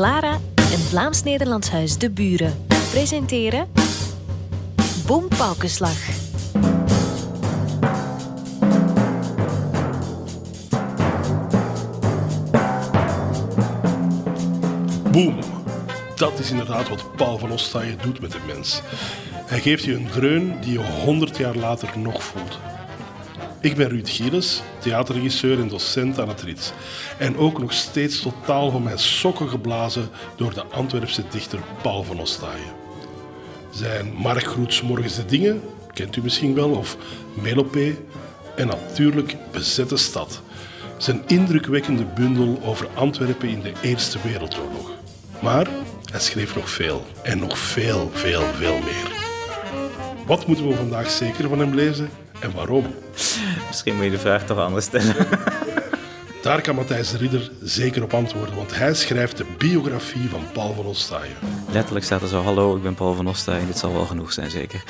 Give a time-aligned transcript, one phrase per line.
[0.00, 3.68] Clara en Vlaams-Nederlands Huis De Buren presenteren
[5.06, 5.96] Boom Paukenslag.
[15.12, 15.38] Boom.
[16.16, 18.82] Dat is inderdaad wat Paul van Ostaaien doet met de mens.
[19.34, 22.58] Hij geeft je een dreun die je honderd jaar later nog voelt.
[23.62, 26.72] Ik ben Ruud Gieles, theaterregisseur en docent aan het Rits.
[27.18, 32.20] En ook nog steeds totaal van mijn sokken geblazen door de Antwerpse dichter Paul van
[32.20, 32.72] Ostaaien.
[33.70, 35.60] Zijn Mark Groets Morgens de Dingen,
[35.92, 36.96] kent u misschien wel, of
[37.34, 37.96] Melopé.
[38.56, 40.42] En natuurlijk Bezette Stad.
[40.96, 44.90] Zijn indrukwekkende bundel over Antwerpen in de Eerste Wereldoorlog.
[45.40, 45.68] Maar
[46.10, 47.06] hij schreef nog veel.
[47.22, 49.18] En nog veel, veel, veel meer.
[50.26, 52.86] Wat moeten we vandaag zeker van hem lezen en waarom?
[53.66, 55.14] Misschien moet je de vraag toch anders stellen.
[56.42, 60.84] Daar kan Matthijs Ridder zeker op antwoorden, want hij schrijft de biografie van Paul van
[60.84, 61.36] Ostaaien.
[61.72, 63.66] Letterlijk staat er zo: Hallo, ik ben Paul van Ostaaien.
[63.66, 64.82] Dit zal wel genoeg zijn, zeker.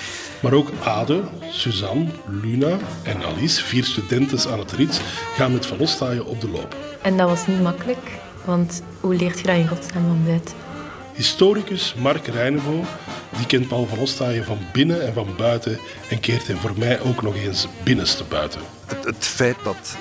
[0.42, 2.06] Maar ook Ade, Suzanne,
[2.42, 5.00] Luna en Alice, vier studenten aan het Rits,
[5.36, 6.76] gaan met Van Ostaaien op de loop.
[7.02, 8.10] En dat was niet makkelijk,
[8.44, 10.69] want hoe leert je dat in godsnaam van buiten?
[11.12, 12.84] Historicus Mark Reinevo
[13.36, 15.78] die kent Paul van Ostaaien van binnen en van buiten
[16.10, 18.60] en keert hem voor mij ook nog eens binnenste buiten.
[18.86, 19.96] Het, het feit dat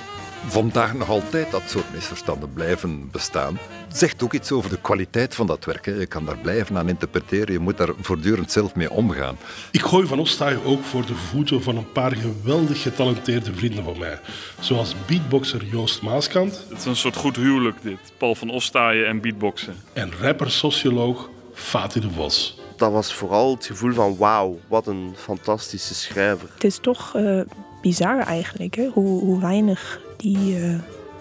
[0.46, 3.58] vandaag nog altijd dat soort misverstanden blijven bestaan,
[3.96, 5.84] zegt ook iets over de kwaliteit van dat werk.
[5.84, 9.38] Je kan daar blijven aan interpreteren, je moet daar voortdurend zelf mee omgaan.
[9.70, 13.98] Ik gooi Van Ostaaien ook voor de voeten van een paar geweldig getalenteerde vrienden van
[13.98, 14.20] mij.
[14.60, 16.64] Zoals beatboxer Joost Maaskant.
[16.68, 19.74] Het is een soort goed huwelijk dit, Paul van Ostaaien en beatboxen.
[19.92, 22.58] En rapper-socioloog Fatih de Vos.
[22.76, 26.48] Dat was vooral het gevoel van wauw, wat een fantastische schrijver.
[26.54, 27.40] Het is toch uh,
[27.82, 28.88] bizar eigenlijk, hè?
[28.92, 30.78] Hoe, hoe weinig die uh,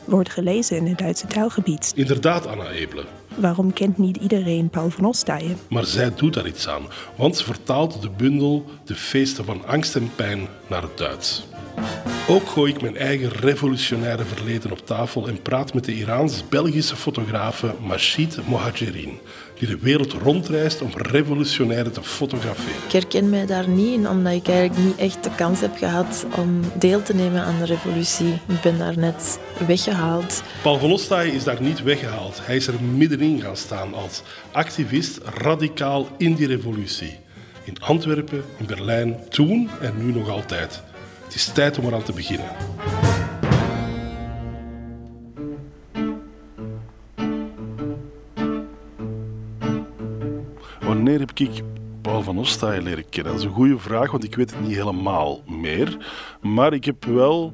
[0.10, 1.92] wordt gelezen in het Duitse taalgebied.
[1.96, 3.06] Inderdaad, Anna Ebelen.
[3.36, 5.58] Waarom kent niet iedereen Paul van Ostaaien?
[5.68, 6.84] Maar zij doet daar iets aan,
[7.16, 11.48] want ze vertaalt de bundel De feesten van angst en pijn naar het Duits.
[12.28, 17.74] Ook gooi ik mijn eigen revolutionaire verleden op tafel en praat met de Iraans-Belgische fotografe
[17.82, 19.20] Mashid Mohajerin,
[19.60, 22.84] die de wereld rondreist om revolutionaire te fotograferen.
[22.86, 26.26] Ik herken mij daar niet in, omdat ik eigenlijk niet echt de kans heb gehad
[26.38, 28.34] om deel te nemen aan de revolutie.
[28.48, 30.44] Ik ben daar net weggehaald.
[30.62, 32.40] Paul Ostaaien is daar niet weggehaald.
[32.42, 37.18] Hij is er middenin gaan staan als activist radicaal in die revolutie.
[37.64, 40.82] In Antwerpen, in Berlijn, toen en nu nog altijd.
[41.30, 42.50] Het is tijd om eraan te beginnen.
[50.80, 51.62] Wanneer heb ik
[52.02, 53.32] Paul van Ostaaien leren kennen?
[53.32, 55.98] Dat is een goede vraag, want ik weet het niet helemaal meer.
[56.42, 57.54] Maar ik heb wel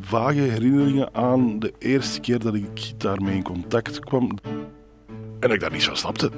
[0.00, 4.38] vage herinneringen aan de eerste keer dat ik daarmee in contact kwam
[5.40, 6.30] en ik daar niets van snapte.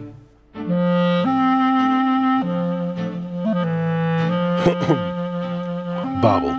[6.20, 6.56] Babel.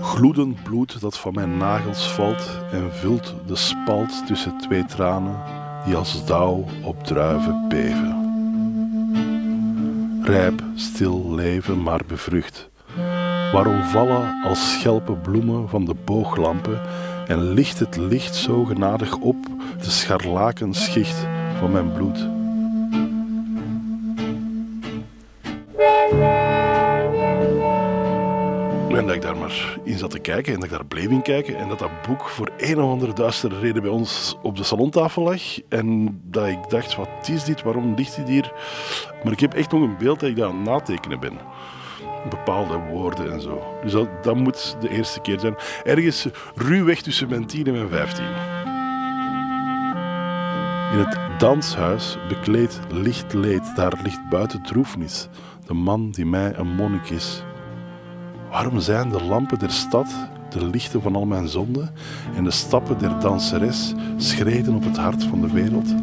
[0.00, 5.36] Gloedend bloed dat van mijn nagels valt en vult de spalt tussen twee tranen
[5.84, 8.22] die als dauw op druiven beven.
[10.22, 12.70] Rijp, stil leven, maar bevrucht.
[13.52, 16.80] Waarom vallen als schelpen bloemen van de booglampen
[17.26, 19.36] en ligt het licht zo genadig op
[19.78, 21.26] de scharlakenschicht
[21.58, 22.33] van mijn bloed?
[30.24, 31.56] Kijken en dat ik daar bleef in kijken.
[31.56, 35.22] En dat dat boek voor een of andere duistere reden bij ons op de salontafel
[35.22, 35.42] lag.
[35.68, 37.62] En dat ik dacht, wat is dit?
[37.62, 38.52] Waarom ligt dit hier?
[39.22, 41.38] Maar ik heb echt nog een beeld dat ik daar aan het natekenen ben.
[42.30, 43.62] Bepaalde woorden en zo.
[43.82, 43.92] Dus
[44.22, 45.56] dat, moet de eerste keer zijn.
[45.84, 48.24] Ergens ruwweg tussen mijn 10 en mijn 15.
[50.92, 55.28] In het danshuis bekleed licht leed, daar ligt buiten droefnis.
[55.66, 57.44] De man die mij een monnik is.
[58.54, 60.14] Waarom zijn de lampen der stad
[60.50, 61.90] de lichten van al mijn zonden
[62.36, 65.94] en de stappen der danseres schreden op het hart van de wereld?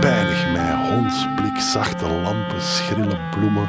[0.00, 3.68] Pijnig mij, hondsblik, zachte lampen, schrille bloemen,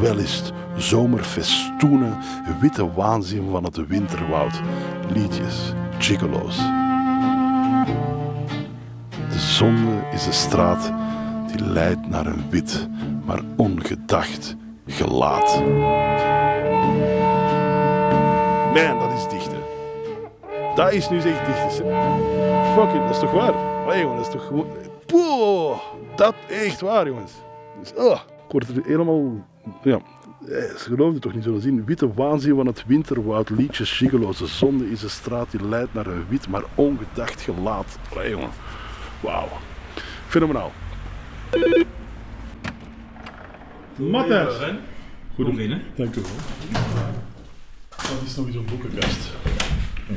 [0.00, 2.18] welist, zomerfestoenen,
[2.60, 4.60] witte waanzin van het winterwoud,
[5.12, 6.56] liedjes, gigolo's.
[9.28, 10.92] De zonde is de straat
[11.46, 12.88] die leidt naar een wit,
[13.24, 15.62] maar ongedacht gelaat.
[18.74, 19.58] Man, dat is dichten.
[20.74, 21.70] Dat is nu echt dichten.
[22.74, 23.54] Fucking, dat is toch waar?
[23.86, 24.66] Oh, jongen, dat is toch gewoon...
[25.06, 25.78] Poeh,
[26.16, 27.32] dat echt waar, jongens.
[27.80, 29.22] Dus, oh, ik word er helemaal...
[29.82, 29.98] Ja,
[30.48, 31.84] Eh, Ze geloofden toch niet zullen zien.
[31.84, 36.24] Witte waanzin van het winterwoud, liedjes, gigoloze zonde is een straat die leidt naar een
[36.28, 37.98] wit, maar ongedacht gelaat.
[38.14, 38.50] Allee, jongen.
[39.20, 39.48] Wauw.
[40.26, 40.72] Fenomenaal.
[43.96, 44.54] Matthias.
[45.34, 45.82] Goed binnen.
[45.94, 46.30] Dank u wel.
[47.96, 49.32] Dat is nog eens een boekenkast.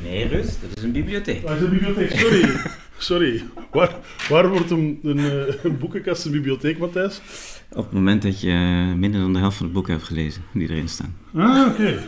[0.04, 0.62] Nee, rust.
[0.62, 1.42] Dat is een bibliotheek.
[1.42, 2.50] Dat is een bibliotheek, sorry.
[2.98, 3.44] sorry.
[3.72, 3.96] Waar,
[4.30, 7.22] waar wordt een, een, eh, een boekenkast een bibliotheek, Matthijs?
[7.70, 8.54] Op het moment dat je
[8.98, 11.16] minder dan de helft van het boek hebt gelezen die erin staan.
[11.36, 12.00] Ah, oké.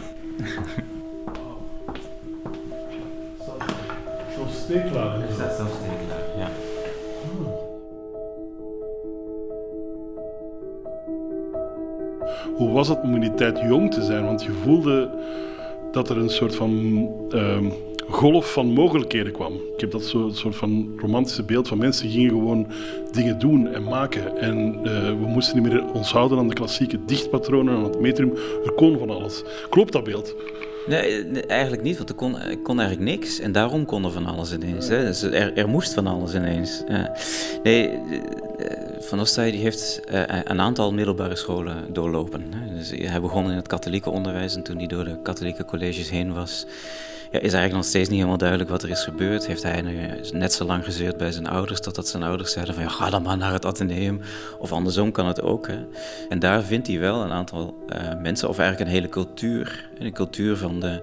[4.36, 5.22] Zo'n steeklaar.
[5.22, 5.74] Er staat zelfs
[12.56, 14.26] Hoe was het om in die tijd jong te zijn?
[14.26, 15.10] Want je voelde
[15.92, 17.66] dat er een soort van ehm,
[18.10, 19.54] golf van mogelijkheden kwam.
[19.54, 22.68] Ik heb dat zo, soort van romantische beeld van mensen gingen gewoon
[23.12, 24.38] dingen doen en maken.
[24.38, 28.34] En eh, we moesten niet meer ons houden aan de klassieke dichtpatronen, aan het metrum.
[28.66, 29.44] Er kon van alles.
[29.70, 30.36] Klopt dat beeld?
[30.88, 33.40] Nee, eigenlijk niet, want er kon, kon eigenlijk niks.
[33.40, 34.88] En daarom kon er van alles ineens.
[34.88, 35.06] Hè.
[35.06, 36.84] Dus er, er moest van alles ineens.
[37.64, 42.44] Nee, eh, Van Ostaaij die heeft eh, een aantal middelbare scholen doorlopen.
[42.76, 46.34] Dus hij begon in het katholieke onderwijs en toen hij door de katholieke colleges heen
[46.34, 46.66] was...
[47.32, 49.48] Is eigenlijk nog steeds niet helemaal duidelijk wat er is gebeurd.
[49.48, 49.82] Heeft hij
[50.34, 53.22] net zo lang gezeurd bij zijn ouders, totdat zijn ouders zeiden van ja, ga dan
[53.22, 54.22] maar naar het ateneum.
[54.60, 55.70] Of andersom kan het ook.
[56.30, 59.90] En daar vindt hij wel een aantal eh, mensen, of eigenlijk een hele cultuur.
[60.00, 61.02] Een cultuur van de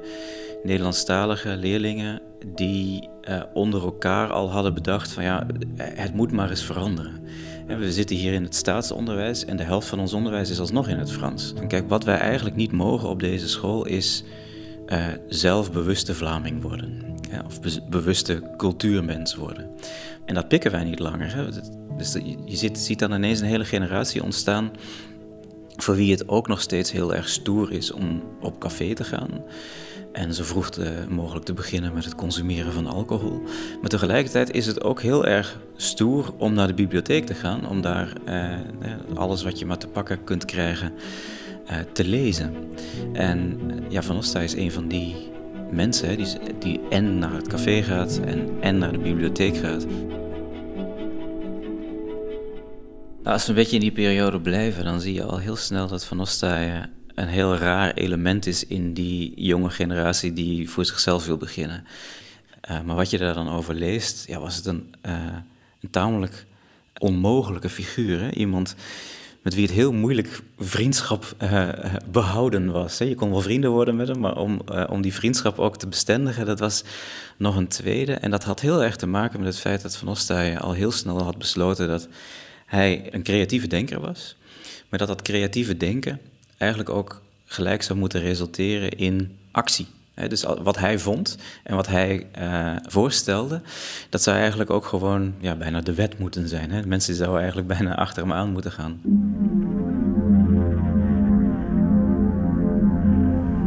[0.62, 6.64] Nederlandstalige leerlingen die eh, onder elkaar al hadden bedacht van ja, het moet maar eens
[6.64, 7.24] veranderen.
[7.66, 10.98] We zitten hier in het staatsonderwijs en de helft van ons onderwijs is alsnog in
[10.98, 11.52] het Frans.
[11.54, 14.24] En kijk, wat wij eigenlijk niet mogen op deze school is
[14.86, 17.04] uh, zelfbewuste Vlaming worden.
[17.46, 19.70] Of be bewuste cultuurmens worden.
[20.24, 21.34] En dat pikken wij niet langer.
[21.34, 21.48] Hè.
[21.96, 22.12] Dus
[22.44, 24.70] je ziet dan ineens een hele generatie ontstaan
[25.76, 29.30] voor wie het ook nog steeds heel erg stoer is om op café te gaan.
[30.16, 33.42] En zo vroeg te, mogelijk te beginnen met het consumeren van alcohol.
[33.80, 37.68] Maar tegelijkertijd is het ook heel erg stoer om naar de bibliotheek te gaan.
[37.68, 38.54] Om daar eh,
[39.14, 40.92] alles wat je maar te pakken kunt krijgen
[41.70, 42.54] uh, te lezen.
[43.12, 45.14] En ja, Van Ostaaij is een van die
[45.70, 46.26] mensen die,
[46.58, 49.86] die en naar het café gaat en, en naar de bibliotheek gaat.
[53.22, 55.88] Nou, als we een beetje in die periode blijven, dan zie je al heel snel
[55.88, 61.26] dat Van Ostaaij een heel raar element is in die jonge generatie die voor zichzelf
[61.26, 61.86] wil beginnen.
[62.70, 65.12] Uh, maar wat je daar dan over leest, ja, was het een, uh,
[65.80, 66.46] een tamelijk
[66.98, 68.34] onmogelijke figuur.
[68.34, 68.74] Iemand
[69.42, 71.68] met wie het heel moeilijk vriendschap uh,
[72.10, 72.98] behouden was.
[72.98, 73.04] Hè?
[73.04, 76.46] Je kon wel vrienden worden met hem, maar om, om die vriendschap ook te bestendigen,
[76.46, 76.84] dat was
[77.36, 78.12] nog een tweede.
[78.12, 80.92] En dat had heel erg te maken met het feit dat Van Ostaaij al heel
[80.92, 82.08] snel had besloten dat
[82.66, 84.36] hij een creatieve denker was.
[84.88, 86.20] Maar dat dat creatieve denken
[86.56, 89.86] eigenlijk ook gelijk zou moeten resulteren in actie.
[90.28, 93.60] dus wat hij vond en wat hij uh, voorstelde,
[94.10, 96.70] dat zou eigenlijk ook gewoon ja, bijna de wet moeten zijn.
[96.70, 96.86] Hè?
[96.86, 99.00] Mensen zouden eigenlijk bijna achter hem aan moeten gaan.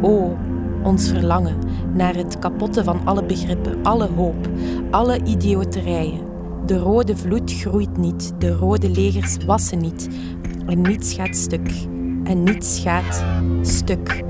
[0.00, 0.38] Oh,
[0.82, 1.58] ons verlangen
[1.94, 4.48] naar het kapotte van alle begrippen, alle hoop,
[4.90, 6.28] alle idioterijen.
[6.66, 10.08] De rode vloed groeit niet, de rode legers wassen niet,
[10.66, 11.70] en niets gaat stuk
[12.30, 13.24] en niets gaat
[13.62, 14.22] stuk.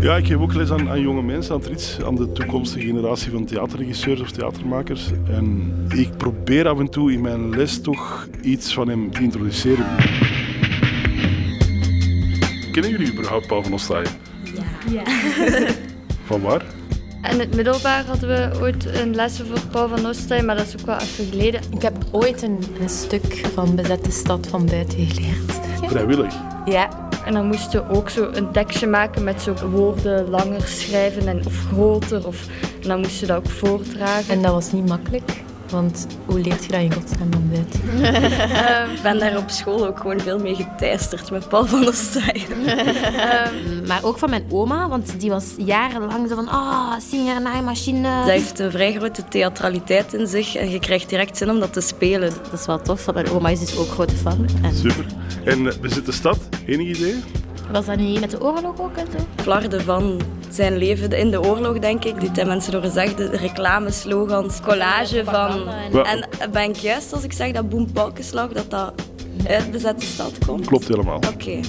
[0.00, 3.30] Ja, ik geef ook les aan, aan jonge mensen, aan Trits, aan de toekomstige generatie
[3.30, 5.10] van theaterregisseurs of theatermakers.
[5.30, 9.86] En ik probeer af en toe in mijn les toch iets van hem te introduceren.
[12.72, 14.06] Kennen jullie überhaupt Paul van Ostaaij?
[14.54, 14.62] Ja.
[14.92, 15.02] ja.
[16.24, 16.64] Van waar?
[17.30, 20.80] In het middelbaar hadden we ooit een les over Paul van Ostaaij, maar dat is
[20.80, 21.60] ook wel even geleden.
[21.70, 25.60] Ik heb ooit een, een stuk van Bezette Stad van buiten geleerd.
[25.86, 26.34] Vrijwillig?
[26.64, 27.10] Ja.
[27.24, 31.46] En dan moesten we ook zo een tekstje maken met zo woorden langer schrijven en,
[31.46, 32.26] of groter.
[32.26, 32.46] Of,
[32.82, 34.34] en dan moesten we dat ook voordragen.
[34.34, 35.42] En dat was niet makkelijk.
[35.72, 37.80] Want hoe leert je dat in godsnaam dan buiten?
[38.96, 42.46] Ik ben daar op school ook gewoon veel mee geteisterd met Paul van der Staaij.
[43.70, 48.22] um, maar ook van mijn oma, want die was jarenlang zo van ah, oh, singer-naaimachine.
[48.24, 51.72] Zij heeft een vrij grote theatraliteit in zich en je krijgt direct zin om dat
[51.72, 52.32] te spelen.
[52.50, 54.46] Dat is wel tof, want mijn oma is dus ook grote fan.
[54.62, 54.74] En...
[54.74, 55.06] Super.
[55.44, 56.38] En uh, bezit de stad?
[56.66, 57.14] Enig idee?
[57.72, 59.42] Was dat niet met de oorlog ook en zo?
[59.42, 62.34] Flarden van zijn leven in de oorlog, denk ik.
[62.34, 65.68] Die mensen door gezegd, de reclameslogans, collage van...
[66.04, 68.92] En ben ik juist als ik zeg dat Boem Paukenslag, dat dat
[69.48, 70.66] uit bezette stad komt?
[70.66, 71.16] Klopt helemaal.
[71.16, 71.26] Oké.
[71.26, 71.62] Okay.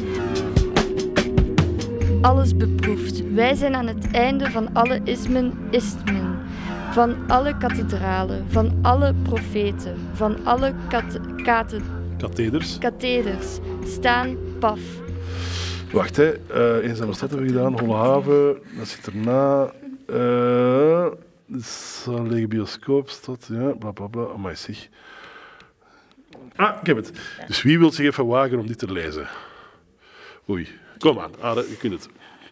[2.21, 3.33] Alles beproefd.
[3.33, 6.39] Wij zijn aan het einde van alle ismen, istmen.
[6.91, 11.19] Van alle kathedralen, van alle profeten, van alle kat
[12.79, 13.59] katheders.
[13.85, 14.79] Staan paf.
[15.93, 16.33] Wacht, hè.
[16.33, 17.79] Uh, Eenzame hebben we gedaan.
[17.79, 18.61] Holle Haven.
[18.77, 19.73] Dat zit erna.
[20.09, 21.07] Uh,
[22.05, 23.47] lege bioscoopstad.
[23.51, 24.25] Ja, bla bla bla.
[24.25, 24.87] Amai, zeg.
[26.55, 27.11] Ah, ik heb het.
[27.47, 29.27] Dus wie wil zich even wagen om dit te lezen?
[30.49, 30.67] Oei.
[30.97, 32.09] Kom aan, Ade, je kunt het.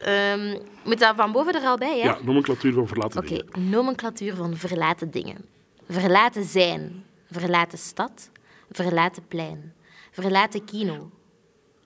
[0.08, 2.06] Um, moet dat van boven er al bij, hè?
[2.06, 3.48] Ja, nomenclatuur van verlaten dingen.
[3.48, 5.46] Oké, nomenclatuur van verlaten dingen.
[5.90, 7.04] Verlaten zijn.
[7.32, 8.30] Verlaten stad.
[8.72, 9.74] Verlaten plein.
[10.12, 11.12] Verlaten kino.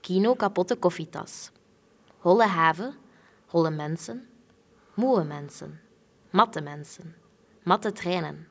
[0.06, 1.52] Kino kapotte koffietas.
[2.22, 2.94] Holle haven.
[3.48, 4.28] Holle mensen.
[4.94, 5.80] Moe mensen.
[6.30, 7.16] Matte mensen.
[7.64, 8.48] Matte treinen.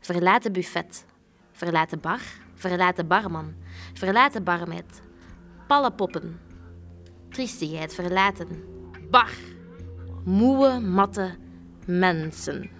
[0.00, 1.04] Verlaten buffet.
[1.52, 2.20] Verlaten bar.
[2.54, 3.54] Verlaten barman.
[3.94, 5.02] Verlaten barmeid.
[5.66, 6.40] Pallenpoppen.
[7.28, 8.62] Triestigheid verlaten.
[9.10, 9.30] Bar.
[10.24, 11.36] Moe, matte
[11.86, 12.70] mensen.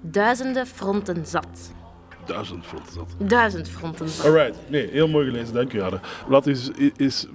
[0.00, 1.72] Duizenden fronten zat.
[2.26, 3.14] Duizend fronten zat.
[3.18, 4.26] Duizend fronten zat.
[4.26, 5.80] Alright, nee, heel mooi gelezen, dank u
[6.28, 7.26] Laten we eens, eens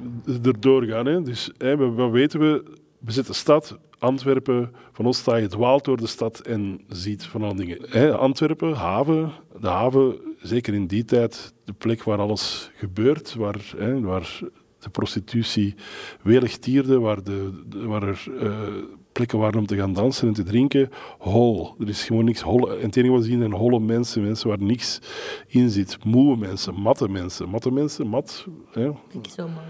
[0.43, 1.05] erdoor gaan.
[1.05, 1.21] Hè.
[1.21, 2.63] Dus, hè, wat weten we?
[2.99, 7.55] Bezette stad, Antwerpen, van ons sta je dwaalt door de stad en ziet van alle
[7.55, 7.77] dingen.
[7.89, 13.73] Hè, Antwerpen, haven, de haven, zeker in die tijd, de plek waar alles gebeurt, waar,
[13.77, 14.39] hè, waar
[14.79, 15.75] de prostitutie
[16.21, 18.67] welig tierde, waar, de, waar er uh,
[19.11, 21.75] plekken waren om te gaan dansen en te drinken, hol.
[21.79, 22.71] Er is gewoon niks hol.
[22.71, 24.99] En het enige wat we zien zijn holle mensen, mensen waar niks
[25.47, 26.05] in zit.
[26.05, 27.49] Moe mensen, matte mensen.
[27.49, 28.45] Matte mensen, mat.
[28.71, 28.91] Ja.
[29.07, 29.65] Vind ik zo mooi.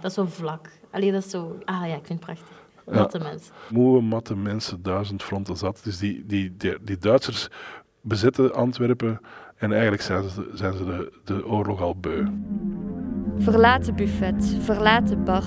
[0.00, 0.70] Dat is zo vlak.
[0.90, 1.58] Alleen dat is zo...
[1.64, 2.66] Ah ja, ik vind het prachtig.
[2.86, 3.54] Matte mensen.
[3.70, 5.80] Moe, matte mensen, duizend fronten zat.
[5.84, 7.48] Dus die, die, die, die Duitsers
[8.00, 9.20] bezetten Antwerpen
[9.56, 12.26] en eigenlijk zijn ze, zijn ze de, de oorlog al beu.
[13.38, 15.44] Verlaten buffet, verlaten bar,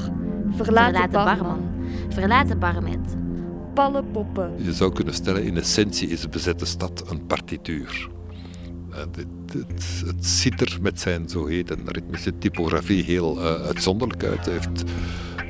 [0.55, 1.38] verlaten, verlaten barman.
[1.38, 3.15] barman, verlaten barmet.
[3.74, 4.51] Pallenpoppen.
[4.58, 8.10] Je zou kunnen stellen, in essentie is de bezette stad een partituur.
[8.89, 14.46] Uh, het, het, het, ziet er met zijn zogeheten ritmische typografie heel uh, uitzonderlijk uit.
[14.46, 14.84] Hij heeft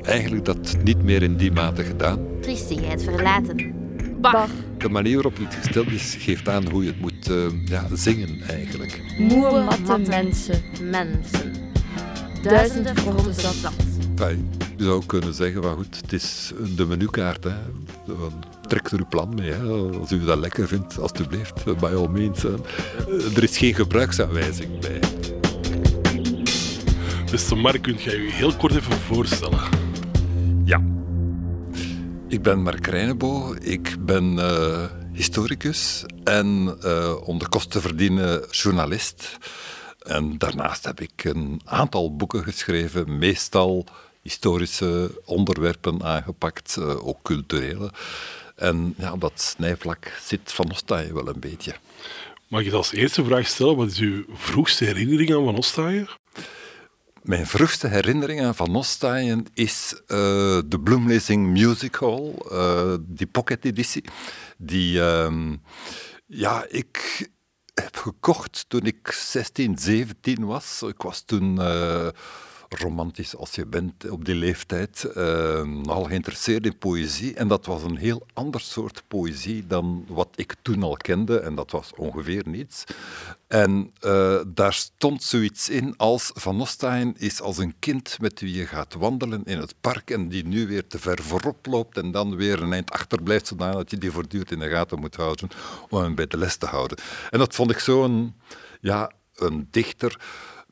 [0.02, 2.18] eigenlijk dat niet meer in die mate gedaan.
[2.40, 3.74] Triestigheid verlaten.
[4.20, 4.48] Bar.
[4.78, 8.40] De manier waarop het gesteld is, geeft aan hoe je het moet uh, ja, zingen
[8.48, 9.00] eigenlijk.
[9.18, 10.62] Moe matte mensen.
[10.90, 11.52] Mensen.
[12.42, 13.91] Duizenden fronten zat.
[14.16, 17.44] Je zou kunnen zeggen, maar goed, het is de menukaart.
[17.44, 17.54] Hè.
[18.68, 19.50] Trek er uw plan mee.
[19.50, 19.62] Hè.
[19.98, 22.44] Als u dat lekker vindt, alstublieft, by all means.
[23.34, 25.00] Er is geen gebruiksaanwijzing bij.
[27.30, 29.60] Beste Mark, kunt jij je heel kort even voorstellen?
[30.64, 30.82] Ja.
[32.28, 33.54] Ik ben Mark Reinebo.
[33.60, 39.38] Ik ben uh, historicus en uh, om de kosten te verdienen journalist.
[40.02, 43.86] En daarnaast heb ik een aantal boeken geschreven, meestal
[44.22, 47.90] historische onderwerpen aangepakt, uh, ook culturele.
[48.56, 51.74] En ja, dat snijvlak zit van Ostaaien wel een beetje.
[52.48, 56.08] Mag ik als eerste vraag stellen, wat is uw vroegste herinnering aan Van Ostaaien?
[57.22, 60.08] Mijn vroegste herinnering aan Van Ostaaien is uh,
[60.66, 64.04] de Bloemlezing Music Hall, uh, die pocket-editie.
[64.58, 65.52] Die, uh,
[66.26, 67.28] ja, ik
[67.74, 70.82] heb gekocht toen ik 16, 17 was.
[70.82, 72.08] Ik was toen uh,
[72.68, 77.34] romantisch als je bent op die leeftijd, uh, al geïnteresseerd in poëzie.
[77.34, 81.38] En dat was een heel ander soort poëzie dan wat ik toen al kende.
[81.38, 82.84] En dat was ongeveer niets.
[83.52, 88.54] En uh, daar stond zoiets in als Van Ostaaien is als een kind met wie
[88.54, 92.10] je gaat wandelen in het park en die nu weer te ver voorop loopt en
[92.10, 95.48] dan weer een eind achterblijft, zodat je die voortdurend in de gaten moet houden
[95.88, 96.98] om hem bij de les te houden.
[97.30, 98.34] En dat vond ik zo'n
[98.80, 100.20] ja, een dichter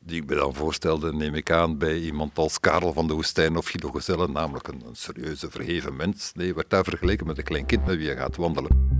[0.01, 3.57] die ik me dan voorstelde, neem ik aan, bij iemand als Karel van de Woestijn
[3.57, 6.33] of Guido Gezelle, namelijk een, een serieuze, verheven mens.
[6.35, 9.00] Nee, werd daar vergeleken met een klein kind met wie je gaat wandelen.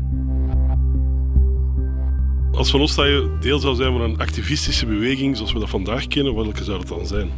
[2.53, 6.35] Als Van je deel zou zijn van een activistische beweging zoals we dat vandaag kennen,
[6.35, 7.31] welke zou dat dan zijn?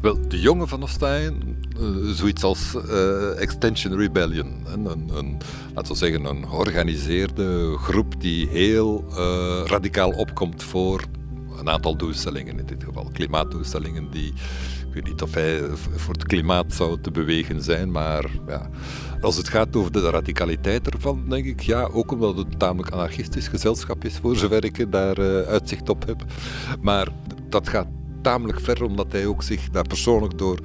[0.00, 4.64] Wel, de jongen van Ostaaien, uh, zoiets als uh, Extension Rebellion.
[4.66, 5.38] Een,
[5.74, 11.04] laten we zeggen, een georganiseerde groep die heel uh, radicaal opkomt voor
[11.58, 14.28] een aantal doelstellingen, in dit geval klimaatdoelstellingen, die,
[14.88, 15.60] ik weet niet of hij
[15.94, 18.70] voor het klimaat zou te bewegen zijn, maar ja,
[19.20, 22.90] als het gaat over de radicaliteit ervan, denk ik, ja, ook omdat het een tamelijk
[22.90, 26.24] anarchistisch gezelschap is, voor zover ik daar uh, uitzicht op heb.
[26.80, 27.08] Maar
[27.48, 27.86] dat gaat
[28.22, 30.58] tamelijk ver, omdat hij ook zich daar persoonlijk door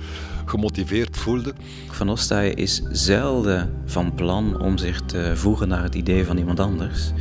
[0.46, 1.54] gemotiveerd voelde.
[1.90, 6.60] Van Ostaaien is zelden van plan om zich te voegen naar het idee van iemand
[6.60, 7.12] anders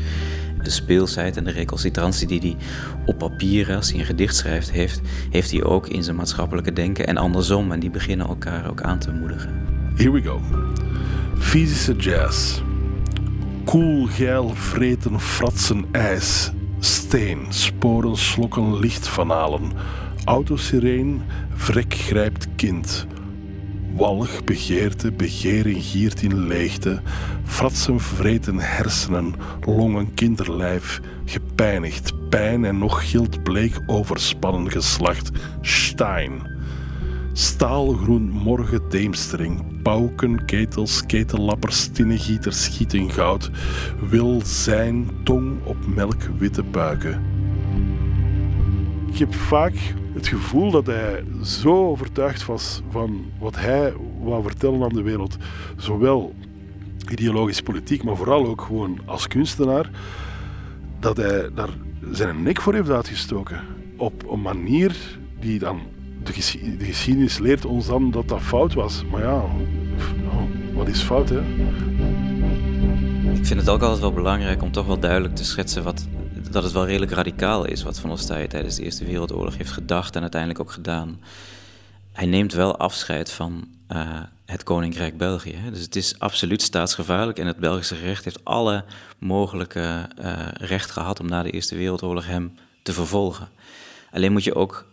[0.63, 2.57] de speelsheid en de recalcitrantie die hij
[3.07, 7.07] op papier, als hij een gedicht schrijft, heeft, heeft hij ook in zijn maatschappelijke denken
[7.07, 7.73] en andersom.
[7.73, 9.69] En die beginnen elkaar ook aan te moedigen.
[9.95, 10.41] Here we go.
[11.41, 12.61] Fysische jazz.
[13.65, 16.51] Koel, geil, vreten, fratsen, ijs.
[16.79, 19.73] Steen, sporen, slokken, licht van halen.
[20.25, 21.23] Autosireen,
[21.55, 23.07] vrek grijpt kind.
[23.97, 27.01] Walg, begeerte, begering giert in leegte.
[27.45, 29.35] Fratsen vreten hersenen,
[29.67, 31.01] longen, kinderlijf.
[31.25, 35.31] Gepijnigd, pijn en nog gilt bleek overspannen geslacht.
[35.61, 36.60] Stein.
[37.41, 39.83] Staalgroen morgen deemstering.
[39.83, 43.51] Pauken, ketels, ketellappers, tinnegieters schieten goud.
[44.09, 47.23] Wil zijn tong op melkwitte buiken.
[49.13, 49.75] Ik heb vaak
[50.15, 53.93] het gevoel dat hij zo overtuigd was van wat hij
[54.23, 55.37] wou vertellen aan de wereld.
[55.77, 56.35] Zowel
[57.11, 59.91] ideologisch politiek, maar vooral ook gewoon als kunstenaar.
[60.99, 61.71] Dat hij daar
[62.11, 63.61] zijn nek voor heeft uitgestoken.
[63.97, 65.81] Op een manier die dan...
[66.23, 69.05] De, de geschiedenis leert ons dan dat dat fout was.
[69.11, 69.45] Maar ja,
[70.23, 71.41] nou, wat is fout, hè?
[73.35, 76.07] Ik vind het ook altijd wel belangrijk om toch wel duidelijk te schetsen wat,
[76.51, 80.15] dat het wel redelijk radicaal is wat Van Ostaaij tijdens de Eerste Wereldoorlog heeft gedacht
[80.15, 81.21] en uiteindelijk ook gedaan.
[82.13, 85.59] Hij neemt wel afscheid van uh, het Koninkrijk België.
[85.71, 88.85] Dus het is absoluut staatsgevaarlijk en het Belgische recht heeft alle
[89.19, 93.49] mogelijke uh, recht gehad om na de Eerste Wereldoorlog hem te vervolgen.
[94.11, 94.87] Alleen moet je ook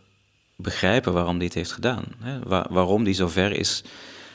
[0.58, 2.04] begrijpen waarom hij het heeft gedaan.
[2.20, 2.40] Hè?
[2.40, 3.84] Waar, waarom hij zo ver is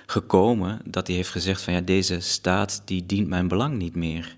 [0.06, 4.36] gekomen dat hij heeft gezegd van ja, deze staat die dient mijn belang niet meer.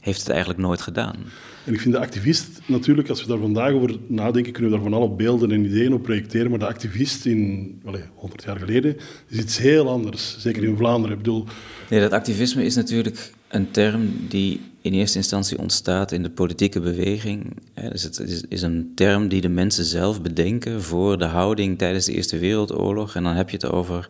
[0.00, 1.16] Heeft het eigenlijk nooit gedaan.
[1.64, 4.86] En ik vind de activist natuurlijk, als we daar vandaag over nadenken, kunnen we daar
[4.86, 6.50] van alle beelden en ideeën op projecteren.
[6.50, 8.96] Maar de activist in allez, 100 jaar geleden
[9.28, 10.36] is iets heel anders.
[10.38, 11.16] Zeker in Vlaanderen.
[11.16, 11.44] Ik bedoel...
[11.90, 16.80] Nee, dat activisme is natuurlijk een term die in eerste instantie ontstaat in de politieke
[16.80, 17.56] beweging.
[17.90, 22.12] Dus het is een term die de mensen zelf bedenken voor de houding tijdens de
[22.12, 23.14] Eerste Wereldoorlog.
[23.14, 24.08] En dan heb je het over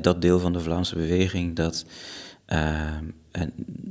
[0.00, 1.84] dat deel van de Vlaamse beweging dat
[2.48, 2.92] uh,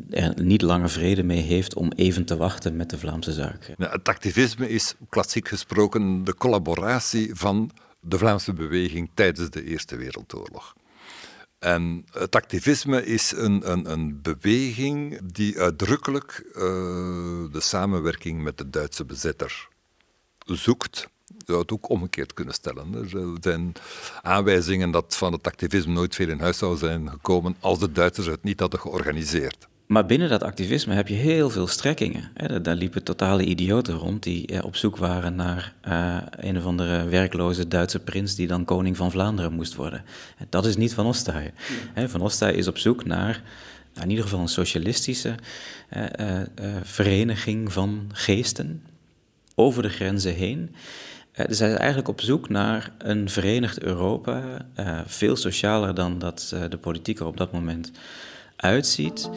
[0.10, 3.74] er niet langer vrede mee heeft om even te wachten met de Vlaamse zaak.
[3.78, 10.76] het activisme is klassiek gesproken de collaboratie van de Vlaamse beweging tijdens de Eerste Wereldoorlog.
[11.60, 16.62] En het activisme is een, een, een beweging die uitdrukkelijk uh,
[17.52, 19.68] de samenwerking met de Duitse bezetter
[20.46, 21.08] zoekt.
[21.26, 22.94] Je zou het ook omgekeerd kunnen stellen.
[22.94, 23.74] Er zijn
[24.22, 28.28] aanwijzingen dat van het activisme nooit veel in huis zou zijn gekomen als de Duitsers
[28.28, 29.68] het niet hadden georganiseerd.
[29.88, 32.32] Maar binnen dat activisme heb je heel veel strekkingen.
[32.62, 37.68] Daar liepen totale idioten rond die op zoek waren naar uh, een of andere werkloze
[37.68, 40.04] Duitse prins die dan koning van Vlaanderen moest worden.
[40.50, 41.54] Dat is niet Van Ostaaij.
[41.96, 43.42] Van Ostaaij is op zoek naar
[44.02, 45.36] in ieder geval een socialistische
[46.82, 48.84] vereniging van geesten
[49.56, 50.76] over de grenzen heen.
[51.48, 54.66] Dus hij is eigenlijk op zoek naar een verenigd Europa,
[55.06, 57.92] veel socialer dan dat de politiek er op dat moment
[58.56, 59.30] uitziet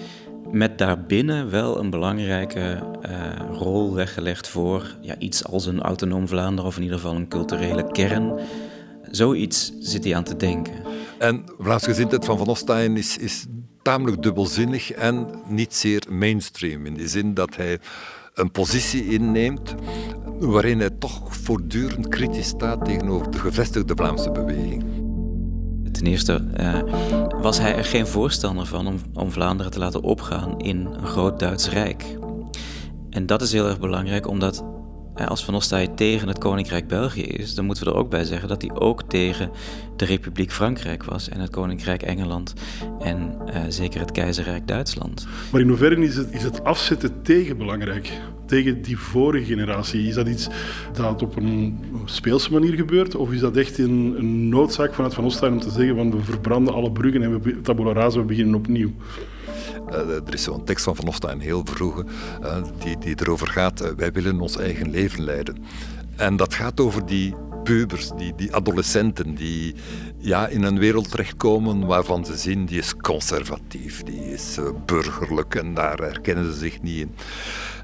[0.50, 6.70] met daarbinnen wel een belangrijke uh, rol weggelegd voor ja, iets als een autonoom Vlaanderen
[6.70, 8.38] of in ieder geval een culturele kern.
[9.10, 10.74] Zoiets zit hij aan te denken.
[11.18, 13.46] En Vlaamsgezindheid van Van Ostaaien is, is
[13.82, 16.86] tamelijk dubbelzinnig en niet zeer mainstream.
[16.86, 17.78] In die zin dat hij
[18.34, 19.74] een positie inneemt
[20.38, 24.99] waarin hij toch voortdurend kritisch staat tegenover de gevestigde Vlaamse beweging.
[26.00, 26.78] Ten eerste uh,
[27.40, 31.38] was hij er geen voorstander van om, om Vlaanderen te laten opgaan in een groot
[31.38, 32.18] Duits Rijk.
[33.10, 34.64] En dat is heel erg belangrijk, omdat
[35.26, 38.48] als Van Ostaaij tegen het Koninkrijk België is, dan moeten we er ook bij zeggen
[38.48, 39.50] dat hij ook tegen
[39.96, 42.52] de Republiek Frankrijk was en het Koninkrijk Engeland
[43.00, 45.26] en uh, zeker het Keizerrijk Duitsland.
[45.52, 48.12] Maar in hoeverre is het, is het afzetten tegen belangrijk?
[48.46, 50.08] Tegen die vorige generatie?
[50.08, 50.48] Is dat iets
[50.92, 53.14] dat op een speelse manier gebeurt?
[53.14, 56.22] Of is dat echt een, een noodzaak vanuit Van Ostaaij om te zeggen van we
[56.22, 58.92] verbranden alle bruggen en we tabula rasa, we beginnen opnieuw?
[59.88, 62.04] Uh, er is zo'n tekst van Van een heel vroege,
[62.42, 65.64] uh, die, die erover gaat, uh, wij willen ons eigen leven leiden.
[66.16, 69.74] En dat gaat over die pubers, die, die adolescenten, die
[70.18, 75.74] ja, in een wereld terechtkomen waarvan ze zien, die is conservatief, die is burgerlijk en
[75.74, 77.14] daar herkennen ze zich niet in.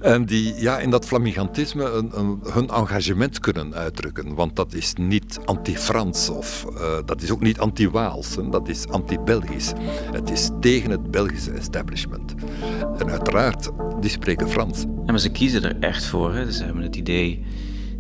[0.01, 4.35] En die ja, in dat flamigantisme een, een, hun engagement kunnen uitdrukken.
[4.35, 8.37] Want dat is niet anti-Frans of uh, dat is ook niet anti-Waals.
[8.51, 9.73] Dat is anti-Belgisch.
[10.13, 12.35] Het is tegen het Belgische establishment.
[12.99, 14.81] En uiteraard, die spreken Frans.
[14.81, 16.35] Ja, maar ze kiezen er echt voor.
[16.35, 16.53] Hè?
[16.53, 17.45] Ze hebben het idee,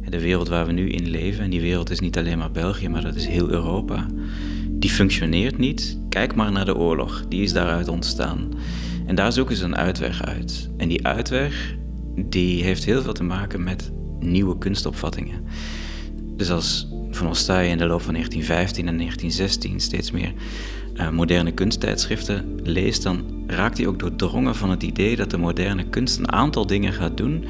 [0.08, 2.88] de wereld waar we nu in leven, en die wereld is niet alleen maar België,
[2.88, 4.06] maar dat is heel Europa.
[4.70, 5.98] Die functioneert niet.
[6.08, 8.48] Kijk maar naar de oorlog, die is daaruit ontstaan.
[9.06, 10.70] En daar zoeken ze een uitweg uit.
[10.76, 11.74] En die uitweg,
[12.16, 15.44] die heeft heel veel te maken met nieuwe kunstopvattingen.
[16.36, 20.32] Dus als Van Ostaaij in de loop van 1915 en 1916 steeds meer
[20.94, 25.84] uh, moderne kunsttijdschriften leest, dan raakt hij ook doordrongen van het idee dat de moderne
[25.88, 27.44] kunst een aantal dingen gaat doen.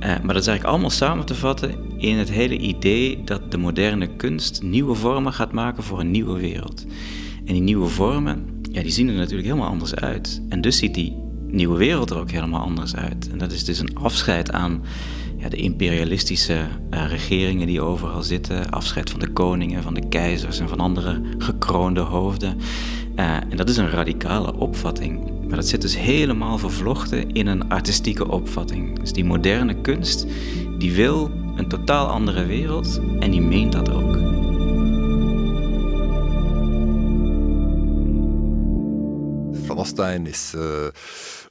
[0.00, 3.58] Uh, maar dat is eigenlijk allemaal samen te vatten in het hele idee dat de
[3.58, 6.86] moderne kunst nieuwe vormen gaat maken voor een nieuwe wereld.
[7.44, 10.42] En die nieuwe vormen, ja, die zien er natuurlijk helemaal anders uit.
[10.48, 13.30] En dus ziet die nieuwe wereld er ook helemaal anders uit.
[13.30, 14.82] En dat is dus een afscheid aan
[15.36, 16.58] ja, de imperialistische
[16.90, 18.70] uh, regeringen die overal zitten.
[18.70, 22.56] Afscheid van de koningen, van de keizers en van andere gekroonde hoofden.
[23.16, 25.39] Uh, en dat is een radicale opvatting.
[25.50, 28.98] Maar dat zit dus helemaal vervlochten in een artistieke opvatting.
[28.98, 30.26] Dus die moderne kunst,
[30.78, 34.18] die wil een totaal andere wereld en die meent dat ook.
[39.80, 40.86] Ostein is uh,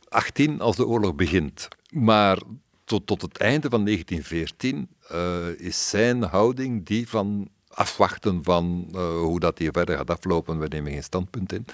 [0.09, 1.67] 18 als de oorlog begint.
[1.89, 2.38] Maar
[2.83, 9.19] tot, tot het einde van 1914 uh, is zijn houding die van afwachten van uh,
[9.21, 10.59] hoe dat hier verder gaat aflopen.
[10.59, 11.65] We nemen geen standpunt in.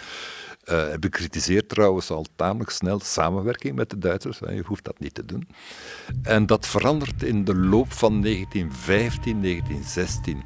[0.71, 4.39] Uh, bekritiseert trouwens al tamelijk snel samenwerking met de Duitsers.
[4.39, 5.47] Je hoeft dat niet te doen.
[6.23, 10.43] En dat verandert in de loop van 1915, 1916.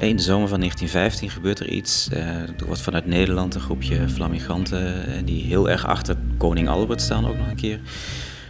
[0.00, 2.08] In de zomer van 1915 gebeurt er iets.
[2.12, 7.26] Uh, er wordt vanuit Nederland een groepje flamiganten, die heel erg achter koning Albert staan
[7.26, 7.80] ook nog een keer,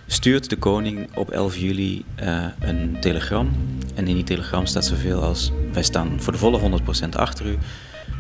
[0.07, 2.05] stuurt de koning op 11 juli
[2.61, 3.51] een telegram.
[3.95, 7.59] En in die telegram staat zoveel als: Wij staan voor de volle 100% achter u.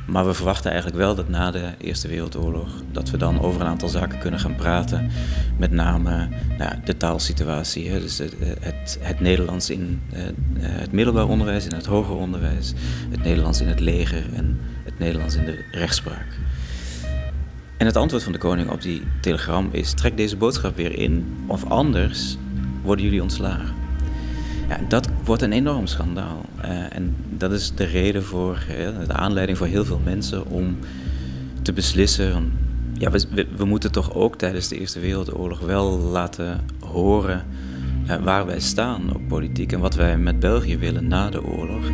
[0.06, 3.66] Maar we verwachten eigenlijk wel dat na de Eerste Wereldoorlog dat we dan over een
[3.66, 5.10] aantal zaken kunnen gaan praten.
[5.56, 10.20] Met name nou, de taalsituatie, hè, dus het, het, het, Nederlands in uh,
[10.62, 12.72] het middelbaar onderwijs, in het hoger onderwijs,
[13.10, 16.38] het Nederlands in het leger en het Nederlands in de rechtspraak.
[17.76, 21.44] En het antwoord van de koning op die telegram is: trek deze boodschap weer in,
[21.46, 22.36] of anders
[22.82, 23.83] worden jullie ontslagen.
[24.68, 26.44] Ja, dat wordt een enorm schandaal.
[26.64, 28.64] Uh, en dat is de reden voor,
[29.06, 30.76] de aanleiding voor heel veel mensen om
[31.62, 32.52] te beslissen.
[32.92, 37.44] Ja, we, we, moeten toch ook tijdens de Eerste Wereldoorlog wel laten horen
[38.06, 41.86] uh, waar wij staan op politiek en wat wij met België willen na de oorlog.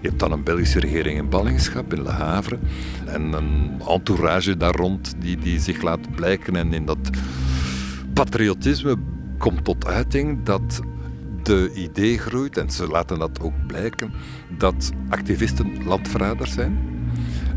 [0.00, 2.58] Je hebt dan een Belgische regering in ballingschap in Le Havre
[3.06, 6.56] en een entourage daar rond die, die zich laat blijken.
[6.56, 7.10] En in dat
[8.12, 8.96] patriotisme
[9.40, 10.80] komt tot uiting dat
[11.42, 14.12] de idee groeit, en ze laten dat ook blijken,
[14.58, 16.78] dat activisten landverraders zijn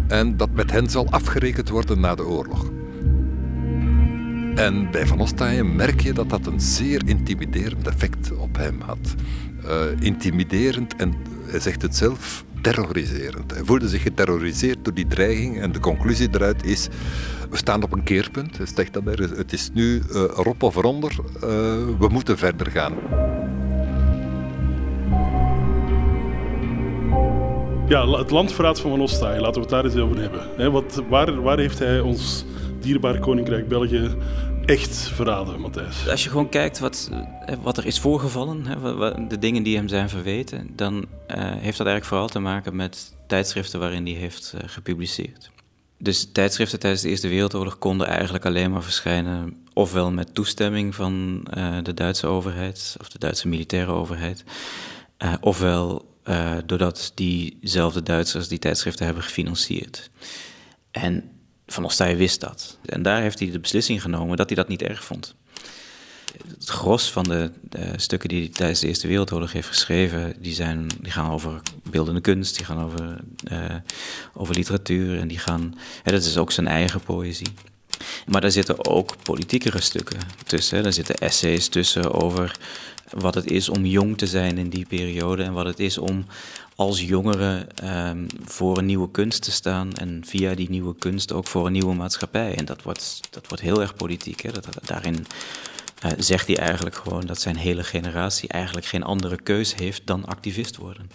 [0.08, 2.72] en dat met hen zal afgerekend worden na de oorlog.
[4.56, 9.16] En bij Van Ostaaien merk je dat dat een zeer intimiderend effect op hem had.
[9.66, 11.14] Uh, intimiderend en
[11.46, 13.54] hij zegt het zelf, terroriserend.
[13.54, 16.88] Hij voelde zich geterroriseerd door die dreiging en de conclusie eruit is,
[17.50, 18.58] we staan op een keerpunt.
[18.76, 21.42] Zegt dat er, het is nu uh, erop of eronder, uh,
[22.00, 22.94] we moeten verder gaan.
[27.88, 30.72] Ja, het landverraad van Van Ostaaien, laten we het daar eens over hebben.
[30.72, 32.46] wat, waar, waar heeft hij ons
[32.80, 34.10] dierbaar Koninkrijk België
[34.66, 36.08] echt verraden, Matthijs?
[36.08, 37.10] Als je gewoon kijkt wat,
[37.46, 38.66] eh, wat er is voorgevallen,
[39.30, 41.06] de dingen die hem zijn verweten, dan uh,
[41.38, 45.52] heeft dat eigenlijk vooral te maken met tijdschriften waarin hij heeft uh, gepubliceerd.
[45.98, 51.44] Dus tijdschriften tijdens de Eerste Wereldoorlog konden eigenlijk alleen maar verschijnen, ofwel met toestemming van
[51.84, 54.44] de Duitse overheid of de Duitse militaire overheid,
[55.42, 56.06] ofwel
[56.66, 60.10] doordat diezelfde Duitsers die tijdschriften hebben gefinancierd.
[60.92, 61.33] En
[61.74, 62.78] van Ostaaij wist dat.
[62.86, 65.36] En daar heeft hij de beslissing genomen dat hij dat niet erg vond.
[66.48, 70.54] Het gros van de, de, stukken die hij tijdens de Eerste Wereldoorlog heeft geschreven, die,
[70.54, 73.20] zijn, die gaan over beeldende kunst, die gaan over,
[73.52, 73.76] uh,
[74.34, 75.78] over literatuur en die gaan.
[76.04, 77.54] Ja, dat is ook zijn eigen poëzie.
[78.28, 80.78] Maar daar zitten ook politiekere stukken tussen.
[80.78, 80.84] Hè.
[80.84, 82.58] Daar zitten essays tussen over
[83.18, 86.26] wat het is om jong te zijn in die periode en wat het is om
[86.76, 91.48] als jongere um, voor een nieuwe kunst te staan en via die nieuwe kunst ook
[91.48, 92.56] voor een nieuwe maatschappij.
[92.56, 94.42] En dat wordt, dat wordt heel erg politiek.
[94.42, 94.52] Hè.
[94.52, 95.26] Dat, daarin
[96.06, 100.26] uh, zegt hij eigenlijk gewoon dat zijn hele generatie eigenlijk geen andere keus heeft dan
[100.26, 101.10] activist worden.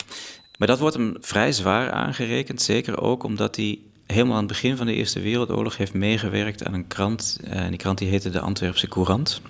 [0.58, 4.76] Maar dat wordt hem vrij zwaar aangerekend, zeker ook omdat hij helemaal aan het begin
[4.76, 7.40] van de Eerste Wereldoorlog heeft meegewerkt aan een krant.
[7.44, 9.40] Uh, die krant die heette de Antwerpse Courant.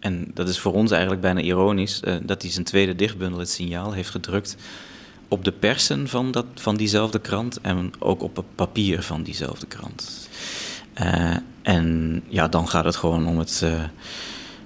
[0.00, 3.50] En dat is voor ons eigenlijk bijna ironisch uh, dat hij zijn tweede dichtbundel, Het
[3.50, 4.56] Signaal, heeft gedrukt
[5.28, 9.66] op de persen van, dat, van diezelfde krant en ook op het papier van diezelfde
[9.66, 10.28] krant.
[11.02, 13.72] Uh, en ja, dan gaat het gewoon om het, uh,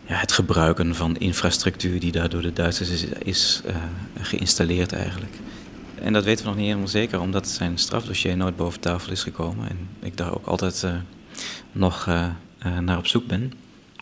[0.06, 3.62] ja, het gebruiken van infrastructuur die daar door de Duitsers is, is
[4.20, 5.32] geïnstalleerd eigenlijk.
[5.94, 9.22] En dat weten we nog niet helemaal zeker, omdat zijn strafdossier nooit boven tafel is
[9.22, 9.68] gekomen.
[9.68, 10.86] En ik daar ook altijd
[11.72, 12.06] nog
[12.80, 13.52] naar op zoek ben.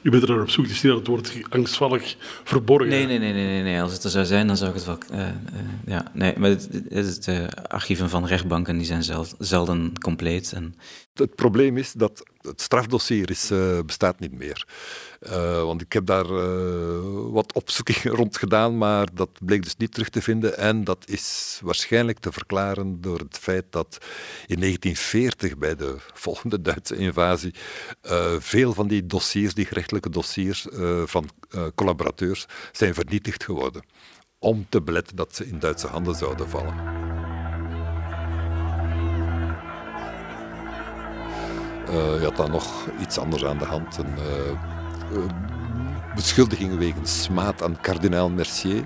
[0.03, 2.89] U bent er op zoek, dus niet dat het wordt angstvallig verborgen.
[2.89, 4.99] Nee, nee, nee, nee, nee, Als het er zou zijn, dan zou ik het wel.
[5.13, 5.27] Uh, uh,
[5.87, 10.53] ja, nee, maar het, het, de archieven van rechtbanken die zijn zel, zelden compleet.
[10.53, 10.75] En...
[11.15, 14.67] Het probleem is dat het strafdossier is, uh, bestaat niet meer.
[15.65, 16.27] Want ik heb daar
[17.33, 20.59] wat wat opzoekingen rond gedaan, maar dat bleek dus niet terug te vinden.
[20.59, 23.99] En dat is waarschijnlijk te verklaren door het feit dat
[24.47, 27.55] in 1940, bij de volgende Duitse invasie,
[28.03, 30.67] uh, veel van die dossiers, die gerechtelijke dossiers
[31.05, 31.29] van
[31.75, 33.83] collaborateurs, zijn vernietigd geworden.
[34.39, 36.75] Om te beletten dat ze in Duitse handen zouden vallen.
[41.89, 43.97] Uh, je had dan nog iets anders aan de hand.
[43.97, 44.15] Een
[46.15, 48.85] beschuldiging wegens smaad aan kardinaal Mercier.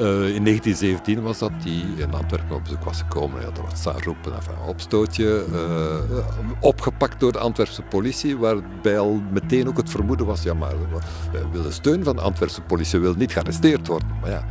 [0.00, 3.40] Uh, in 1917 was dat, die in Antwerpen op bezoek was gekomen.
[3.40, 5.44] Ja, dat was staan roepen, enfin, opstootje.
[5.52, 6.18] Uh,
[6.60, 10.72] opgepakt door de Antwerpse politie, waarbij al meteen ook het vermoeden was, ja maar,
[11.32, 14.08] we willen steun van de Antwerpse politie, wil niet gearresteerd worden.
[14.20, 14.44] Maar ja,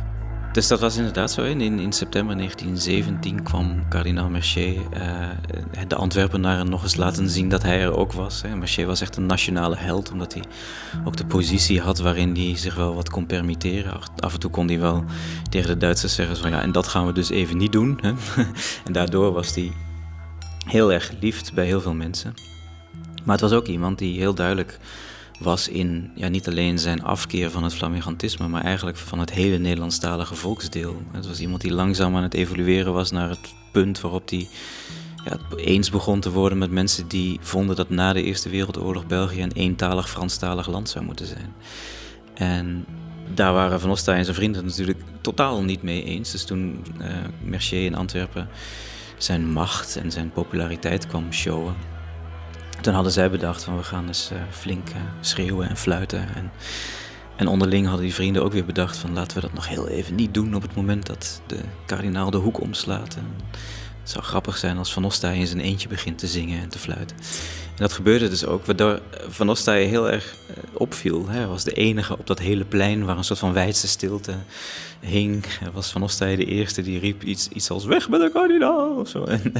[0.58, 1.42] dus dat was inderdaad zo.
[1.42, 5.28] In, in september 1917 kwam kardinaal Mercier uh,
[5.88, 8.42] de Antwerpenaren nog eens laten zien dat hij er ook was.
[8.42, 8.56] Hè.
[8.56, 10.42] Mercier was echt een nationale held, omdat hij
[11.04, 14.00] ook de positie had waarin hij zich wel wat kon permitteren.
[14.16, 15.04] Af en toe kon hij wel
[15.50, 17.98] tegen de Duitsers zeggen van ja, en dat gaan we dus even niet doen.
[18.02, 18.08] Hè.
[18.86, 19.72] en daardoor was hij
[20.66, 22.34] heel erg geliefd bij heel veel mensen.
[23.24, 24.78] Maar het was ook iemand die heel duidelijk
[25.38, 29.58] was in ja, niet alleen zijn afkeer van het flamigantisme, maar eigenlijk van het hele
[29.58, 31.02] Nederlandstalige volksdeel.
[31.12, 34.48] Het was iemand die langzaam aan het evolueren was naar het punt waarop hij
[35.24, 39.42] ja, eens begon te worden met mensen die vonden dat na de Eerste Wereldoorlog België
[39.42, 41.54] een eentalig Franstalig land zou moeten zijn.
[42.34, 42.86] En
[43.34, 46.30] daar waren Van Ostay en zijn vrienden natuurlijk totaal niet mee eens.
[46.30, 47.06] Dus toen uh,
[47.42, 48.48] Mercier in Antwerpen
[49.16, 51.74] zijn macht en zijn populariteit kwam showen,
[52.80, 56.34] toen hadden zij bedacht van we gaan eens uh, flink uh, schreeuwen en fluiten.
[56.34, 56.50] En,
[57.36, 60.14] en onderling hadden die vrienden ook weer bedacht van laten we dat nog heel even
[60.14, 63.14] niet doen op het moment dat de kardinaal de hoek omslaat.
[63.14, 63.26] En
[64.00, 66.78] het zou grappig zijn als Van Ostaaij in zijn eentje begint te zingen en te
[66.78, 67.16] fluiten.
[67.78, 71.28] En dat gebeurde dus ook, waardoor Van Ostaaij heel erg uh, opviel.
[71.28, 74.34] Hij was de enige op dat hele plein waar een soort van wijdse stilte
[75.00, 78.96] hing, was Van Ostaaij de eerste die riep iets, iets als weg met de kardinaal
[78.96, 79.24] of zo.
[79.28, 79.52] En,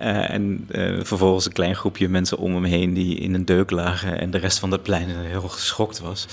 [0.00, 3.70] uh, en uh, vervolgens een klein groepje mensen om hem heen die in een deuk
[3.70, 6.26] lagen en de rest van het plein heel geschokt was.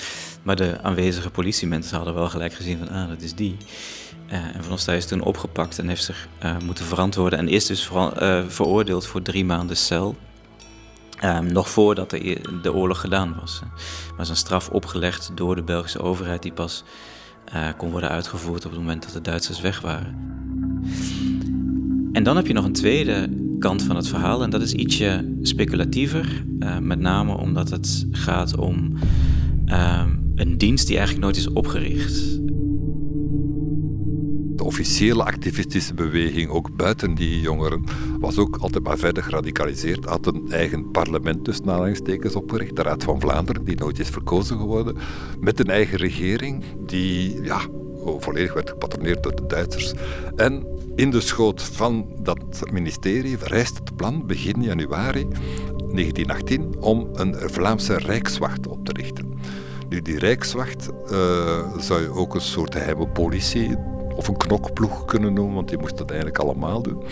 [0.43, 3.57] Maar de aanwezige politiemensen hadden wel gelijk gezien van, ah, dat is die.
[4.27, 6.27] En Van Ostaaij is toen opgepakt en heeft zich
[6.63, 7.89] moeten verantwoorden en is dus
[8.47, 10.15] veroordeeld voor drie maanden cel.
[11.25, 13.62] Um, nog voordat de, de, oorlog gedaan was.
[14.17, 16.84] Maar zijn straf opgelegd door de Belgische overheid, die pas
[17.53, 20.15] uh, kon worden uitgevoerd op het moment dat de Duitsers weg waren.
[22.12, 23.29] En dan heb je nog een tweede
[23.60, 26.43] kant van het verhaal, en dat is ietsje speculatiever.
[26.60, 28.93] Uh, met name omdat het gaat om
[29.65, 30.03] uh,
[30.36, 32.40] een dienst die eigenlijk nooit is opgericht
[34.62, 37.84] de officiële activistische beweging, ook buiten die jongeren,
[38.19, 40.06] was ook altijd maar verder geradicaliseerd.
[40.06, 44.58] Had een eigen parlement, tussen aanhalingstekens, opgericht, de Raad van Vlaanderen, die nooit is verkozen
[44.58, 44.97] geworden,
[45.39, 47.60] met een eigen regering die ja,
[48.19, 49.93] volledig werd gepatroneerd door de Duitsers.
[50.36, 55.28] En in de schoot van dat ministerie verrijst het plan begin januari
[55.78, 59.34] 1918 om een Vlaamse Rijkswacht op te richten.
[59.89, 63.78] Nu, die Rijkswacht uh, zou je ook een soort geheime politie
[64.15, 67.04] of een knokploeg kunnen noemen, want die moest dat eigenlijk allemaal doen.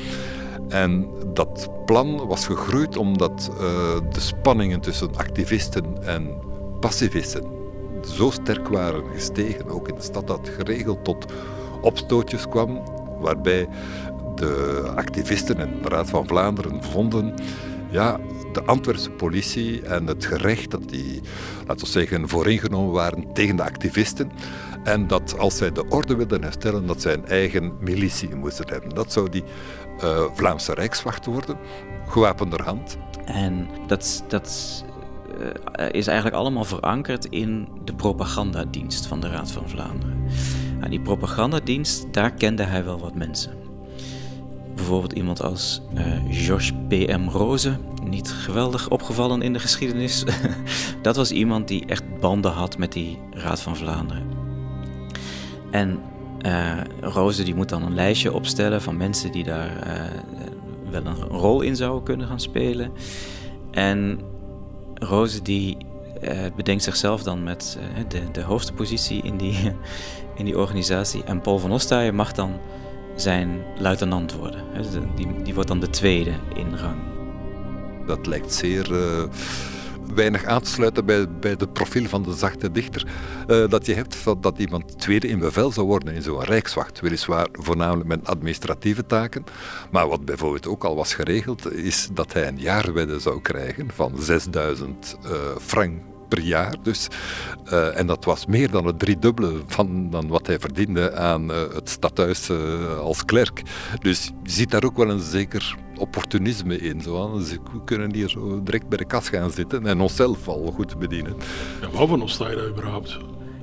[0.70, 3.60] En dat plan was gegroeid omdat uh,
[4.10, 6.28] de spanningen tussen activisten en
[6.80, 7.58] pacifisten
[8.08, 11.26] zo sterk waren gestegen, ook in de stad, dat geregeld tot
[11.82, 12.82] opstootjes kwam,
[13.20, 13.68] waarbij
[14.36, 17.34] de activisten en de Raad van Vlaanderen vonden
[17.90, 18.20] ja,
[18.54, 21.22] de Antwerpse politie en het gerecht, dat die,
[21.68, 24.32] laten we zeggen, vooringenomen waren tegen de activisten.
[24.84, 28.90] En dat als zij de orde wilden herstellen, dat zij een eigen militie moesten hebben.
[28.96, 29.44] Dat zou die
[30.04, 31.58] uh, Vlaamse Rijkswacht worden,
[32.08, 32.98] gewapenderhand.
[33.26, 34.84] En dat, dat
[35.80, 40.28] uh, is eigenlijk allemaal verankerd in de propagandadienst van de Raad van Vlaanderen.
[40.80, 43.52] En die propagandadienst, daar kende hij wel wat mensen.
[44.76, 47.28] Bijvoorbeeld iemand als uh, Georges P.M.
[47.28, 50.24] Roze, niet geweldig opgevallen in de geschiedenis.
[51.02, 54.39] dat was iemand die echt banden had met die Raad van Vlaanderen.
[55.72, 56.00] En
[56.46, 60.04] uh, Roze die moet dan een lijstje opstellen van mensen die daar uh,
[60.92, 62.92] wel een rol in zouden kunnen gaan spelen.
[63.72, 64.20] En
[64.94, 65.78] Roze die
[66.24, 69.58] uh, bedenkt zichzelf dan met de, de hoofdpositie in die,
[70.38, 71.24] in die organisatie.
[71.24, 72.60] En Paul van Ostaaien mag dan
[73.16, 74.64] zijn luitenant worden.
[75.16, 77.02] Die, die wordt dan de tweede in rang.
[78.08, 78.90] Dat lijkt zeer
[80.16, 83.08] weinig aan te sluiten bij, bij het profiel van de zachte dichter.
[83.48, 87.00] Uh, dat je hebt dat, dat iemand tweede in bevel zou worden in zo'n rijkswacht.
[87.00, 89.44] Weliswaar voornamelijk met administratieve taken.
[89.92, 94.14] Maar wat bijvoorbeeld ook al was geregeld, is dat hij een jaarwedde zou krijgen van
[94.18, 96.76] 6000 uh, frank per jaar.
[96.84, 97.08] Dus,
[97.66, 101.58] uh, en dat was meer dan het driedubbele van dan wat hij verdiende aan uh,
[101.74, 103.62] het stadhuis uh, als klerk.
[104.00, 107.02] Dus je ziet daar ook wel een zeker opportunisme in.
[107.02, 107.38] Zo.
[107.38, 111.00] Dus we kunnen hier zo direct bij de kas gaan zitten en onszelf al goed
[111.00, 111.36] bedienen.
[111.82, 113.18] Ja, wat van sta je daar überhaupt?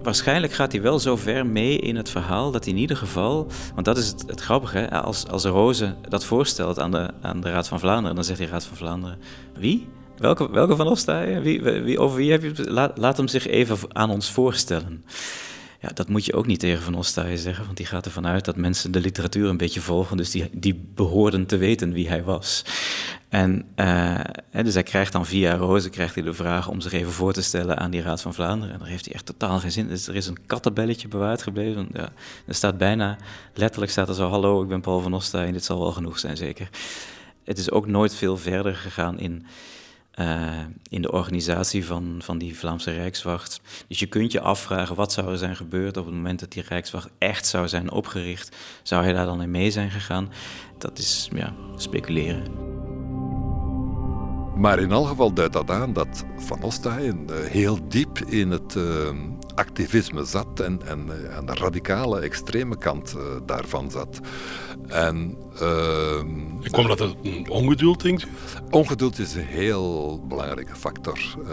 [0.07, 3.46] Waarschijnlijk gaat hij wel zo ver mee in het verhaal dat hij in ieder geval,
[3.74, 5.02] want dat is het, het grappige, hè?
[5.02, 8.48] Als, als Roze dat voorstelt aan de, aan de Raad van Vlaanderen, dan zegt die
[8.48, 9.18] Raad van Vlaanderen:
[9.55, 9.88] Wie?
[10.18, 11.05] Welke, welke van ons?
[11.42, 12.70] Wie, wie, over wie heb je?
[12.70, 15.05] Laat, laat hem zich even aan ons voorstellen.
[15.81, 18.44] Ja, dat moet je ook niet tegen Van Ostaaien zeggen, want die gaat ervan uit
[18.44, 22.22] dat mensen de literatuur een beetje volgen, dus die, die behoorden te weten wie hij
[22.22, 22.64] was.
[23.29, 24.20] En uh,
[24.62, 27.42] dus hij krijgt dan via Roze krijgt hij de vraag om zich even voor te
[27.42, 28.74] stellen aan die Raad van Vlaanderen.
[28.74, 29.88] En daar heeft hij echt totaal geen zin.
[29.88, 31.88] Dus er is een kattenbelletje bewaard gebleven.
[31.92, 32.09] Ja,
[32.46, 33.16] er staat bijna,
[33.55, 36.37] letterlijk staat er zo, hallo, ik ben Paul van Ostaaien, dit zal wel genoeg zijn
[36.37, 36.68] zeker.
[37.44, 39.46] Het is ook nooit veel verder gegaan in
[40.20, 40.50] uh,
[40.88, 43.61] in de organisatie van, van die Vlaamse Rijkswacht.
[43.88, 46.62] Dus je kunt je afvragen wat zou er zijn gebeurd op het moment dat die
[46.68, 48.57] Rijkswacht echt zou zijn opgericht.
[48.83, 50.33] Zou hij daar dan in mee zijn gegaan?
[50.79, 52.44] Dat is ja, speculeren.
[54.57, 58.74] Maar in elk geval duidt dat aan dat Van Ostaaien uh, heel diep in het
[58.74, 59.09] uh,
[59.57, 63.16] activisme zat en, en uh, aan de radicale, extreme kant
[63.47, 64.21] daarvan zat.
[64.88, 67.14] En, uh, kwam dat uit
[67.49, 68.29] ongeduld, denkt u?
[68.71, 71.19] Ongeduld is een heel belangrijke factor.
[71.49, 71.51] Uh,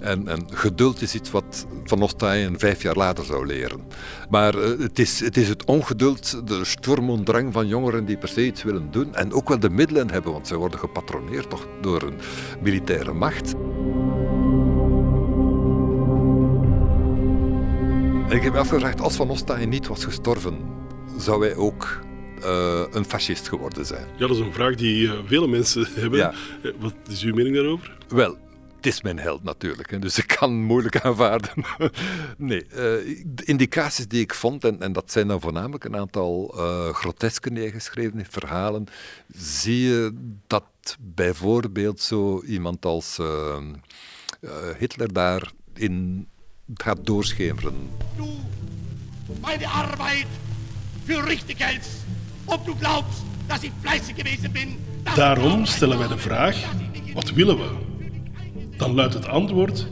[0.00, 3.80] en, en, geduld is iets wat Van Ostaaien vijf jaar later zou leren.
[4.30, 8.28] Maar uh, het, is, het, is, het ongeduld, de sturm drang van jongeren die per
[8.28, 9.14] se iets willen doen.
[9.14, 12.18] En ook wel de middelen hebben, want ze worden gepatroneerd toch door een
[12.60, 13.54] militaire macht.
[18.28, 20.58] Ik heb me afgevraagd, als Van Ostaaien niet was gestorven,
[21.18, 22.00] zou hij ook
[22.44, 24.06] uh, een fascist geworden zijn?
[24.12, 26.18] Ja, dat is een vraag die uh, vele mensen hebben.
[26.18, 26.34] Ja.
[26.78, 27.98] Wat is uw mening daarover?
[28.08, 28.38] Wel,
[28.76, 31.50] het is mijn held natuurlijk, hè, dus ik kan moeilijk aanvaarden.
[32.36, 32.76] nee, uh,
[33.26, 37.54] de indicaties die ik vond, en, en, dat zijn dan voornamelijk een aantal uh, grotesken
[37.54, 38.86] die hij geschreven heeft, verhalen,
[39.36, 40.14] zie je
[40.46, 43.18] dat bijvoorbeeld zo iemand als
[44.78, 45.12] Hitler
[46.66, 47.74] daarin gaat doorschemeren.
[48.16, 48.24] Du,
[49.40, 50.26] meine Arbeit
[51.04, 52.04] für richtig hältst,
[52.44, 54.76] ob du glaubst, dass ich fleißig gewesen bin.
[55.14, 56.56] Daarom stellen wij de vraag,
[57.14, 57.68] wat willen we?
[58.76, 59.86] Dan luidt het antwoord: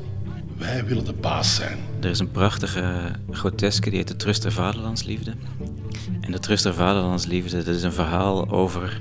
[0.57, 1.79] wij willen de baas zijn.
[2.01, 5.35] Er is een prachtige groteske die heet de Trust der Vaderlandsliefde.
[6.21, 9.01] En de Trust der Vaderlandsliefde, dat is een verhaal over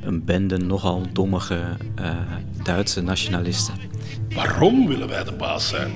[0.00, 2.16] een bende nogal dommige uh,
[2.62, 3.74] Duitse nationalisten.
[4.34, 5.92] Waarom willen wij de baas zijn?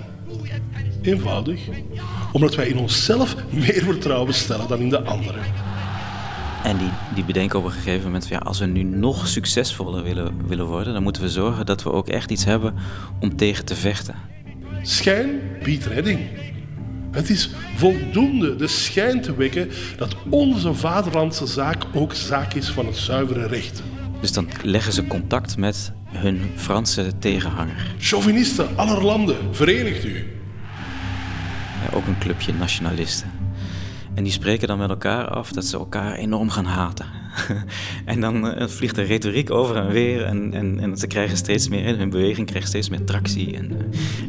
[1.02, 1.60] Eenvoudig.
[2.32, 5.42] Omdat wij in onszelf meer vertrouwen stellen dan in de anderen.
[6.62, 10.46] En die, die bedenken op een gegeven moment: ja, als we nu nog succesvoller willen,
[10.46, 12.74] willen worden, dan moeten we zorgen dat we ook echt iets hebben
[13.20, 14.14] om tegen te vechten.
[14.82, 16.20] Schijn biedt redding.
[17.10, 22.86] Het is voldoende de schijn te wekken dat onze vaderlandse zaak ook zaak is van
[22.86, 23.82] het zuivere recht.
[24.20, 27.94] Dus dan leggen ze contact met hun Franse tegenhanger.
[27.98, 30.37] Chauvinisten aller landen, verenigt u.
[31.82, 33.30] Ja, ook een clubje nationalisten.
[34.14, 37.06] En die spreken dan met elkaar af dat ze elkaar enorm gaan haten.
[38.04, 40.24] en dan uh, vliegt de retoriek over en weer.
[40.24, 43.56] En, en, en ze krijgen steeds meer, hun beweging krijgt steeds meer tractie.
[43.56, 43.78] En, uh,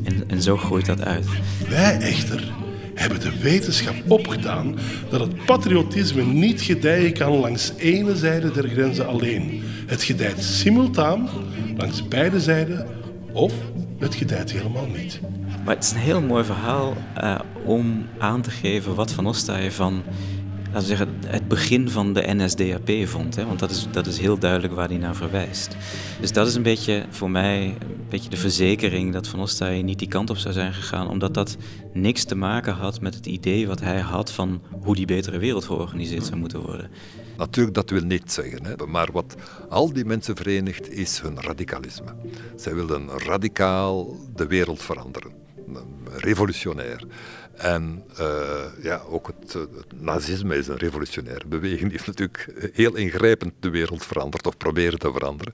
[0.03, 1.25] en, en zo groeit dat uit.
[1.69, 2.51] Wij echter
[2.99, 4.75] hebben de wetenschap opgedaan
[5.09, 9.63] dat het patriotisme niet gedijen kan langs ene zijde der grenzen alleen.
[9.85, 11.29] Het gedijt simultaan
[11.77, 12.87] langs beide zijden
[13.31, 13.53] of
[13.99, 15.19] het gedijt helemaal niet.
[15.65, 16.93] Maar het is een heel mooi verhaal
[17.23, 20.03] uh, om aan te geven wat Van Ostaaien van
[20.73, 23.35] laten we zeggen, het begin van de NSDAP vond.
[23.35, 23.45] Hè?
[23.45, 25.75] Want dat is, dat is heel duidelijk waar hij naar verwijst.
[26.19, 29.99] Dus dat is een beetje voor mij een beetje de verzekering dat Van Ostaaien niet
[29.99, 31.09] die kant op zou zijn gegaan.
[31.09, 31.57] Omdat dat
[31.93, 35.65] niks te maken had met het idee wat hij had van hoe die betere wereld
[35.65, 36.89] georganiseerd zou moeten worden.
[37.37, 38.65] Natuurlijk, dat wil niet zeggen.
[38.65, 38.85] Hè?
[38.87, 39.35] Maar wat
[39.69, 42.13] al die mensen verenigt, is hun radicalisme.
[42.55, 45.31] Zij wilden radicaal de wereld veranderen.
[46.23, 46.99] Revolutionair.
[47.59, 51.81] En uh, ja, ook het, het, nazisme is een revolutionaire beweging.
[51.81, 55.53] Die heeft natuurlijk heel ingrijpend de wereld veranderd of proberen te veranderen.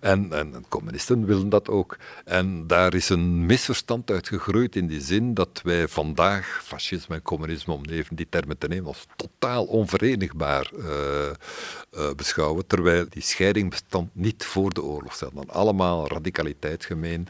[0.00, 1.96] En, en communisten willen dat ook.
[2.24, 7.22] En daar is een misverstand uit gegroeid in die zin dat wij vandaag fascisme en
[7.22, 12.66] communisme, om even die termen te nemen, als totaal onverenigbaar uh, beschouwen.
[12.66, 15.14] Terwijl die scheiding bestond niet voor de oorlog.
[15.14, 17.28] Ze hadden allemaal radicaliteit gemeen.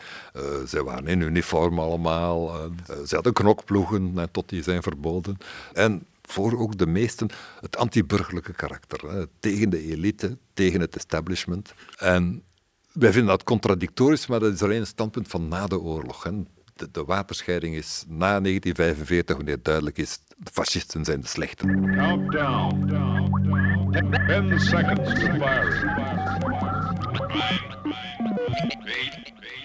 [0.64, 2.70] zij waren in uniform allemaal.
[3.06, 5.36] ze hadden knokploegen tot die zijn verboden.
[5.72, 7.28] En voor ook de meesten
[7.60, 9.10] het anti-burgerlijke karakter.
[9.10, 11.74] Hè, tegen de elite, tegen het establishment.
[11.96, 12.42] En
[12.92, 16.22] wij vinden dat contradictorisch, maar dat is alleen een standpunt van na de oorlog.
[16.22, 16.30] Hè.
[16.74, 21.94] de, de wapenscheiding is na 1945, wanneer duidelijk is, de fascisten zijn de slechten.
[21.96, 22.84] Countdown.
[24.26, 25.26] 10 seconds to.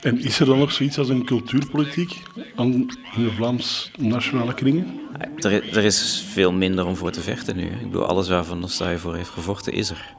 [0.02, 2.22] En is er dan nog zoiets als een cultuurpolitiek
[2.56, 2.74] aan,
[3.16, 5.00] in de Vlaams nationale kringen?
[5.36, 7.66] Er, er is veel minder om voor te vechten nu.
[7.66, 10.16] Ik bedoel, alles waar Van Nostaaij voor heeft gevochten, is er.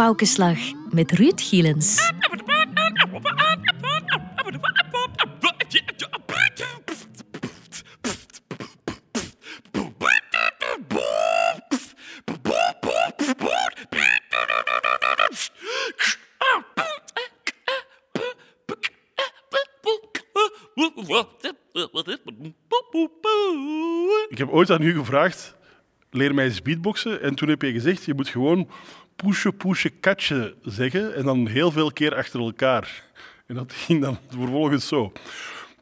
[0.00, 0.58] Boompaukenslag
[0.90, 2.12] met Ruud Gielens.
[24.28, 25.54] Ik heb ooit aan u gevraagd,
[26.10, 27.22] leer mij eens beatboxen.
[27.22, 28.68] En toen heb je gezegd, je moet gewoon
[29.22, 31.14] poesje, poesje, katje zeggen.
[31.14, 33.02] En dan heel veel keer achter elkaar.
[33.46, 35.12] En dat ging dan vervolgens zo.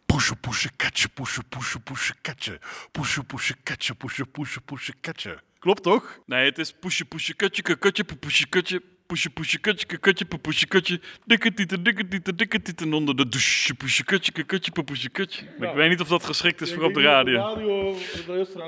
[0.07, 2.59] Poesje, poesje, katje, poesje, poesje, poesje, katje.
[2.93, 5.39] Poesje, poesje, katje, poesje, poesje, poesje, katje.
[5.59, 6.20] Klopt toch?
[6.26, 11.01] Nee, het is poesje, poesje, kutje, kutje, poesje, kutje, poesje, poesje, kutje, kutje, poesje, kutje,
[11.24, 15.47] dikke tieten, dikke tieten, dikke tieten onder de douche, poesje, kutje, kutje, poesje, kutje.
[15.59, 17.95] Maar ik weet niet of dat geschikt is voor op de radio.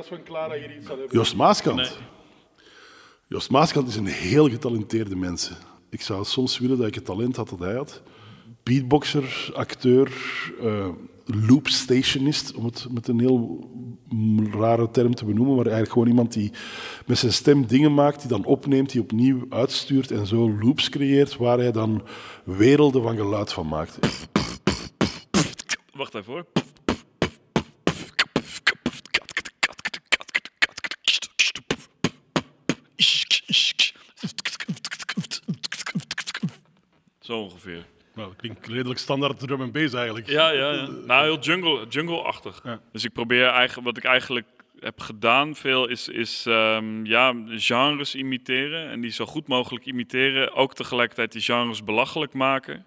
[0.08, 1.98] van Clara hier iets aan Joost Maaskant.
[3.32, 5.50] Joost Maaskant is een heel getalenteerde mens.
[5.88, 8.02] Ik zou soms willen dat ik het talent had dat hij had.
[8.62, 10.12] Beatboxer, acteur,
[10.62, 10.88] uh,
[11.24, 13.70] loopstationist, om het met een heel
[14.52, 16.52] rare term te benoemen, maar eigenlijk gewoon iemand die
[17.06, 21.36] met zijn stem dingen maakt, die dan opneemt, die opnieuw uitstuurt en zo loops creëert,
[21.36, 22.02] waar hij dan
[22.44, 23.98] werelden van geluid van maakt.
[25.94, 26.44] Wacht even
[37.30, 37.84] Zo ongeveer.
[38.14, 40.28] Nou, dat klinkt redelijk standaard drum en bass eigenlijk.
[40.28, 40.88] Ja, ja, ja.
[41.06, 42.62] Nou, heel jungle, jungle-achtig.
[42.92, 44.46] Dus ik probeer eigenlijk, wat ik eigenlijk
[44.80, 48.90] heb gedaan veel, is, is um, ja, genres imiteren.
[48.90, 50.54] En die zo goed mogelijk imiteren.
[50.54, 52.86] Ook tegelijkertijd die genres belachelijk maken.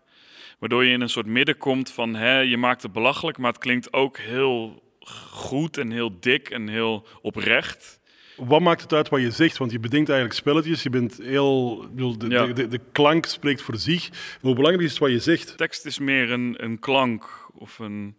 [0.60, 3.62] Waardoor je in een soort midden komt van, hè, je maakt het belachelijk, maar het
[3.62, 4.84] klinkt ook heel
[5.30, 8.00] goed en heel dik en heel oprecht.
[8.38, 9.58] Wat maakt het uit wat je zegt?
[9.58, 10.84] Want je bedenkt eigenlijk spelletjes.
[10.84, 11.86] Je bent heel.
[11.90, 12.46] bedoel, De, Ja.
[12.46, 14.10] de, de, de klank spreekt voor zich.
[14.10, 15.58] Maar hoe belangrijk is het wat je zegt?
[15.58, 18.16] Tekst is meer een, een klank of een,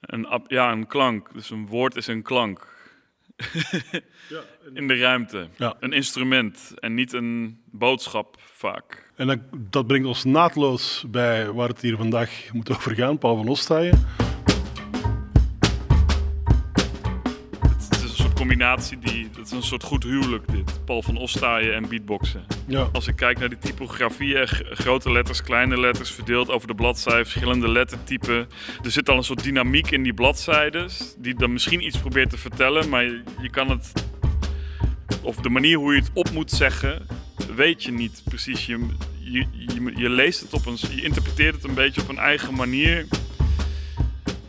[0.00, 1.32] een, ja, een klank.
[1.34, 2.70] Dus een woord is een klank.
[4.74, 5.48] In de ruimte.
[5.56, 5.76] Ja.
[5.80, 9.10] Een instrument en niet een boodschap vaak.
[9.16, 13.36] En dat, dat brengt ons naadloos bij waar het hier vandaag moet over gaan, Paul
[13.36, 14.06] van Ostaaien.
[18.46, 20.84] Combinatie, die, het is een soort goed huwelijk dit.
[20.84, 22.44] Paul van Ostaaien en beatboxen.
[22.66, 22.88] Ja.
[22.92, 27.22] Als ik kijk naar die typografieën, g- grote letters, kleine letters, verdeeld over de bladzijde,
[27.24, 28.48] verschillende lettertypen.
[28.84, 30.88] Er zit al een soort dynamiek in die bladzijden,
[31.18, 33.92] die dan misschien iets probeert te vertellen, maar je, je kan het,
[35.22, 37.06] of de manier hoe je het op moet zeggen,
[37.56, 38.66] weet je niet precies.
[38.66, 38.86] Je,
[39.20, 42.54] je, je, je leest het op een, je interpreteert het een beetje op een eigen
[42.54, 43.06] manier.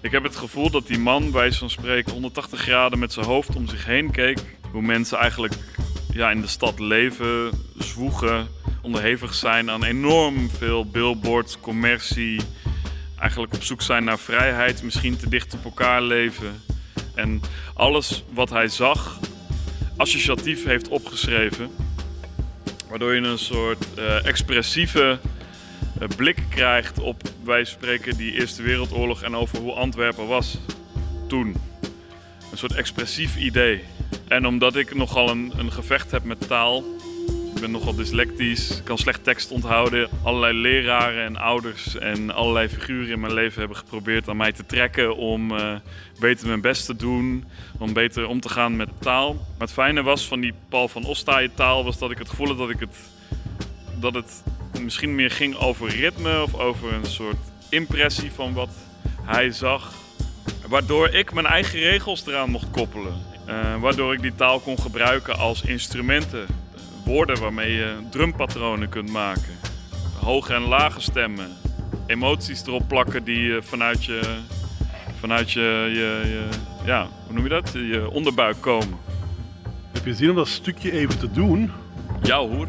[0.03, 3.55] Ik heb het gevoel dat die man, bij zo'n spreken, 180 graden met zijn hoofd
[3.55, 4.39] om zich heen keek.
[4.71, 5.53] Hoe mensen eigenlijk
[6.13, 8.47] ja, in de stad leven, zwoegen,
[8.81, 12.41] onderhevig zijn aan enorm veel billboards, commercie.
[13.19, 16.61] Eigenlijk op zoek zijn naar vrijheid, misschien te dicht op elkaar leven.
[17.15, 17.41] En
[17.73, 19.19] alles wat hij zag,
[19.97, 21.71] associatief heeft opgeschreven.
[22.89, 25.19] Waardoor je een soort eh, expressieve
[26.15, 30.57] blik krijgt op, wij spreken, die Eerste Wereldoorlog en over hoe Antwerpen was
[31.27, 31.55] toen.
[32.51, 33.83] Een soort expressief idee.
[34.27, 36.83] En omdat ik nogal een, een gevecht heb met taal,
[37.55, 40.09] ik ben nogal dyslectisch, kan slecht tekst onthouden.
[40.23, 44.65] Allerlei leraren en ouders en allerlei figuren in mijn leven hebben geprobeerd aan mij te
[44.65, 45.75] trekken om eh,
[46.19, 47.45] beter mijn best te doen,
[47.77, 49.33] om beter om te gaan met taal.
[49.33, 52.47] Maar het fijne was van die Paul van Ostaaien taal was dat ik het gevoel
[52.47, 52.97] had dat ik het
[53.99, 54.43] dat het
[54.81, 57.37] misschien meer ging over ritme of over een soort
[57.69, 58.69] impressie van wat
[59.23, 59.93] hij zag.
[60.67, 63.13] Waardoor ik mijn eigen regels eraan mocht koppelen.
[63.45, 66.45] Eh, waardoor ik die taal kon gebruiken als instrumenten.
[67.05, 69.59] Woorden waarmee je drumpatronen kunt maken.
[70.19, 71.49] Hoge en lage stemmen.
[72.07, 74.21] Emoties erop plakken die vanuit je,
[75.19, 76.47] vanuit je, je, je,
[76.85, 77.71] ja, hoe noem je dat?
[77.73, 78.97] Je onderbuik komen.
[79.91, 81.71] Heb je zin om dat stukje even te doen?
[82.21, 82.67] Ja hoor.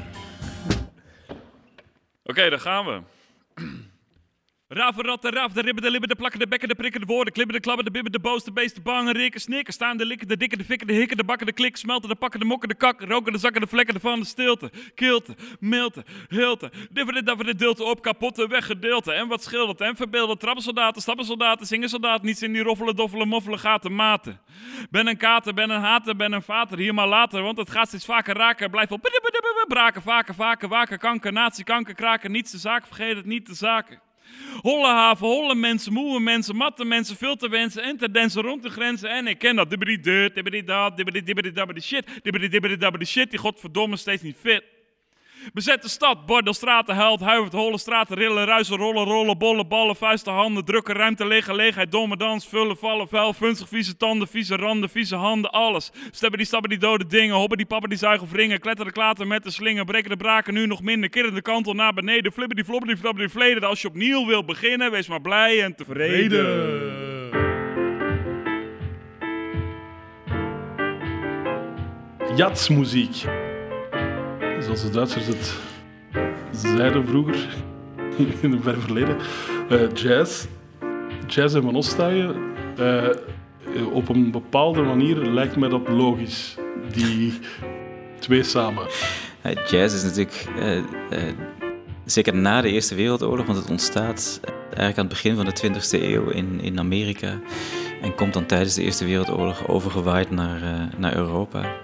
[2.27, 3.03] Oké, daar gaan we.
[4.75, 7.33] Raven, ratten, raaf, de ribben, de libben, de plakken, de bekken, de prikken, de woorden,
[7.33, 10.07] klibben, de klabben, de bibben, de boos, de beest, de bangen, rikken, snikken, staan, de
[10.07, 12.47] likken, de dikken, de fikken, de hikken, de bakken, de klik, smelten, de pakken, de
[12.47, 16.71] mokken, de kak, roken, de zakken, de vlekken, de van, de stilte, kilte, milte, hilte,
[16.91, 22.43] differde, dafferde, dilte op, kapotte, weggedeelte, en wat schildert, en verbeelden, trappensoldaten, stappensoldaten, zingensoldaten, niets
[22.43, 24.41] in die roffelen, doffelen, moffelen, gaten, maten.
[24.91, 27.89] Ben een kater, ben een hater, ben een vater, hier maar later, want het gaat
[27.89, 29.11] steeds vaker raken, blijf op
[29.69, 33.55] braken, vaker, vaker, waken, kanker, nazi, kanker, kraken, niets de zaak, vergeet het niet de
[33.55, 34.04] zaken.
[34.61, 38.63] Holle haven, holle mensen, moe mensen, matte mensen, veel te wensen en te dansen rond
[38.63, 39.11] de grenzen.
[39.11, 39.71] En ik ken dat.
[39.71, 44.74] Dibbidi dit, dibbidi dat, dibbidi dibbidi shit, dibbidi dibbidi shit, die godverdomme steeds niet fit.
[45.53, 50.33] Bezette stad, bordel, straten, huilt, huivert, holle straten, rillen, ruisen, rollen, rollen, bollen, ballen, vuisten,
[50.33, 54.89] handen, drukken, ruimte, lege, leegheid, domme dans, vullen, vallen, vuil, vunzig, vieze tanden, vieze randen,
[54.89, 55.91] vieze handen, alles.
[56.11, 59.43] Stabben die stappen die dode dingen, hobben die pappen die zuigen wringen, kletteren klater met
[59.43, 62.65] de slingen, breken de braken nu nog minder, kirren de kantel naar beneden, flippen die
[62.65, 63.69] floppen die flappen die vleden.
[63.69, 67.13] Als je opnieuw wil beginnen, wees maar blij en tevreden.
[72.37, 73.44] Jatsmuziek.
[74.65, 75.55] Zoals de Duitsers het
[76.53, 77.49] zeiden vroeger,
[78.41, 79.17] in het ver verleden.
[79.69, 80.45] Eh, jazz.
[81.27, 82.35] Jazz en Van Ostaaien.
[82.77, 83.09] eh,
[83.93, 86.57] op een bepaalde manier lijkt mij dat logisch.
[86.93, 87.39] Die
[88.19, 88.87] twee samen.
[89.43, 90.83] Ja, jazz is natuurlijk eh,
[92.05, 96.03] zeker na de Eerste Wereldoorlog, want het ontstaat eigenlijk aan het begin van de 20e
[96.03, 97.41] eeuw in, in Amerika
[98.03, 101.77] en komt dan tijdens de Eerste Wereldoorlog overgewaaid naar, naar Europa.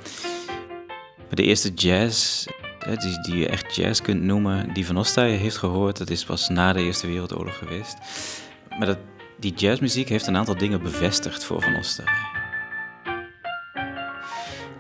[1.31, 2.47] De eerste jazz,
[2.97, 6.49] die, die je echt jazz kunt noemen, die Van Ostaaien heeft gehoord, dat is pas
[6.49, 7.97] na de Eerste Wereldoorlog geweest.
[8.79, 8.99] Maar dat,
[9.39, 12.39] die jazzmuziek heeft een aantal dingen bevestigd voor Van Ostaaien.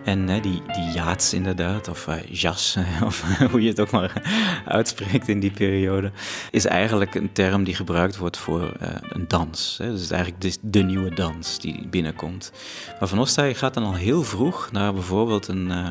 [0.04, 4.22] En die, die jaats inderdaad, of eh, jas, of hoe je het ook maar
[4.66, 6.12] uitspreekt in die periode,
[6.50, 9.78] is eigenlijk een term die gebruikt wordt voor eh, een dans.
[9.78, 9.90] Hè.
[9.90, 12.52] Dus eigenlijk de, de nieuwe dans die binnenkomt.
[12.98, 15.88] Maar Van Ostaaien gaat dan al heel vroeg naar bijvoorbeeld een, eh,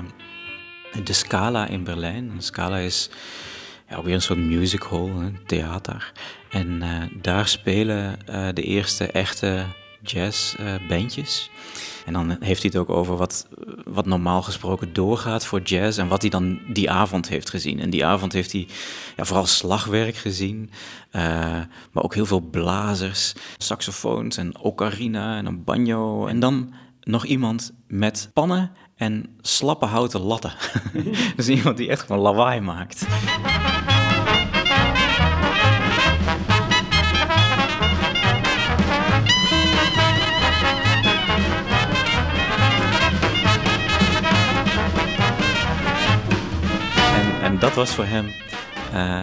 [1.04, 2.30] de Scala in Berlijn.
[2.30, 3.10] Een Scala is
[3.90, 6.12] ja, weer een soort music hall, een theater.
[6.50, 9.66] En eh, daar spelen eh, de eerste echte
[10.02, 11.50] jazzbandjes.
[12.06, 13.48] en dan heeft hij het ook over wat,
[13.86, 17.80] wat normaal gesproken doorgaat voor jazz en wat hij dan die avond heeft gezien.
[17.80, 18.68] En die avond heeft hij
[19.16, 20.72] ja, vooral slagwerk gezien,
[21.12, 21.22] eh,
[21.92, 26.28] maar ook heel veel blazers, saxofoons en ocarina en een banjo.
[26.28, 30.54] En dan nog iemand met pannen en slappe houten latten.
[31.36, 33.06] dus iemand die echt gewoon lawaai maakt.
[47.14, 48.32] En, en dat was voor hem
[48.94, 49.22] eh,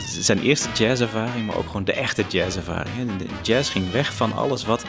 [0.00, 3.10] zijn eerste jazzervaring, maar ook gewoon de echte jazzervaring.
[3.42, 4.84] jazz ging weg van alles wat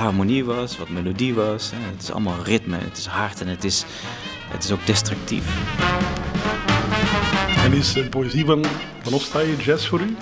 [0.00, 1.70] harmonie was, wat melodie was.
[1.74, 3.84] Het is allemaal ritme, het is hard en het is,
[4.48, 5.44] het is ook destructief.
[7.64, 8.64] En is de poëzie van
[9.02, 10.16] Van Ostaaien jazz voor u?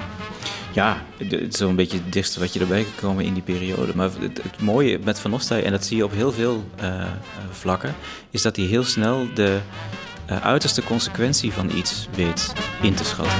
[0.73, 3.93] Ja, het is zo'n beetje het dichtste wat je erbij kan komen in die periode.
[3.95, 7.03] Maar het, het mooie met Van Ostaaij, en dat zie je op heel veel eh,
[7.03, 7.09] eh,
[7.51, 7.95] vlakken,
[8.31, 9.59] is dat hij heel snel de
[10.27, 12.53] eh, uiterste consequentie van iets weet
[12.83, 13.39] in te schatten.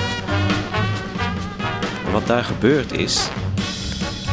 [2.13, 3.29] Wat daar gebeurt is,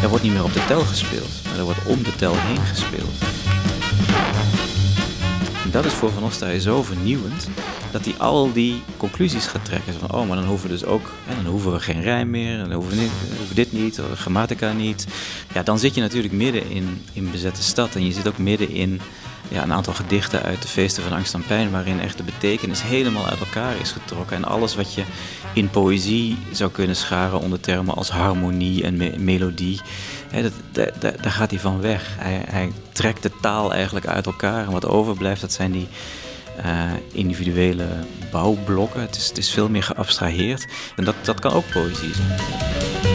[0.06, 2.66] er wordt niet meer op de tel gespeeld, maar er wordt om de tel heen
[2.66, 3.14] gespeeld.
[5.64, 7.48] En dat is voor Van Ostaaij zo vernieuwend
[7.92, 9.94] dat hij al die conclusies gaat trekken.
[9.94, 12.58] Van, oh, maar dan hoeven we dus ook, hè, dan hoeven we geen rijm meer,
[12.58, 13.12] dan hoeven we, niet,
[13.54, 15.08] dit niet, grammatica niet.
[15.54, 18.70] Ja, dan zit je natuurlijk midden in, in bezette stad en je zit ook midden
[18.70, 19.02] in
[19.48, 22.84] ja, een aantal gedichten uit de feesten van angst en pijn, waarin echt de betekenis
[22.84, 24.36] helemaal uit elkaar is getrokken.
[24.36, 25.04] En alles wat je
[25.56, 29.82] in poëzie zou kunnen scharen onder termen als harmonie en me- melodie,
[30.32, 32.16] dat, da- da- daar gaat hij van weg.
[32.18, 35.88] Hij, hij trekt de taal eigenlijk uit elkaar en wat overblijft, dat zijn die
[36.64, 37.88] eh, individuele
[38.32, 39.02] bouwblokken.
[39.02, 43.15] Het is, het is veel meer geabstraheerd en dat, dat kan ook poëzie zijn.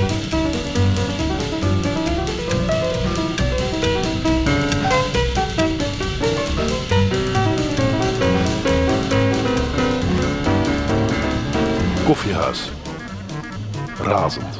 [12.10, 12.70] Koffiehuis.
[14.02, 14.58] Razend.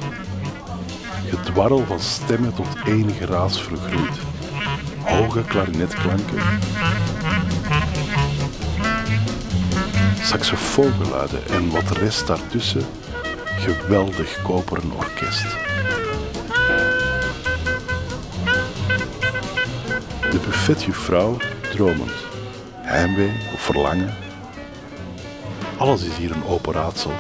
[1.29, 4.19] Gedwarrel van stemmen tot één geraas vergroeid.
[5.05, 6.39] Hoge klarinetklanken.
[10.23, 12.87] Saxofoongeluiden en wat rest daartussen.
[13.59, 15.47] Geweldig koperen orkest.
[20.31, 21.37] De buffetjuffrouw
[21.73, 22.15] dromend.
[22.75, 24.15] Heimwee of verlangen.
[25.77, 27.13] Alles is hier een open raadsel.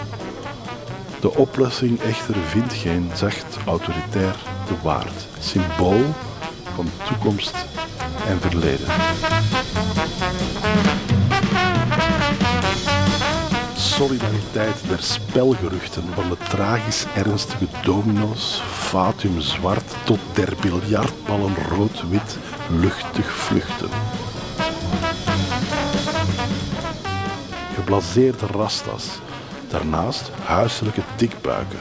[1.20, 6.00] De oplossing echter vindt geen zacht autoritair de waard, symbool
[6.74, 7.54] van toekomst
[8.26, 8.86] en verleden.
[13.74, 23.32] Solidariteit der spelgeruchten van de tragisch ernstige domino's, fatum zwart tot der biljartballen rood-wit luchtig
[23.32, 23.90] vluchten.
[27.90, 29.20] geblazeerde rastas.
[29.70, 31.78] Daarnaast huiselijke dikbuiken.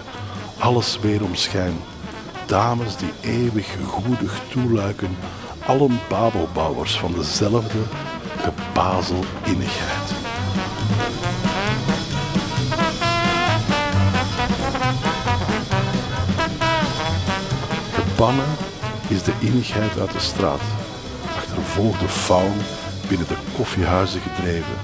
[0.60, 1.74] Alles weer om schijn.
[2.46, 5.18] Dames die eeuwig goedig toeluiken.
[5.66, 7.80] Allen babelbouwers van dezelfde
[8.38, 10.12] gebazel innigheid.
[17.94, 18.56] Gebannen
[19.08, 20.62] is de innigheid uit de straat.
[21.38, 22.54] Achtervolgde faun
[23.08, 24.76] binnen de koffiehuizen gedreven.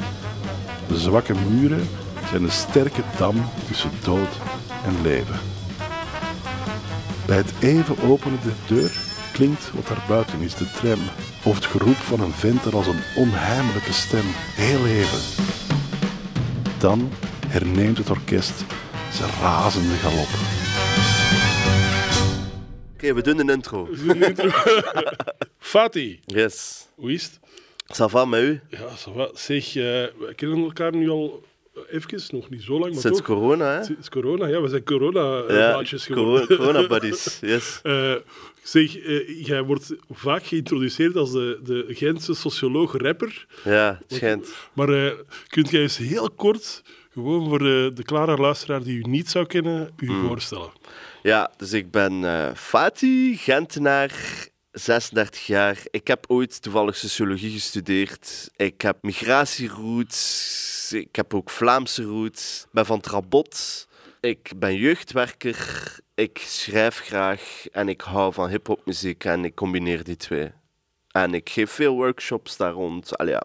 [0.88, 1.88] De zwakke muren
[2.30, 4.38] zijn een sterke dam tussen dood
[4.86, 5.40] en leven.
[7.26, 8.92] Bij het even openen der deur
[9.34, 11.00] klinkt wat daar buiten is, de tram,
[11.44, 15.20] of het geroep van een venter als een onheimelijke stem, heel even.
[16.80, 17.12] Dan
[17.48, 18.66] herneemt het orkest
[19.12, 20.28] zijn razende galop.
[22.94, 23.90] Oké, we doen een intro.
[25.60, 26.20] Fatih.
[26.26, 26.88] Yes.
[26.96, 27.40] Hoe is het?
[27.98, 28.62] Ça va met u?
[28.70, 29.30] Ja, ça va.
[29.34, 31.44] Zeg, eh, we kennen elkaar nu al
[31.90, 33.26] even, nog niet zo lang, maar Sinds toch.
[33.28, 33.84] corona, hè?
[33.84, 34.62] Sinds corona, ja.
[34.62, 36.58] We zijn corona-maatjes corona- geworden.
[36.58, 37.80] corona-buddies, yes.
[37.84, 38.14] Eh,
[38.64, 43.46] zeg, eh, jij wordt vaak geïntroduceerd als de, de Gentse socioloog-rapper.
[43.64, 44.48] Ja, het schijnt.
[44.74, 45.12] Maar eh
[45.48, 49.46] kunt jij eens heel kort, gewoon voor de, de klare luisteraar die u niet zou
[49.46, 50.28] kennen, u Hmm.
[50.28, 50.70] voorstellen?
[51.24, 54.12] Ja, dus ik ben eh Fatih, Gentenaar,
[54.72, 55.78] 36 jaar.
[55.92, 58.50] Ik heb ooit toevallig sociologie gestudeerd.
[58.56, 60.74] Ik heb migratieroots.
[60.96, 62.62] Ik heb ook Vlaamse roots.
[62.64, 63.88] Ik ben van Trabot.
[64.22, 65.58] Ik ben jeugdwerker.
[66.16, 70.52] Ik schrijf graag en ik hou van hip-hopmuziek en ik combineer die twee.
[71.12, 73.18] En ik geef veel workshops daar rond.
[73.18, 73.44] Allee, ja.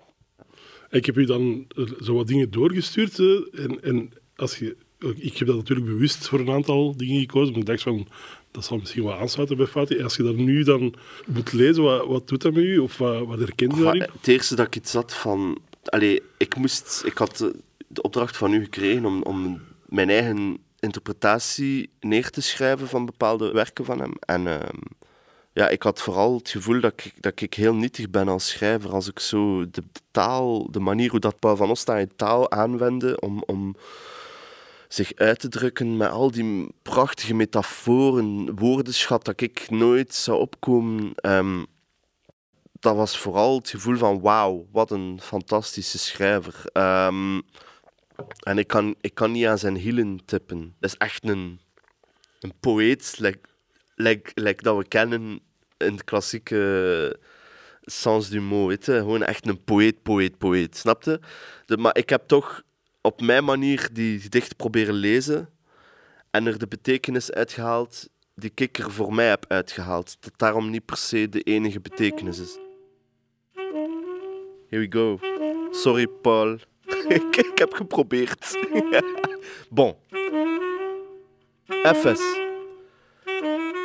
[0.91, 3.19] Ik heb u dan eh, zo wat dingen doorgestuurd.
[3.19, 4.77] eh, en, en als je,
[5.17, 7.51] ik heb dat natuurlijk bewust voor een aantal dingen gekozen.
[7.51, 8.09] Maar ik dacht van,
[8.51, 10.03] dat zal misschien wel aansluiten bij Fatih.
[10.03, 10.95] Als je dat nu dan
[11.27, 12.79] moet lezen, wat, wat doet dat met u?
[12.79, 14.09] Of wat, wat herkent u daarin?
[14.13, 15.59] Het eerste dat ik iets had van...
[15.85, 21.91] Allee, ik, moest, ik had de- opdracht van u gekregen om, om mijn eigen interpretatie
[22.01, 24.13] neer te schrijven van bepaalde werken van hem.
[24.21, 24.79] En ehm,
[25.53, 28.93] ja, ik had vooral het gevoel dat ik, dat ik heel nietig ben als schrijver.
[28.93, 33.21] Als ik zo de, de taal, de manier hoe dat Paul van Ostaaien taal aanwendde
[33.21, 33.77] om, om
[34.89, 41.13] zich uit te drukken met al die prachtige metaforen, woordenschat dat ik nooit zou opkomen.
[41.15, 41.65] Ehm,
[42.81, 46.63] dat was vooral het gevoel van wauw, wat een fantastische schrijver.
[46.73, 47.41] Ehm,
[48.41, 50.75] en ik kan, ik kan niet aan zijn hielen tippen.
[50.79, 51.61] Dat is echt een,
[52.41, 53.49] een poëet, like,
[53.95, 55.41] like, like dat we kennen
[55.77, 57.19] in de klassieke
[57.81, 58.69] sens du mot.
[58.69, 58.85] Weet?
[58.85, 60.77] Gewoon echt een poëet, poëet, poëet.
[60.77, 61.21] Snapte?
[61.79, 62.63] Maar ik heb toch
[63.01, 65.49] op mijn manier die gedichten proberen lezen
[66.31, 70.17] en er de betekenis uitgehaald die ik er voor mij heb uitgehaald.
[70.21, 72.59] Dat daarom niet per se de enige betekenis is.
[74.71, 75.19] Here we go.
[75.71, 76.59] Sorry, Paul.
[77.09, 78.59] ik, heb geprobeerd.
[79.71, 79.95] bon.
[81.67, 82.21] FS.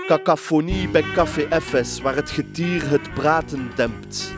[0.07, 4.33] Cacophonie bij Café FS, waar het getier het praten dempt.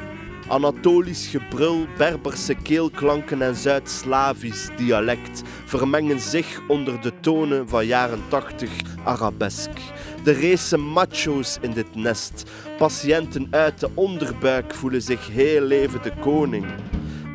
[0.48, 8.70] Anatolisch gebrul, Berberse keelklanken en Zuid-Slavisch dialect vermengen zich onder de tonen van jaren 80
[9.04, 9.80] arabesk.
[10.28, 12.44] De race macho's in dit nest,
[12.78, 16.66] patiënten uit de onderbuik voelen zich heel leven de koning.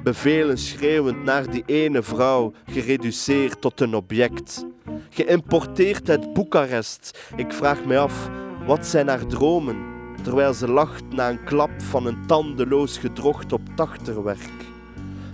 [0.02, 4.66] Bevelen schreeuwend naar die ene vrouw, gereduceerd tot een object.
[5.10, 7.18] Geïmporteerd uit Boekarest.
[7.36, 8.30] Ik vraag me af,
[8.66, 9.76] wat zijn haar dromen?
[10.22, 14.71] terwijl ze lacht na een klap van een tandeloos gedrocht op tachterwerk.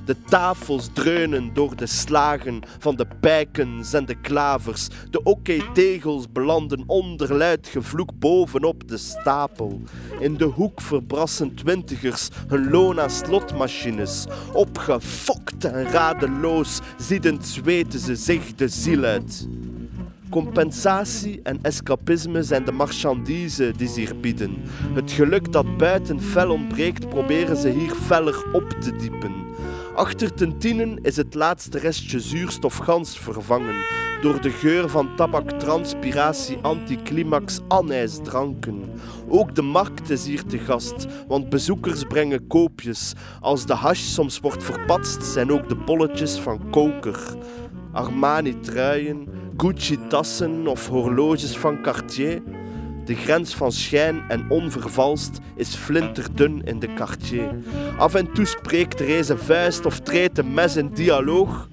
[0.09, 4.89] De tafels dreunen door de slagen van de pijkens en de klavers.
[5.11, 9.81] De oké-tegels belanden onderluid gevloek bovenop de stapel.
[10.21, 14.27] In de hoek verbrassen twintigers hun loon aan slotmachines.
[14.53, 19.49] Opgefokt en radeloos ziedend zweten ze zich de ziel uit.
[20.31, 24.57] Compensatie en escapisme zijn de marchandise die ze hier bieden.
[24.93, 29.48] Het geluk dat buiten fel ontbreekt, proberen ze hier feller op te diepen.
[29.99, 33.75] Achter ten tienen is het laatste restje zuurstof gans vervangen
[34.23, 38.83] door de geur van tabak, transpiratie, anticlimax, anijsdranken.
[39.29, 43.13] Ook de markt is hier te gast, want bezoekers brengen koopjes.
[43.41, 47.21] Als de hash soms wordt verpatst, zijn ook de bolletjes van koker.
[47.93, 52.43] Armani-truien, Gucci-tassen of horloges van Cartier.
[53.09, 57.55] De grens van schijn en onvervalst is flinterdun in de Cartier.
[57.97, 61.69] Af en toe spreekt er eens een vuist of treedt een mes in dialoog.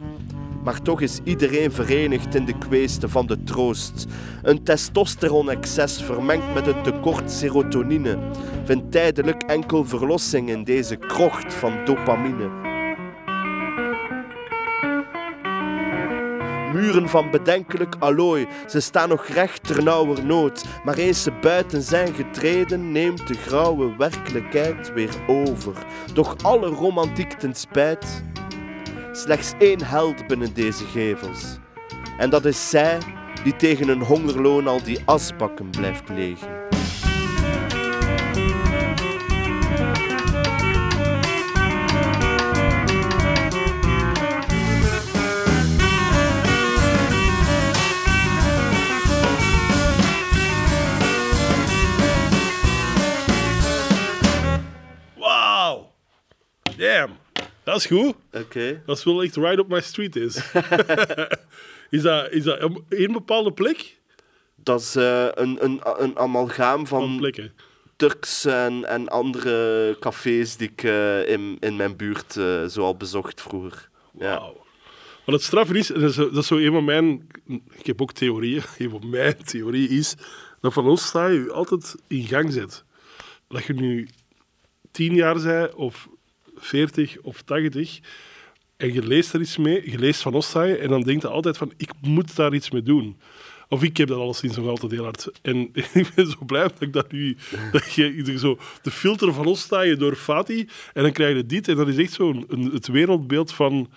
[0.64, 4.06] Maar toch is iedereen verenigd in de kweeste van de troost.
[4.42, 8.18] Een testosteron-excess vermengd met een tekort serotonine
[8.64, 12.75] vindt tijdelijk enkel verlossing in deze krocht van dopamine.
[16.76, 18.48] Muren van bedenkelijk allooi.
[18.68, 24.94] Ze staan nog recht ternauwernood, maar eens ze buiten zijn getreden, neemt de grauwe werkelijkheid
[24.94, 25.74] weer over.
[26.14, 28.24] Doch alle romantiek ten spijt,
[29.12, 31.58] slechts één held binnen deze gevels.
[32.18, 32.98] En dat is zij
[33.44, 36.50] die tegen een hongerloon al die asbakken blijft legen.
[56.78, 57.18] Damn.
[57.64, 58.16] Dat is goed.
[58.32, 58.82] Oké.
[58.86, 60.36] Dat is wel echt right up my street is.
[61.90, 63.98] is dat, is dat een, een bepaalde plek?
[64.56, 67.54] Dat is uh, een, een, een amalgaam van, van plekken.
[67.96, 72.96] Turks en, en andere cafés die ik uh, in, in mijn buurt uh, zo al
[72.96, 73.90] bezocht vroeger.
[74.20, 74.40] Ja.
[74.40, 74.64] Wow.
[75.26, 77.28] Wat het straffer is, dat is, dat is zo een van mijn...
[77.78, 78.62] Ik heb ook theorieën.
[78.78, 80.16] Een van mijn theorieën is
[80.62, 82.84] dat van ons sta je altijd in gang zet.
[83.48, 84.10] Dat je nu
[84.92, 86.08] tien jaar zei of
[86.56, 88.00] 40 of 80
[88.78, 91.58] en je leest er iets mee, je leest van Ossai en dan denkt je altijd
[91.58, 93.18] van ik moet daar iets mee doen.
[93.68, 95.32] Of ik heb dat alleszins nog altijd heel hard.
[95.42, 97.38] En ik ben zo blij dat ik dat nu...
[97.72, 101.76] Dat je zo de filter van Ossai door Fati en dan krijg je dit en
[101.76, 103.90] dat is echt zo een, het wereldbeeld van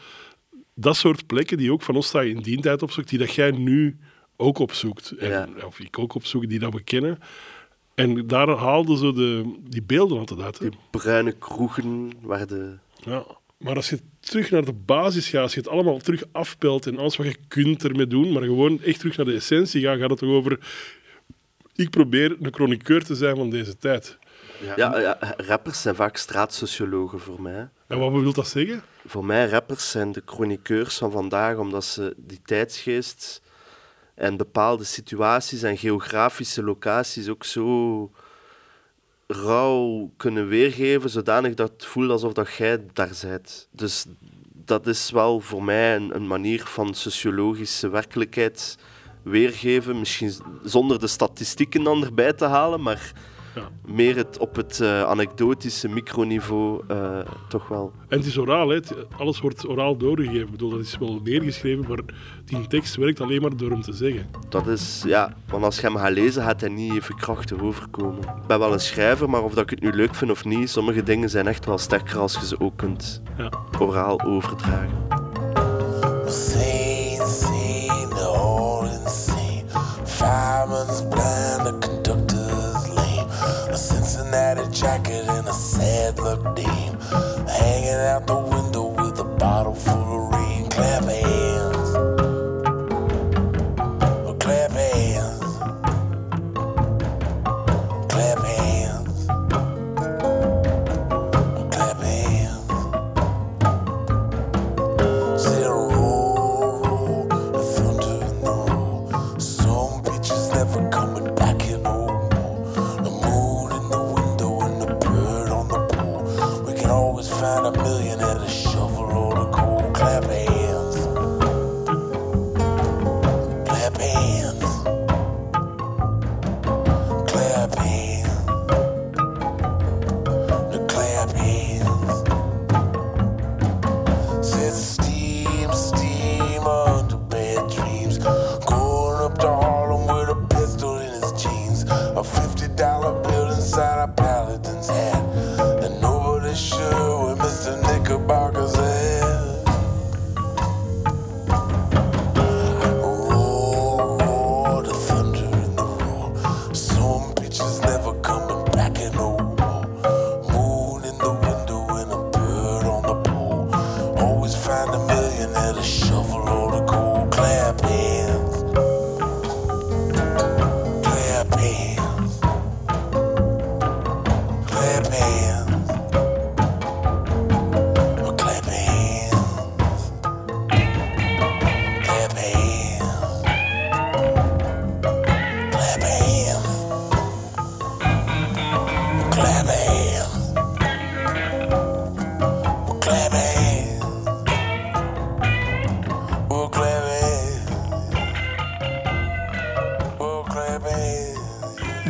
[0.74, 3.98] dat soort plekken die ook van Ossai in die tijd opzoekt, die dat jij nu
[4.36, 5.10] ook opzoekt.
[5.10, 5.48] En, Ja.
[5.66, 7.18] Of ik ook opzoek, die dat we kennen.
[7.98, 10.58] En daar haalden ze de, die beelden altijd uit.
[10.58, 10.68] hè.
[10.90, 12.76] Bruine kroegen waar de...
[12.94, 13.24] Ja,
[13.56, 16.98] maar als je terug naar de basis gaat, als je het allemaal terug afpelt en
[16.98, 20.10] alles wat je kunt ermee doen, maar gewoon echt terug naar de essentie gaat, gaat
[20.10, 20.58] het toch over...
[21.74, 24.18] Ik probeer een chroniqueur te zijn van deze tijd.
[24.76, 27.68] Ja, ja, rappers zijn vaak straatsociologen voor mij.
[27.86, 28.82] En wat wil dat zeggen?
[29.06, 33.42] Voor mij, rappers zijn de chroniqueurs van vandaag, omdat ze die tijdsgeest
[34.18, 38.10] en bepaalde situaties en geografische locaties ook zo
[39.26, 43.68] rouw kunnen weergeven, zodanig dat het voelt alsof dat jij daar bent.
[43.70, 44.06] Dus
[44.64, 48.78] dat is wel voor mij een, een manier van sociologische werkelijkheid
[49.22, 49.98] weergeven.
[49.98, 50.32] Misschien
[50.64, 53.12] zonder de statistieken dan erbij te halen, maar
[53.58, 53.92] Ja.
[53.94, 57.92] meer het, op het eh, anekdotische microniveau eh, toch wel.
[58.08, 58.74] En het is oraal, hè.
[58.74, 60.40] Het- alles wordt oraal doorgegeven.
[60.40, 61.98] Ik bedoel, dat is wel neergeschreven, maar
[62.44, 64.26] die tekst werkt alleen maar door hem te zeggen.
[64.48, 68.18] Dat is, ja, want als je hem gaat lezen, gaat hij niet even krachtig overkomen.
[68.22, 70.70] Ik ben wel een schrijver, maar of dat ik het nu leuk vind of niet,
[70.70, 73.50] sommige dingen zijn echt wel sterker als je ze ook kunt Ja.
[73.78, 75.06] oraal overdragen.
[76.26, 77.16] Scene,
[78.08, 78.46] the.
[80.04, 81.47] Fireman's blind,
[84.68, 86.98] Cincinnati jacket and a sad luck dame.
[87.48, 89.97] Hanging out the window with a bottle full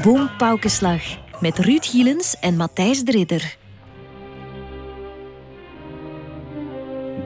[0.08, 1.02] Boom Paukenslag
[1.40, 3.56] met Ruud Gielens en Matthijs de.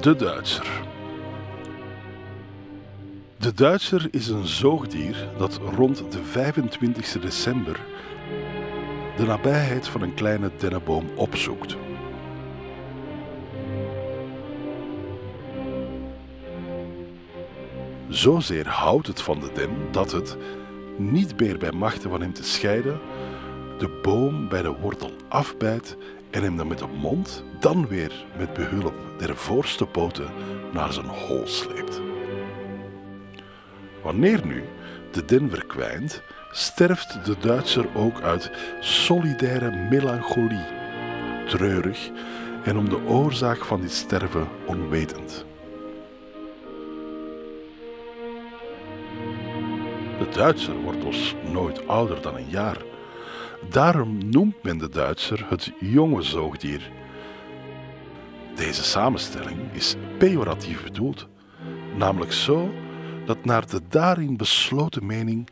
[0.01, 0.67] De Duitser.
[3.39, 7.81] De Duitser is een zoogdier dat rond de 25 december
[9.17, 11.77] de nabijheid van een kleine dennenboom opzoekt.
[18.09, 20.37] Zozeer houdt het van de den dat het,
[20.99, 23.01] niet meer bij machten van hem te scheiden,
[23.79, 25.97] de boom bij de wortel afbijt
[26.31, 30.31] en hem dan met de mond, dan weer met behulp der voorste poten
[30.73, 32.01] naar zijn hol sleept.
[34.03, 34.63] Wanneer nu
[35.13, 40.67] de den verkwijnt, sterft de Duitser ook uit solidaire melancholie,
[41.47, 42.11] treurig
[42.65, 45.45] en om de oorzaak van dit sterven onwetend.
[50.23, 52.77] De Duitser wordt dus nooit ouder dan een jaar.
[53.71, 56.91] Daarom noemt men de Duitser het jonge zoogdier.
[58.55, 61.29] Deze samenstelling is pejoratief bedoeld,
[61.97, 62.71] namelijk zo
[63.27, 65.49] dat naar de daarin besloten mening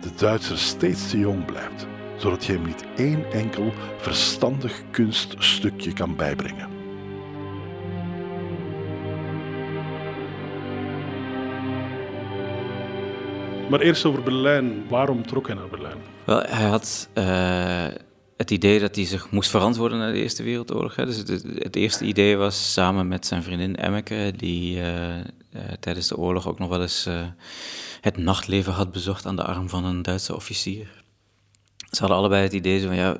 [0.00, 1.86] de Duitser steeds te jong blijft,
[2.16, 6.81] zodat je hem niet één enkel verstandig kunststukje kan bijbrengen.
[13.72, 14.88] Maar eerst over Berlijn.
[14.88, 15.96] Waarom trok hij naar Berlijn?
[16.24, 17.86] Wel, hij had eh,
[18.36, 20.96] het idee dat hij zich moest verantwoorden na de Eerste Wereldoorlog.
[20.96, 21.06] Hè.
[21.06, 25.24] Dus het, eerste idee was samen met zijn vriendin Emmeke, die eh, eh,
[25.80, 27.08] tijdens de oorlog ook nog wel eens
[28.00, 31.04] het nachtleven had bezocht aan de arm van een Duitse officier.
[31.90, 33.16] Ze hadden allebei het idee van ja,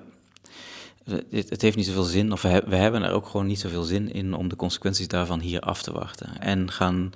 [1.30, 4.34] het, heeft niet zoveel zin, of we hebben er ook gewoon niet zoveel zin in
[4.34, 6.40] om de consequenties daarvan hier af te wachten.
[6.40, 7.12] En gaan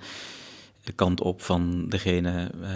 [0.87, 2.69] de kant op van degene eh,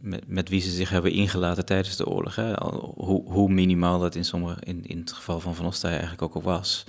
[0.00, 2.36] met, met wie ze zich hebben ingelaten tijdens de oorlog.
[2.36, 2.52] Hè.
[2.94, 6.42] Hoe, hoe minimaal dat in, sommige, in, in het geval van Van Ostaaij eigenlijk ook
[6.42, 6.86] was.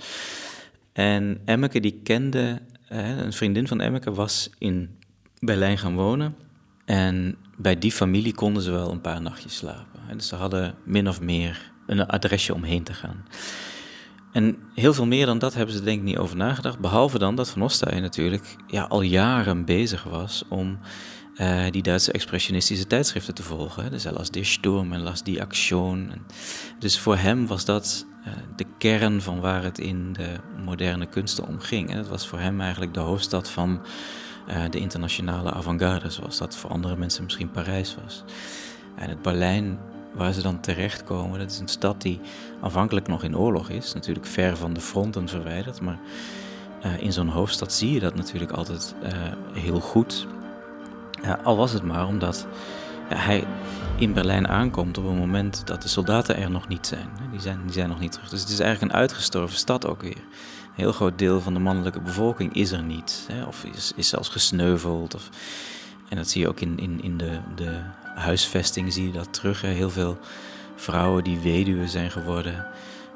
[0.92, 4.98] En Emmeke die kende, eh, een vriendin van Emmeke was in
[5.38, 6.34] Berlijn gaan wonen.
[6.84, 10.00] En bij die familie konden ze wel een paar nachtjes slapen.
[10.08, 13.24] En dus ze hadden min of meer een adresje omheen te gaan.
[14.36, 16.78] En heel veel meer dan dat hebben ze denk ik niet over nagedacht.
[16.78, 20.78] Behalve dan dat Van Ostaaien natuurlijk ja, al jaren bezig was om
[21.34, 23.90] uh, die Duitse expressionistische tijdschriften te volgen.
[23.90, 26.12] Dus hij las Die Sturm en las Die Aktion.
[26.78, 31.46] Dus voor hem was dat uh, de kern van waar het in de moderne kunsten
[31.46, 31.92] om ging.
[31.92, 33.80] Het was voor hem eigenlijk de hoofdstad van
[34.48, 38.24] uh, de internationale avant-garde, zoals dat voor andere mensen misschien Parijs was.
[38.96, 39.78] En het Berlijn
[40.16, 42.20] waar ze dan terechtkomen, dat is een stad die
[42.60, 45.98] aanvankelijk nog in oorlog is, natuurlijk ver van de fronten verwijderd, maar
[46.84, 49.10] uh, in zo'n hoofdstad zie je dat natuurlijk altijd uh,
[49.52, 50.26] heel goed.
[51.44, 52.46] Al was het maar omdat
[53.08, 53.46] hij
[53.98, 57.08] in Berlijn aankomt op een moment dat de soldaten er nog niet zijn.
[57.30, 58.28] Die zijn, die zijn nog niet terug.
[58.28, 60.16] Dus het is eigenlijk een uitgestorven stad ook weer.
[60.16, 63.26] Een heel groot deel van de mannelijke bevolking is er niet.
[63.32, 65.14] Hè, of is, is zelfs gesneuveld.
[65.14, 65.28] Of,
[66.08, 67.80] en dat zie je ook in, in, in de, de
[68.16, 69.60] huisvesting, zie je dat terug.
[69.60, 70.18] Heel veel
[70.76, 72.66] vrouwen die weduwe zijn geworden,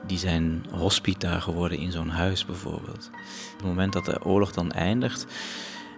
[0.06, 3.10] die zijn hospita geworden in zo'n huis bijvoorbeeld.
[3.52, 5.26] Op het moment dat de oorlog dan eindigt,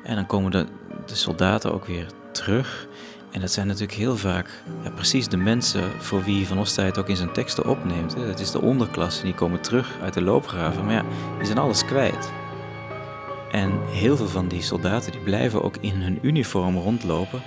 [0.04, 0.66] en dan komen de,
[1.06, 2.86] de soldaten ook weer terug.
[3.30, 4.62] En dat zijn natuurlijk heel vaak
[4.94, 8.14] precies de mensen voor wie Van Ostij het ook in zijn teksten opneemt.
[8.14, 10.84] Het is de onderklasse, die komen terug uit de loopgraven.
[10.84, 11.04] Maar ja,
[11.36, 12.32] die zijn alles kwijt.
[13.50, 17.42] En heel veel van die soldaten die blijven ook in hun uniform rondlopen,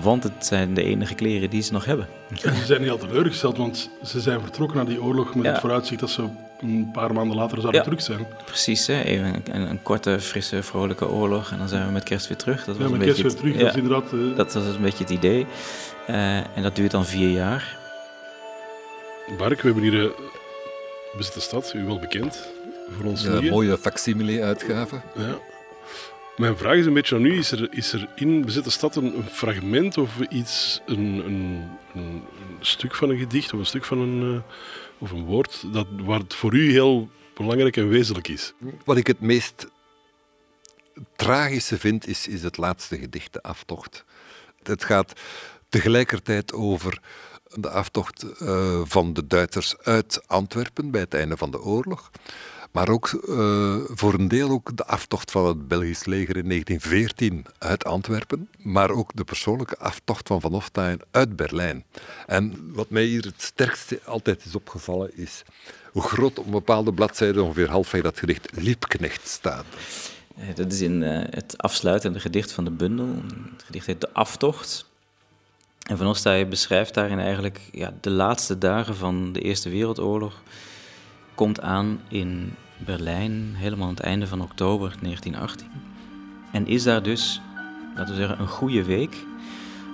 [0.00, 2.08] want het zijn de enige kleren die ze nog hebben.
[2.42, 5.50] En ze zijn niet al teleurgesteld, want ze zijn vertrokken naar die oorlog met Ja.
[5.50, 6.24] het vooruitzicht dat ze
[6.60, 7.86] een paar maanden later zouden Ja.
[7.86, 8.26] terug zijn.
[8.44, 9.02] Precies, hè?
[9.02, 12.64] even een, een korte, frisse, vrolijke oorlog en dan zijn we met kerst weer terug.
[12.64, 14.52] Dat Ja, was een met kerst beetje weer het- terug, dat is inderdaad, eh, Dat
[14.54, 15.46] was een beetje het idee.
[16.06, 17.76] Eh, en dat duurt dan vier jaar.
[19.38, 20.10] Bark, we hebben hier uh,
[21.16, 22.48] Bezette Stad, u wel bekend
[22.96, 25.00] voor ons mooie facsimile-uitgave.
[25.16, 25.38] Ja.
[26.38, 29.24] Mijn vraag is een beetje aan u, is er, is er in Bezette Stad een,
[29.30, 33.98] fragment of iets, een, een, een, een stuk van een gedicht of een stuk van
[33.98, 34.52] een, eh,
[34.98, 38.52] of een woord, dat, waar het voor u heel belangrijk en wezenlijk is?
[38.84, 39.66] Wat ik het meest
[41.16, 44.04] tragische vind, is, is het laatste gedicht, de aftocht.
[44.62, 45.20] Het gaat
[45.68, 47.00] tegelijkertijd over
[47.54, 52.10] de aftocht eh, van de Duitsers uit Antwerpen bij het einde van de oorlog.
[52.70, 57.46] Maar ook eh, voor een deel ook de aftocht van het Belgisch leger in 1914
[57.58, 58.48] uit Antwerpen.
[58.58, 61.84] Maar ook de persoonlijke aftocht van Van Hofstein uit Berlijn.
[62.26, 65.44] En wat mij hier het sterkste altijd is opgevallen is
[65.92, 69.64] hoe groot op een bepaalde bladzijde, ongeveer halfweg dat gedicht, Liebknecht staat.
[70.36, 73.08] Eh, Dat is in eh, het afsluitende gedicht van de bundel.
[73.56, 74.86] Het gedicht heet De Aftocht.
[75.82, 80.42] En Van Ostaaien beschrijft daarin eigenlijk ja, de laatste dagen van de Eerste Wereldoorlog.
[81.38, 85.66] Komt aan in Berlijn, helemaal aan het einde van oktober 1918.
[86.52, 87.40] En is daar dus,
[87.96, 89.16] laten we zeggen, een goede week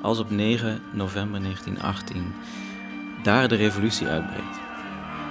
[0.03, 2.33] als op 9 november 1918
[3.23, 4.59] daar de revolutie uitbreekt.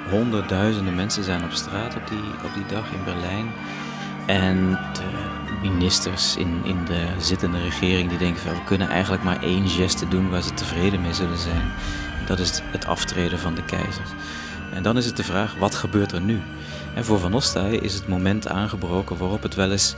[0.10, 3.52] Honderdduizenden mensen zijn op straat op die, op die dag in Berlijn.
[4.28, 9.44] En de ministers in, in de zittende regering die denken van we kunnen eigenlijk maar
[9.44, 11.72] één geste doen waar ze tevreden mee zullen zijn.
[12.26, 14.06] Dat is het aftreden van de keizer.
[14.74, 16.40] En dan is het de vraag, wat gebeurt er nu?
[16.96, 19.96] En voor Van Ostaaien is het moment aangebroken waarop het wel eens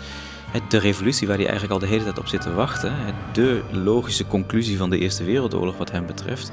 [0.69, 2.93] de revolutie waar hij eigenlijk al de hele tijd op zit te wachten,
[3.33, 6.51] de logische conclusie van de Eerste Wereldoorlog wat hem betreft,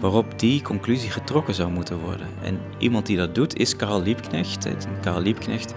[0.00, 2.26] waarop die conclusie getrokken zou moeten worden.
[2.42, 4.68] En iemand die dat doet is Karl Liebknecht.
[5.00, 5.74] Karl Liebknecht,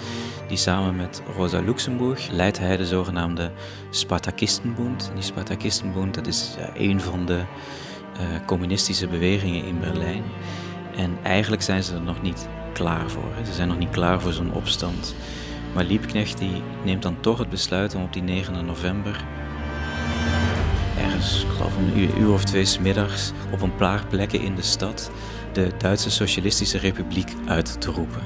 [0.47, 3.51] die samen met Rosa Luxemburg leidt hij de zogenaamde
[3.89, 5.07] Spartakistenbond.
[5.09, 7.41] En die Spartakistenbond, dat is een van de
[8.17, 10.23] eh, communistische bewegingen in Berlijn.
[10.97, 13.31] En eigenlijk zijn ze er nog niet klaar voor.
[13.45, 15.15] Ze zijn nog niet klaar voor zo'n opstand.
[15.73, 19.25] Maar Liebknecht die neemt dan toch het besluit om op die 9 november
[21.17, 24.61] ergens, ik geloof een uur, of twee 's middags, op een paar plekken in de
[24.61, 25.11] stad
[25.53, 28.21] de Duitse Socialistische Republiek uit te roepen.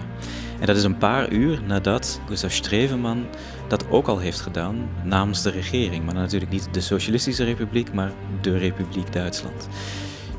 [0.60, 3.26] En dat is een paar uur nadat Gustav Streveman
[3.68, 6.06] dat ook al heeft gedaan namens de regering.
[6.06, 8.12] Maar natuurlijk niet de Socialistische Republiek, maar
[8.42, 9.68] de Republiek Duitsland.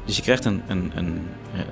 [0.05, 1.27] Dus je krijgt een, een, een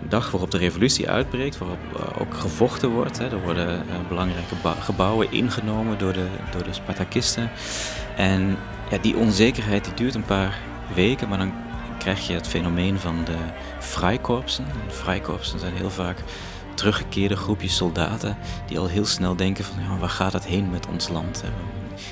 [0.08, 3.18] dag waarop de revolutie uitbreekt, waarop eh, ook gevochten wordt.
[3.18, 3.28] Hè.
[3.28, 7.50] Er worden eh, belangrijke gebouwen ingenomen door de, door de Spartakisten.
[8.16, 8.56] En
[8.90, 10.58] ja, die onzekerheid die duurt een paar
[10.94, 11.52] weken, maar dan
[11.98, 13.36] krijg je het fenomeen van de
[13.78, 14.64] Freikorpsen.
[14.64, 16.22] En De Freikorpsen zijn heel vaak
[16.74, 20.86] teruggekeerde groepjes soldaten die al heel snel denken van ja, waar gaat het heen met
[20.86, 21.44] ons land?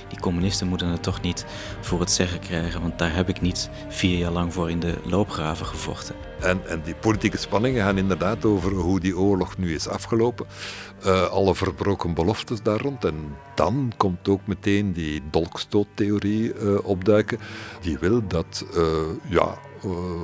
[0.09, 1.45] Die communisten moeten het toch niet
[1.81, 4.95] voor het zeggen krijgen, want daar heb ik niet vier jaar lang voor in de
[5.05, 6.15] loopgraven gevochten.
[6.41, 10.47] En, en die politieke spanningen gaan inderdaad over hoe die oorlog nu is afgelopen.
[11.03, 13.05] Eh, alle verbroken beloftes daar rond.
[13.05, 13.15] En
[13.55, 17.39] dan komt ook meteen die dolkstoottheorie eh, opduiken.
[17.81, 18.83] Die wil dat eh,
[19.29, 19.59] ja,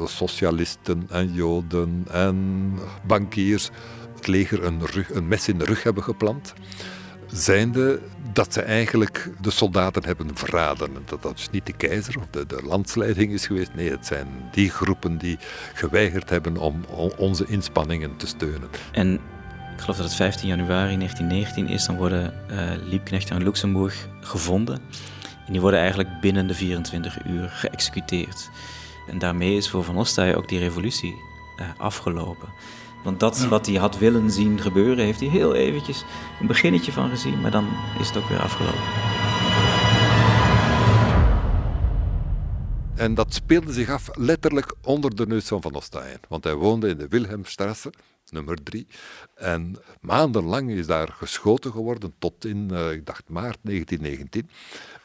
[0.05, 2.73] socialisten en joden en
[3.07, 3.71] bankiers
[4.15, 4.81] het leger een,
[5.13, 6.55] een mes in de rug hebben geplant.
[7.27, 8.01] Zijnde
[8.35, 10.91] dat ze eigenlijk de soldaten hebben verraden.
[11.07, 13.75] Dat dat dus niet de keizer of de, de landsleiding is geweest.
[13.75, 15.39] Nee, het zijn die groepen die
[15.75, 16.85] geweigerd hebben om
[17.17, 18.69] onze inspanningen te steunen.
[18.93, 19.13] En
[19.75, 24.81] ik geloof dat het 15 januari 1919 is, dan worden eh Liebknecht en Luxemburg gevonden.
[25.47, 28.51] En die worden eigenlijk binnen de 24 uur geëxecuteerd.
[29.09, 31.15] En daarmee is voor Van Ostaaij ook die revolutie
[31.57, 32.49] eh, afgelopen.
[33.05, 36.05] Want dat wat hij had willen zien gebeuren, heeft hij heel eventjes
[36.41, 37.69] een beginnetje van gezien, maar dan
[38.01, 38.83] is het ook weer afgelopen.
[42.95, 46.21] En dat speelde zich af letterlijk onder de neus van Van Ostaaien.
[46.29, 47.93] Want hij woonde in de Wilhelmstrasse,
[48.31, 48.87] nummer drie.
[49.35, 54.49] En maandenlang is daar geschoten geworden, tot in, eh, ik dacht, maart 1919.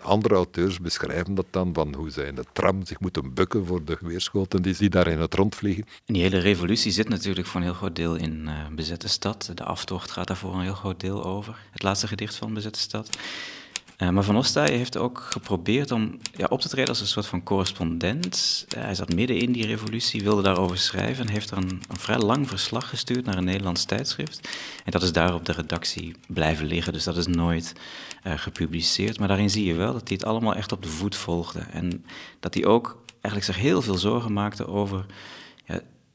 [0.02, 3.84] Andere auteurs beschrijven dat dan, van hoe zij in de tram zich moeten bukken voor
[3.84, 5.86] de geweerschoten die, die daar in het rond vliegen.
[6.06, 9.52] En die hele revolutie zit natuurlijk voor een heel groot deel in eh, Bezette Stad.
[9.56, 11.58] De aftocht gaat daar voor een heel groot deel over.
[11.72, 13.18] Het laatste gedicht van Bezette Stad.
[14.00, 17.26] Eh, maar Van Ostaaij heeft ook geprobeerd om ja, op te treden als een soort
[17.26, 18.66] van correspondent.
[18.70, 22.00] Eh, hij zat midden in die revolutie, wilde daarover schrijven en heeft er een, een
[22.00, 24.50] vrij lang verslag gestuurd naar een Nederlands tijdschrift.
[24.86, 27.74] En dat is daar op de redactie blijven liggen, dus dat is nooit
[28.24, 29.20] eh, gepubliceerd.
[29.20, 31.60] Maar daarin zie je wel dat hij het allemaal echt op de voet volgde.
[31.60, 32.06] En
[32.40, 35.06] dat hij ook eigenlijk zich heel veel zorgen maakte over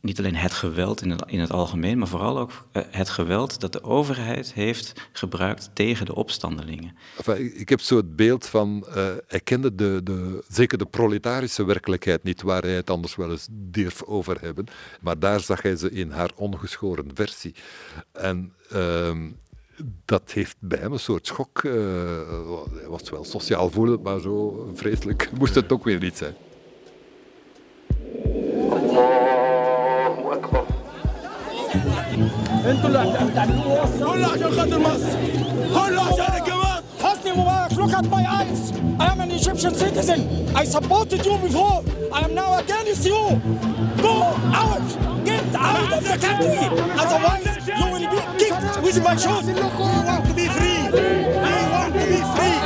[0.05, 3.61] niet alleen het geweld in het, in het algemeen, maar vooral ook eh, het geweld
[3.61, 6.97] dat de overheid heeft gebruikt tegen de opstandelingen.
[7.17, 11.65] Enfin, ik- heb zo het beeld van, eh, hij kende de, de, zeker de proletarische
[11.65, 14.67] werkelijkheid niet, waar hij het anders wel eens durf over hebben.
[15.01, 17.55] Maar daar zag hij ze in haar ongeschoren versie.
[18.13, 19.31] En ehm,
[20.05, 21.65] dat heeft bij hem een soort schok.
[21.65, 21.73] eh,
[22.75, 26.35] hij was wel sociaal voelend, maar zo vreselijk moest het ook weer niet zijn.
[32.72, 35.18] انتوا اللي هتعملوه كله عشان خاطر مصر
[35.74, 38.62] كله عشانك يا مصر حسني مبارك look at my eyes
[39.00, 40.20] I am an Egyptian citizen
[40.62, 41.78] I supported you before
[42.18, 43.22] I am now against you
[44.06, 44.16] go
[44.64, 44.88] out
[45.30, 46.60] get out of the country
[47.04, 47.48] otherwise
[47.80, 49.54] you will be kicked with my shoes we
[50.10, 50.82] want to be free
[51.46, 52.58] we want to be free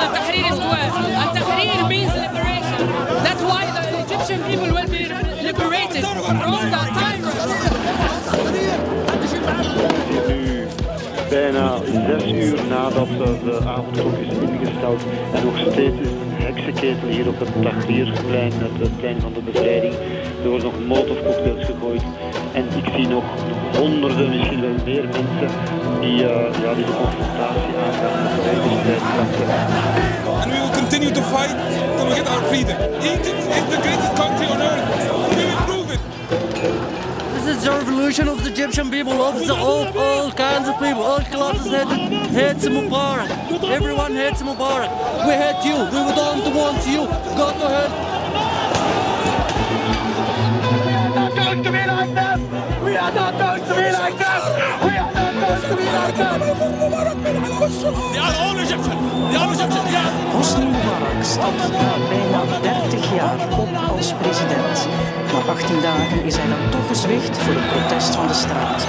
[0.00, 0.90] The Tahrir Square.
[1.22, 2.80] And Tahrir means liberation.
[3.26, 5.02] That's why the Egyptian people will be
[5.48, 6.36] liberated from
[6.74, 7.67] the
[9.45, 10.27] tyrants.
[10.27, 10.67] nu
[11.29, 11.77] bijna
[12.07, 15.01] zes uur nadat eh, de avondklok is ingesteld
[15.33, 19.41] en nog steeds is een heksenketel hier op het Tahrirplein, het eh, plein van de
[19.41, 19.93] bevrijding.
[20.43, 22.03] Er worden nog molotovcocktails gegooid
[22.53, 23.23] en ik zie nog
[23.77, 25.49] honderden, misschien wel meer mensen
[26.01, 28.33] die, eh, ja, die de confrontatie aangaan met
[28.85, 28.95] de.
[30.41, 31.55] And we will continue to fight
[31.95, 32.77] till we get our freedom.
[33.01, 34.85] Egypt is the greatest country on earth.
[35.29, 36.88] We will prove it.
[37.49, 41.01] Is the revolution of the Egyptian people, of the all, all kinds of people.
[41.01, 41.71] All classes
[42.29, 43.29] hate, Mubarak.
[43.63, 44.91] Everyone hates Mubarak.
[45.25, 45.77] We hate you.
[45.85, 47.07] We don't want you.
[47.35, 47.91] Go to hell.
[50.85, 52.39] We are not going to be like them.
[52.85, 54.41] We are not going to be like them.
[54.85, 56.15] We are not going to be like
[57.23, 57.28] them.
[57.69, 58.09] They.
[60.39, 64.87] Hosni Mubarak stapt na bijna 30 jaar op als president.
[65.33, 68.87] Na 18 dagen is hij dan toch gezwicht voor het protest van de straat.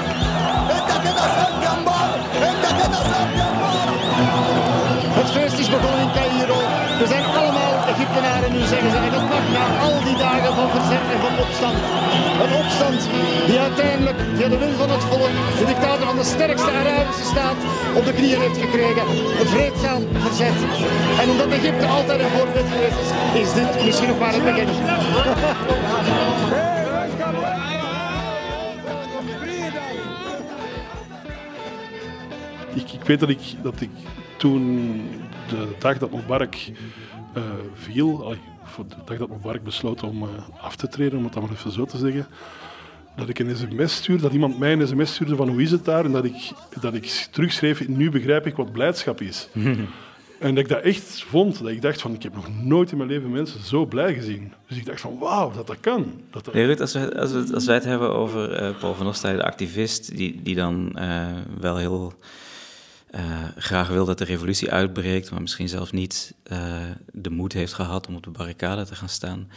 [5.18, 6.58] Het feest is begonnen in Cairo.
[6.98, 9.09] We zijn allemaal Egyptenaren, nu zeggen ze.
[10.74, 11.10] Verzet
[11.44, 11.78] opstand.
[12.42, 13.00] Een opstand
[13.46, 17.56] die uiteindelijk via de wil van het volk de dictator van de sterkste Arabische staat
[17.96, 19.04] op de knieën heeft gekregen.
[19.40, 20.58] Een vreedzaam verzet.
[21.20, 24.68] En omdat Egypte altijd een voorbeeld geweest is, is dit misschien nog maar het begin.
[32.74, 33.90] Ik, ik weet dat ik, dat ik
[34.36, 34.62] toen
[35.48, 36.54] de dag dat Mubarak
[37.34, 37.42] eh
[37.74, 38.36] viel,
[38.80, 40.28] voor de dag dat Mubarak besloot om eh,
[40.62, 42.26] af te treden, om het dan maar even zo te zeggen,
[43.16, 45.84] dat ik een sms stuurde, dat iemand mij een sms stuurde van hoe is het
[45.84, 46.50] daar, en dat ik,
[46.80, 49.48] dat ik terugschreef, nu begrijp ik wat blijdschap is.
[50.40, 52.96] En dat ik dat echt vond, dat ik dacht van, ik heb nog nooit in
[52.96, 54.52] mijn leven mensen zo blij gezien.
[54.68, 56.12] Dus ik dacht van, wauw, dat dat kan.
[56.30, 56.54] Dat dat...
[56.54, 59.36] Nee, Ruud, als, wij, als, we, als wij het hebben over eh, Paul van Ostaaij,
[59.36, 61.26] de activist, die, die dan eh,
[61.60, 62.12] wel heel
[63.10, 66.82] eh, graag wil dat de revolutie uitbreekt, maar misschien zelfs niet eh,
[67.12, 69.50] de moed heeft gehad om op de barricade te gaan staan.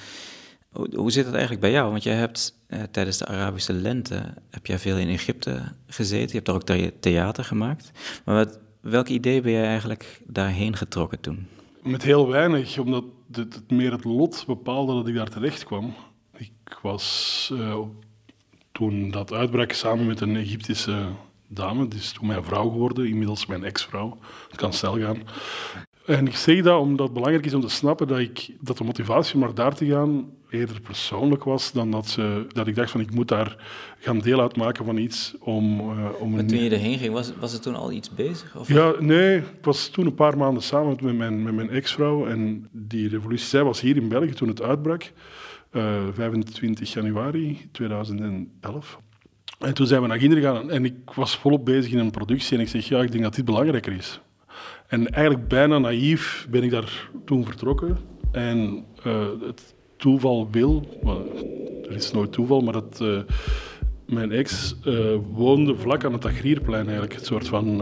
[0.71, 1.91] Hoe, hoe zit het eigenlijk bij jou?
[1.91, 6.27] Want jij hebt eh, tijdens de Arabische lente heb jij veel in Egypte gezeten.
[6.27, 7.91] Je hebt daar ook thea- theater gemaakt.
[8.25, 11.47] Maar wat, welk idee ben jij eigenlijk daarheen getrokken toen?
[11.81, 15.93] met heel weinig, omdat het, het meer het lot bepaalde dat ik daar terecht kwam.
[16.37, 17.53] Ik was
[18.71, 21.05] toen dat uitbrak samen met een Egyptische
[21.53, 24.17] dame, die is toen mijn vrouw geworden, inmiddels mijn ex-vrouw.
[24.47, 25.17] Het kan snel gaan.
[26.05, 28.83] En ik zeg dat omdat het belangrijk is om te snappen dat, ik, dat de
[28.83, 32.91] motivatie om naar daar te gaan eerder persoonlijk was dan dat, ze, dat ik dacht
[32.91, 33.55] van ik moet daar
[33.99, 35.79] gaan deel uitmaken van iets om...
[35.79, 38.55] eh, om Maar toen je erheen ging, was, was het toen al iets bezig?
[38.55, 38.67] Of?
[38.67, 42.67] ja, nee, ik was toen een paar maanden samen met mijn, met mijn ex-vrouw en
[42.71, 45.11] die revolutie, zij was hier in België toen het uitbrak,
[45.69, 48.99] eh, 25 januari 2011.
[49.63, 52.57] En toen zijn we naar Ginder gegaan en ik was volop bezig in een productie
[52.57, 54.21] en ik zeg, ja, ik denk dat dit belangrijker is.
[54.87, 57.97] En eigenlijk bijna naïef ben ik daar toen vertrokken.
[58.31, 61.17] En eh, het toeval wil, maar
[61.83, 63.19] er is nooit toeval, maar dat eh,
[64.05, 64.95] mijn ex eh,
[65.31, 67.13] woonde vlak aan het Tagrierplein eigenlijk.
[67.13, 67.81] Het soort van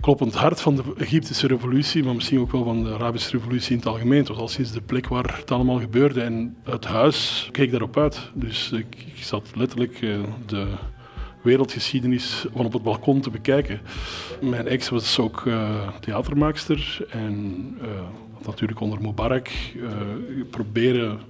[0.00, 3.76] kloppend hart van de Egyptische revolutie, maar misschien ook wel van de Arabische revolutie in
[3.76, 4.18] het algemeen.
[4.18, 7.96] Het was al sinds de plek waar het allemaal gebeurde en het huis keek daarop
[7.96, 8.30] uit.
[8.34, 10.66] Dus ik, ik zat letterlijk eh, de
[11.42, 13.80] wereldgeschiedenis van op het balkon te bekijken.
[14.40, 17.88] Mijn ex was ook eh, theatermaakster en eh,
[18.46, 19.48] natuurlijk onder Mubarak
[20.50, 21.20] proberen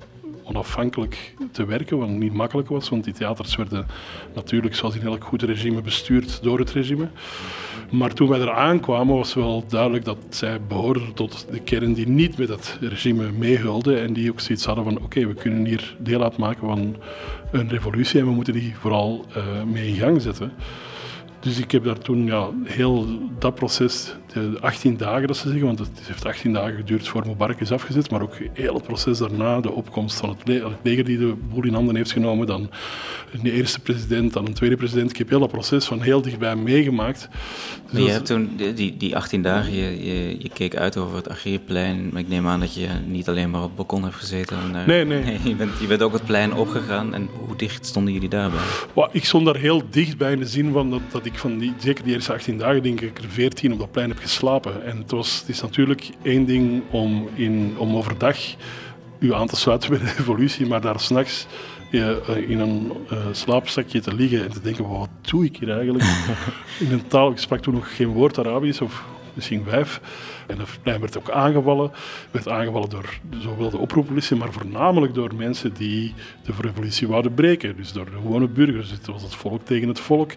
[0.42, 3.86] onafhankelijk te werken, wat niet makkelijk was, want die theaters werden
[4.34, 7.08] natuurlijk, zoals in elk goed regime, bestuurd door het regime.
[7.90, 12.08] Maar toen wij er aankwamen, was wel duidelijk dat zij behoorden tot de kern die
[12.08, 15.96] niet met het regime meehulde en die ook zoiets hadden van oké, we kunnen hier
[15.98, 16.96] deel uitmaken van
[17.52, 20.52] een revolutie en we moeten die vooral eh, mee in gang zetten.
[21.40, 23.06] Dus ik heb daar toen ja, heel
[23.38, 27.26] dat proces, de 18 dagen dat ze zeggen, want het heeft 18 dagen geduurd voor
[27.26, 30.78] Mubarak is afgezet, maar ook heel het proces daarna, de opkomst van het, le- het
[30.82, 32.70] leger die de boel in handen heeft genomen, dan
[33.32, 35.10] een eerste president, dan een tweede president.
[35.10, 37.28] Ik heb heel dat proces van heel dichtbij meegemaakt.
[37.84, 40.96] Dus Maar je hebt toen die- die, die 18 dagen, je, je, je keek uit
[40.96, 44.02] over het Agrierplein, maar ik neem aan dat je niet alleen maar op het balkon
[44.02, 44.56] hebt gezeten.
[44.56, 45.38] en, eh, Nee, nee.
[45.48, 48.60] je, bent, je bent ook het plein opgegaan en hoe dicht stonden jullie daarbij?
[48.94, 51.72] Wel, ik stond daar heel dichtbij in de zin van dat, dat ik van die,
[51.78, 54.84] zeker die eerste 18 dagen, denk ik, er 14 op dat plein heb geslapen.
[54.84, 58.38] En het, was, het is natuurlijk één ding om, in, om overdag
[59.18, 61.46] u aan te sluiten bij de revolutie, maar daar s'nachts
[61.90, 62.10] uh,
[62.48, 66.04] in een uh, slaapzakje te liggen en te denken, wat doe ik hier eigenlijk?
[66.84, 69.04] in een taal, ik sprak toen nog geen woord Arabisch, of
[69.34, 70.00] misschien vijf.
[70.46, 71.90] En het plein werd ook aangevallen.
[72.30, 77.76] werd aangevallen door zowel de oproeppolitie, maar voornamelijk door mensen die de revolutie wouden breken.
[77.76, 78.90] Dus door de gewone burgers.
[78.90, 80.30] Het was het volk tegen het volk.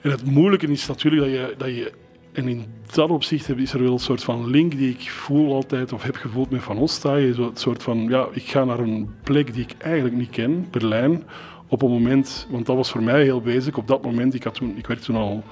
[0.00, 1.92] En het moeilijke is natuurlijk dat je, dat je
[2.38, 5.92] en in dat opzicht is er wel een soort van link die ik voel altijd,
[5.92, 7.34] of heb gevoeld met Van Ostaaien.
[7.34, 10.66] Zo het soort van, ja, ik ga naar een plek die ik eigenlijk niet ken,
[10.70, 11.22] Berlijn,
[11.68, 13.76] op een moment, want dat was voor mij heel bezig.
[13.76, 15.42] Op dat moment, ik, had toen, ik werkte toen al,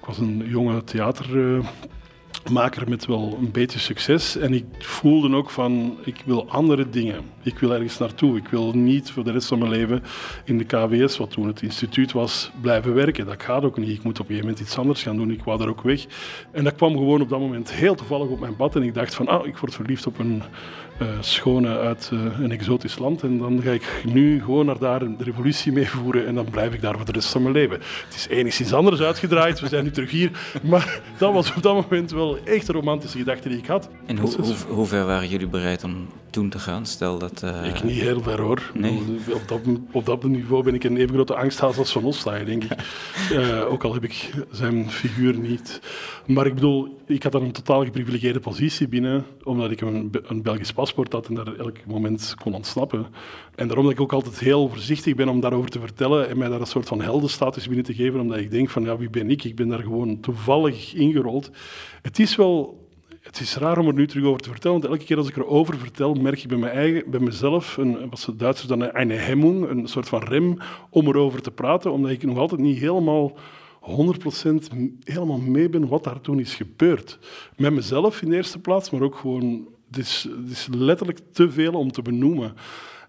[0.00, 0.84] ik was een jonge
[2.46, 4.36] theatermaker met wel een beetje succes.
[4.36, 7.20] En ik voelde ook van, ik wil andere dingen.
[7.42, 8.36] Ik wil ergens naartoe.
[8.36, 10.02] Ik wil niet voor de rest van mijn leven
[10.44, 13.26] in de KWS, wat toen het instituut was, blijven werken.
[13.26, 13.88] Dat gaat ook niet.
[13.88, 15.30] Ik moet op een gegeven moment iets anders gaan doen.
[15.30, 16.06] Ik wou daar ook weg.
[16.52, 18.76] En dat kwam gewoon op dat moment heel toevallig op mijn pad.
[18.76, 20.42] En ik dacht van, ah, ik word verliefd op een
[21.02, 23.22] uh, schone uit uh, een exotisch land.
[23.22, 26.26] En dan ga ik nu gewoon naar daar een revolutie mee voeren.
[26.26, 27.78] En dan blijf ik daar voor de rest van mijn leven.
[28.04, 29.60] Het is enigszins anders uitgedraaid.
[29.60, 30.30] We zijn nu terug hier.
[30.62, 33.88] Maar dat was op dat moment wel echt een romantische gedachte die ik had.
[34.06, 36.86] En hoe, hoe, hoe ver waren jullie bereid om toen te gaan?
[36.86, 37.42] Stel dat...
[37.44, 37.66] Uh...
[37.66, 38.70] Ik niet heel ver hoor.
[38.74, 39.02] Nee.
[39.32, 39.60] Op, dat,
[39.92, 42.72] op dat niveau ben ik een even grote angsthaas als Van Ostaaien, denk ik.
[43.72, 45.80] ook al heb ik zijn figuur niet.
[46.26, 50.42] Maar ik bedoel, ik had dan een totaal geprivilegeerde positie binnen, omdat ik een, een
[50.42, 53.06] Belgisch paspoort had en daar elk moment kon ontsnappen.
[53.54, 56.48] En daarom dat ik ook altijd heel voorzichtig ben om daarover te vertellen en mij
[56.48, 59.30] daar een soort van heldenstatus binnen te geven, omdat ik denk van, ja, wie ben
[59.30, 59.44] ik?
[59.44, 61.50] Ik ben daar gewoon toevallig ingerold.
[62.02, 62.84] Het is wel
[63.20, 65.36] het is raar om er nu terug over te vertellen, want elke keer als ik
[65.36, 69.10] erover vertel, merk ik bij, mijn eigen, bij mezelf, een, wat de Duitsers dan een
[69.10, 70.58] hemming, een soort van rem
[70.90, 73.36] om erover te praten, omdat ik nog altijd niet helemaal
[73.80, 73.88] 100%
[75.04, 77.18] helemaal mee ben wat daar toen is gebeurd.
[77.56, 81.50] Met mezelf in de eerste plaats, maar ook gewoon, het is, het is letterlijk te
[81.50, 82.54] veel om te benoemen.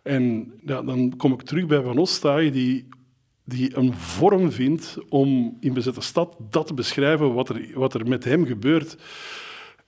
[0.03, 2.87] En dan kom ik terug bij Van Ostaaien, die
[3.47, 8.07] die een vorm vindt om in bezette stad dat te beschrijven wat er, wat er
[8.07, 8.97] met hem gebeurt.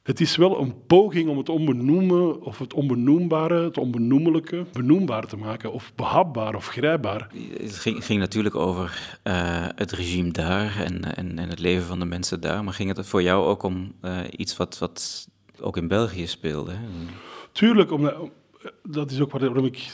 [0.04, 5.38] Het is wel een poging om het onbenoemen of het onbenoembare, het onbenoemelijke, benoembaar te
[5.38, 7.30] maken of behapbaar of grijpbaar.
[7.58, 12.00] Het ging, ging natuurlijk over uh, het regime daar en, en, en, het leven van
[12.00, 15.28] de mensen daar, maar ging het voor jou ook om uh, iets wat, wat
[15.62, 16.74] ook in België speelde?
[17.52, 18.16] Tuurlijk, omdat,
[18.84, 19.88] dat is ook waarom ik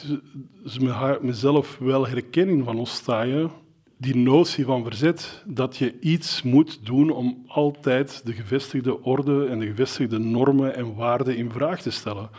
[1.21, 3.51] mezelf wel herken Van Ostaaien.
[3.97, 9.59] die notie van verzet, dat je iets moet doen om altijd de gevestigde orde en
[9.59, 12.29] de gevestigde normen en waarden in vraag te stellen.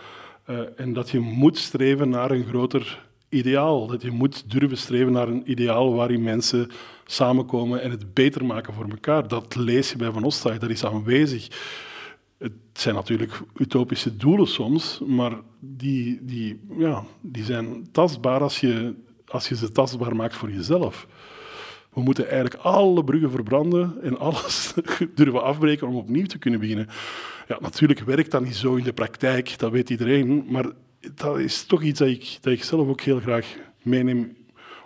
[0.51, 3.86] Uh, en dat je moet streven naar een groter ideaal.
[3.86, 6.70] Dat je moet durven streven naar een ideaal waarin mensen
[7.05, 9.28] samenkomen en het beter maken voor elkaar.
[9.28, 11.48] Dat lees je bij Van Ostag, dat is aanwezig.
[12.77, 18.94] Het zijn natuurlijk utopische doelen soms, maar die, die, ja, die zijn tastbaar als je,
[19.27, 21.07] als je ze tastbaar maakt voor jezelf.
[21.93, 24.74] We moeten eigenlijk alle bruggen verbranden en alles
[25.15, 26.89] durven afbreken om opnieuw te kunnen beginnen.
[27.48, 30.66] Ja, natuurlijk werkt dat niet zo in de praktijk, dat weet iedereen, maar
[31.15, 34.36] dat is toch iets dat ik, dat ik zelf ook heel graag meeneem,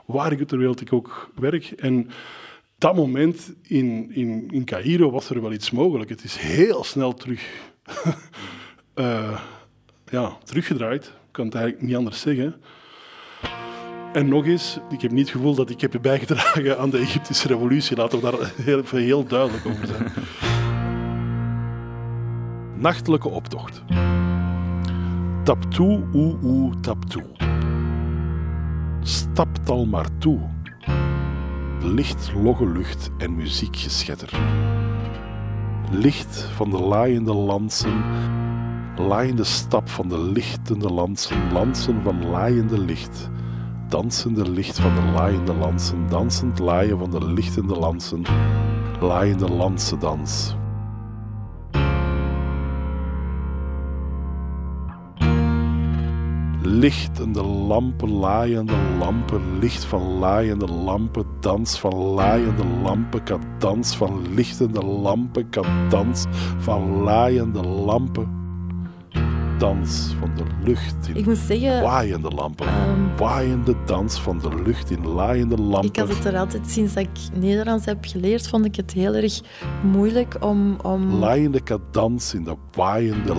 [0.07, 1.65] waar ik ter wereld ik ook werk.
[1.65, 2.11] En
[2.79, 6.11] dat moment in, in, in Cairo was er wel iets mogelijk.
[6.11, 7.69] Het is heel snel terug
[8.95, 9.41] uh,
[10.17, 11.05] ja, teruggedraaid.
[11.05, 12.55] Ik kan het eigenlijk niet anders zeggen.
[14.12, 17.49] En nog eens, ik heb niet het gevoel dat ik heb bijgedragen aan de Egyptische
[17.49, 17.97] revolutie.
[17.97, 20.12] Laten we daar heel, heel duidelijk over zijn.
[22.81, 23.83] Nachtelijke optocht.
[25.45, 27.25] Tap toe, oe, oe, tap toe.
[29.03, 30.41] Stapt al maar toe.
[31.83, 34.31] Licht, logge lucht en muziekgeschetter.
[35.91, 38.05] Licht van de laaiende lansen,
[38.97, 43.31] laaiende stap van de lichtende lansen, lansen van laaiende licht
[43.91, 48.23] dansende licht van de laaiende lansen, dansend laaien van de lichtende lansen,
[49.01, 50.55] laaiende lansendans.
[56.62, 64.85] Lichtende lampen, laaiende lampen, licht van laaiende lampen, dans van laaiende lampen, cadans van lichtende
[64.85, 66.24] lampen, cadans
[66.59, 68.39] van laaiende lampen
[69.61, 72.66] dans van de lucht in ik moet zeggen, waaiende lampen.
[72.66, 75.89] Um, waaiende dans van de lucht in laaiende lampen.
[75.89, 79.15] Ik had het er altijd, sinds dat ik Nederlands heb geleerd, vond ik het heel
[79.15, 79.41] erg
[79.82, 80.77] moeilijk om...
[80.82, 81.15] om...
[81.15, 83.35] Laaiende cadans in de waaiende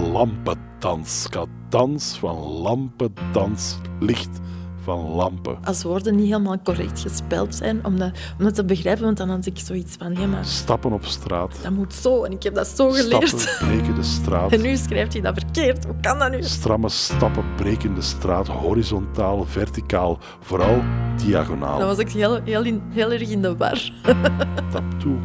[0.82, 1.30] lampendans.
[1.30, 4.40] Cadans van lampendans, licht
[4.84, 5.58] van lampen.
[5.64, 9.30] Als woorden niet helemaal correct gespeld zijn, om dat, om dat te begrijpen, want dan
[9.30, 10.46] had ik zoiets van, ja maar...
[10.46, 11.60] Stappen op straat.
[11.64, 13.28] Dat moet zo, en ik heb dat zo geleerd.
[13.28, 14.52] Stappen breken de straat.
[14.52, 16.44] En nu schrijft hij dat verkeerd, hoe kan dat nu?
[16.44, 20.82] Stramme stappen breken de straat, horizontaal, verticaal, vooral
[21.26, 21.80] diagonaal.
[21.80, 23.92] Dan was ik heel, heel, in, heel erg in de war.
[24.72, 25.18] Tap toe.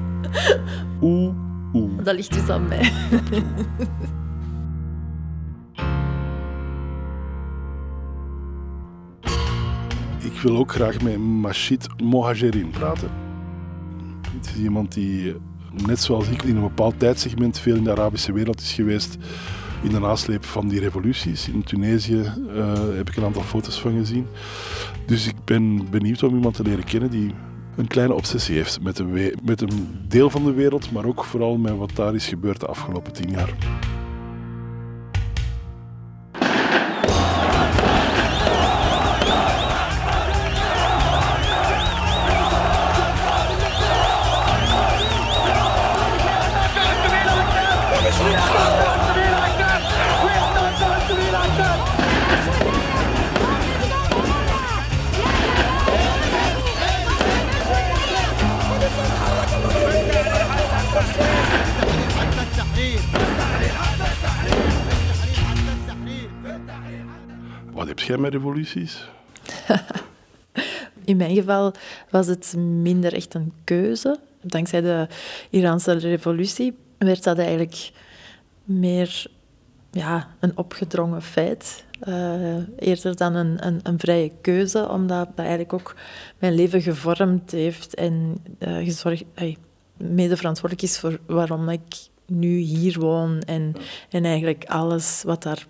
[1.00, 1.34] Oeh,
[1.72, 2.04] oeh.
[2.04, 2.92] Dat ligt dus aan mij.
[10.26, 13.10] Ik wil ook graag met Machid Mohajerin praten.
[14.36, 15.34] Het is iemand die,
[15.86, 19.16] net zoals ik, in een bepaald tijdsegment veel in de Arabische wereld is geweest.
[19.82, 21.48] In de nasleep van die revoluties.
[21.48, 24.26] In Tunesië uh, heb ik een aantal foto's van gezien.
[25.06, 27.30] Dus ik ben benieuwd om iemand te leren kennen die
[27.76, 29.02] een kleine obsessie heeft met
[29.44, 32.66] met een deel van de wereld, maar ook vooral met wat daar is gebeurd de
[32.66, 33.54] afgelopen tien jaar.
[68.28, 69.04] Revoluties?
[71.04, 71.72] In mijn geval
[72.10, 74.18] was het minder echt een keuze.
[74.40, 75.08] Dankzij de
[75.50, 77.90] Iraanse revolutie werd dat eigenlijk
[78.64, 79.26] meer
[79.90, 81.84] ja, een opgedrongen feit.
[82.08, 85.94] Uh, eerder dan een, een, een, vrije keuze, omdat dat eigenlijk ook
[86.38, 89.24] mijn leven gevormd heeft en uh, gezorgd,
[89.96, 91.96] mede verantwoordelijk is voor waarom ik
[92.26, 93.72] nu hier woon en,
[94.10, 95.66] en eigenlijk alles wat daar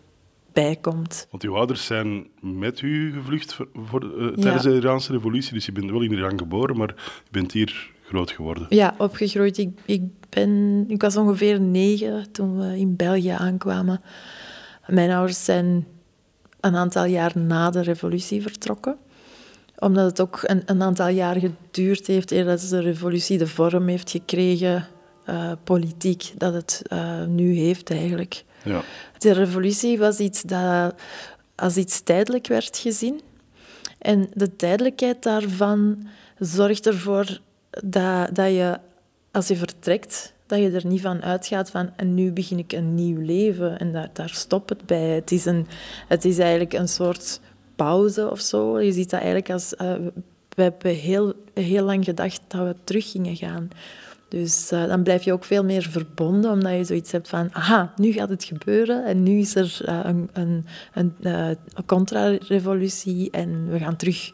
[0.62, 1.26] bijkomt.
[1.30, 5.66] Want uw ouders zijn met u gevlucht voor, voor uh, tijdens de Iraanse revolutie, dus
[5.66, 8.66] je bent wel in Iran geboren, maar je bent hier groot geworden.
[8.68, 9.58] Ja, opgegroeid.
[9.58, 14.00] Ik, ik, ben, ik was ongeveer negen toen we in België aankwamen.
[14.86, 15.86] Mijn ouders zijn
[16.60, 18.98] een aantal jaar na de revolutie vertrokken
[19.78, 23.86] omdat het ook een, een aantal jaar geduurd heeft eer dat de revolutie de vorm
[23.88, 24.86] heeft gekregen,
[25.28, 28.44] uh, politiek, dat het uh, nu heeft eigenlijk.
[28.66, 28.82] Ja.
[29.18, 30.94] De revolutie was iets dat
[31.54, 33.20] als iets tijdelijk werd gezien.
[33.98, 36.06] En de tijdelijkheid daarvan
[36.38, 37.40] zorgt ervoor
[37.70, 38.78] dat, dat je,
[39.32, 42.94] als je vertrekt, dat je er niet van uitgaat van en nu begin ik een
[42.94, 45.08] nieuw leven en daar, daar stopt het bij.
[45.08, 45.66] Het is, een,
[46.08, 47.40] het is eigenlijk een soort
[47.76, 48.80] pauze of zo.
[48.80, 49.94] Je ziet dat eigenlijk als uh,
[50.48, 53.68] we hebben heel, heel lang gedacht dat we terug gingen gaan.
[54.28, 57.92] Dus uh, dan blijf je ook veel meer verbonden, omdat je zoiets hebt van, aha,
[57.96, 63.30] nu gaat het gebeuren en nu is er uh, een, een, een, uh, een contra-revolutie
[63.30, 64.32] en we gaan terug,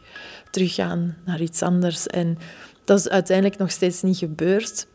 [0.51, 2.07] teruggaan naar iets anders.
[2.07, 2.37] En
[2.83, 4.87] dat is uiteindelijk nog steeds niet gebeurd.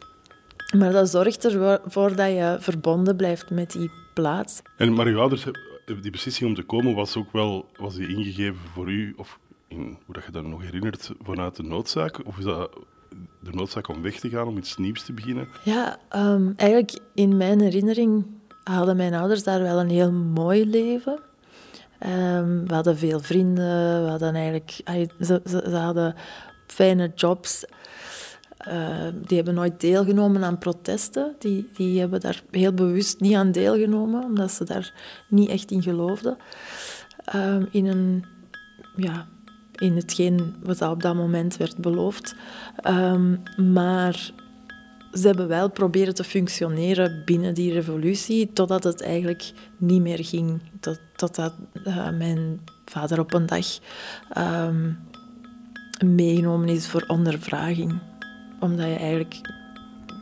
[0.76, 4.62] Maar dat zorgt ervoor dat je verbonden blijft met die plaats.
[4.76, 5.44] En maar uw ouders,
[6.02, 9.38] die beslissing om te komen, was ook wel was die ingegeven voor u, of
[9.68, 12.26] in, hoe dat je dat nog herinnert, vanuit de noodzaak?
[12.26, 12.70] Of is dat
[13.40, 15.48] de noodzaak om weg te gaan, om iets nieuws te beginnen?
[15.64, 18.26] Ja, um, eigenlijk in mijn herinnering
[18.64, 21.20] hadden mijn ouders daar wel een heel mooi leven.
[22.06, 24.70] Um, we hadden veel vrienden, we hadden eigenlijk,
[25.20, 26.14] ze, ze, ze hadden
[26.66, 27.64] fijne jobs.
[28.68, 31.34] Uh, die hebben nooit deelgenomen aan protesten.
[31.38, 34.92] Die, die hebben daar heel bewust niet aan deelgenomen, omdat ze daar
[35.28, 36.36] niet echt in geloofden.
[37.70, 38.24] In, een,
[38.96, 39.28] ja,
[39.78, 42.34] in hetgeen wat op dat moment werd beloofd.
[42.86, 43.14] Uh,
[43.56, 44.32] maar
[45.12, 50.60] ze hebben wel proberen te functioneren binnen die revolutie, totdat het eigenlijk niet meer ging.
[50.80, 53.78] Tot, totdat uh, mijn vader op een dag
[54.32, 54.92] ehm,
[56.04, 58.00] meegenomen is voor ondervraging
[58.60, 59.40] omdat je eigenlijk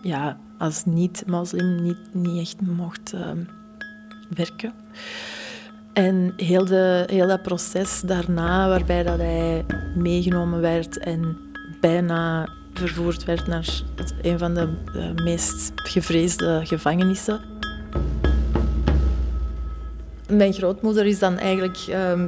[0.03, 3.31] ja, als niet-moslim niet, niet echt mocht uh,
[4.29, 4.73] werken.
[5.97, 9.65] En heel, de, heel dat proces daarna, waarbij dat hij
[9.95, 11.37] meegenomen werd en
[11.81, 13.83] bijna vervoerd werd naar
[14.23, 14.69] een van de
[15.25, 17.41] meest gevreesde gevangenissen.
[20.29, 22.23] Mijn grootmoeder is dan eigenlijk uh,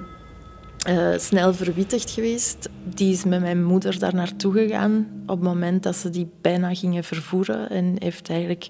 [0.89, 2.69] uh, snel verwittigd geweest.
[2.85, 6.75] Die is met mijn moeder daar naartoe gegaan op het moment dat ze die bijna
[6.75, 7.71] gingen vervoeren.
[7.71, 8.69] En heeft eigenlijk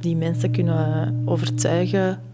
[0.00, 2.25] die mensen kunnen overtuigen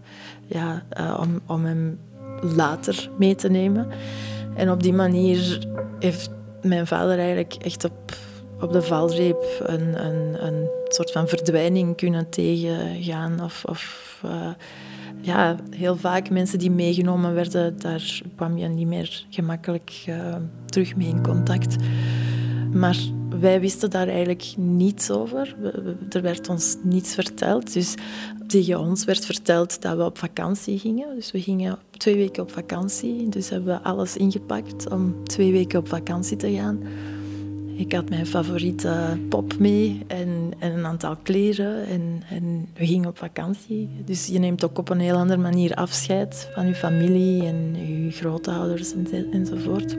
[0.53, 1.99] ja, uh, om, om hem
[2.41, 3.87] later mee te nemen.
[4.55, 5.67] En op die manier
[5.99, 6.29] heeft
[6.61, 8.15] mijn vader eigenlijk echt op,
[8.61, 13.43] op de valreep een, een, een soort van verdwijning kunnen tegengaan.
[13.43, 14.49] Of, of uh,
[15.21, 20.35] ja, heel vaak mensen die meegenomen werden, daar kwam je niet meer gemakkelijk uh,
[20.65, 21.75] terug mee in contact.
[22.73, 22.97] Maar
[23.39, 25.55] wij wisten daar eigenlijk niets over.
[26.09, 27.73] Er werd ons niets verteld.
[27.73, 27.95] Dus
[28.47, 31.15] tegen ons werd verteld dat we op vakantie gingen.
[31.15, 33.29] Dus we gingen twee weken op vakantie.
[33.29, 36.79] Dus hebben we alles ingepakt om twee weken op vakantie te gaan.
[37.75, 43.09] Ik had mijn favoriete pop mee en, en een aantal kleren en, en, we gingen
[43.09, 43.89] op vakantie.
[44.05, 48.11] Dus je neemt ook op een heel andere manier afscheid van je familie en je
[48.11, 49.97] grootouders en, enzovoort.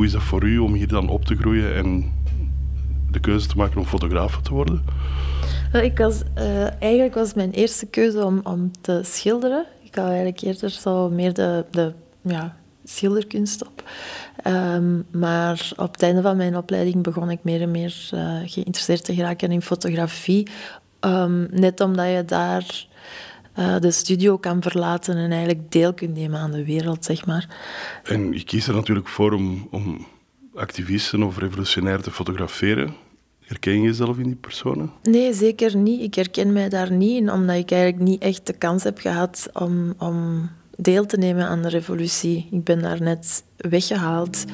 [0.00, 2.12] Hoe is dat voor u om hier dan op te groeien en
[3.10, 4.84] de keuze te maken om fotograaf te worden?
[5.72, 9.66] Ik was, uh, eigenlijk was mijn eerste keuze om, om te schilderen.
[9.82, 13.88] Ik had eigenlijk eerder zo meer de, de ja, schilderkunst op.
[14.46, 19.04] Um, maar op het einde van mijn opleiding begon ik meer en meer uh, geïnteresseerd
[19.04, 20.48] te geraken in fotografie.
[21.00, 22.86] Um, net omdat je daar
[23.58, 27.48] uh, de studio kan verlaten en eigenlijk deel kunt nemen aan de wereld, zeg maar.
[28.04, 30.06] En je kiest er natuurlijk voor om, om
[30.54, 32.94] activisten of revolutionair te fotograferen.
[33.40, 34.90] Herken je jezelf in die personen?
[35.02, 36.02] Nee, zeker niet.
[36.02, 39.48] Ik herken mij daar niet in, omdat ik eigenlijk niet echt de kans heb gehad
[39.52, 42.48] om, om deel te nemen aan de revolutie.
[42.50, 44.44] Ik ben daar net weggehaald.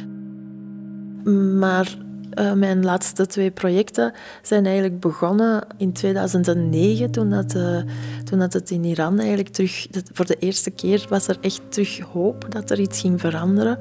[1.59, 1.97] Maar
[2.37, 7.79] uh, mijn laatste twee projecten zijn eigenlijk begonnen in 2009, toen, dat, uh,
[8.25, 9.87] toen dat het in Iran eigenlijk terug...
[10.13, 13.79] Voor de eerste keer was er echt terug hoop dat er iets ging veranderen.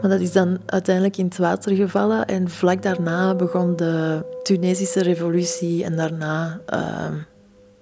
[0.00, 2.26] Maar dat is dan uiteindelijk in het water gevallen.
[2.26, 6.60] En vlak daarna begon de Tunesische revolutie en daarna...
[6.74, 7.06] Uh,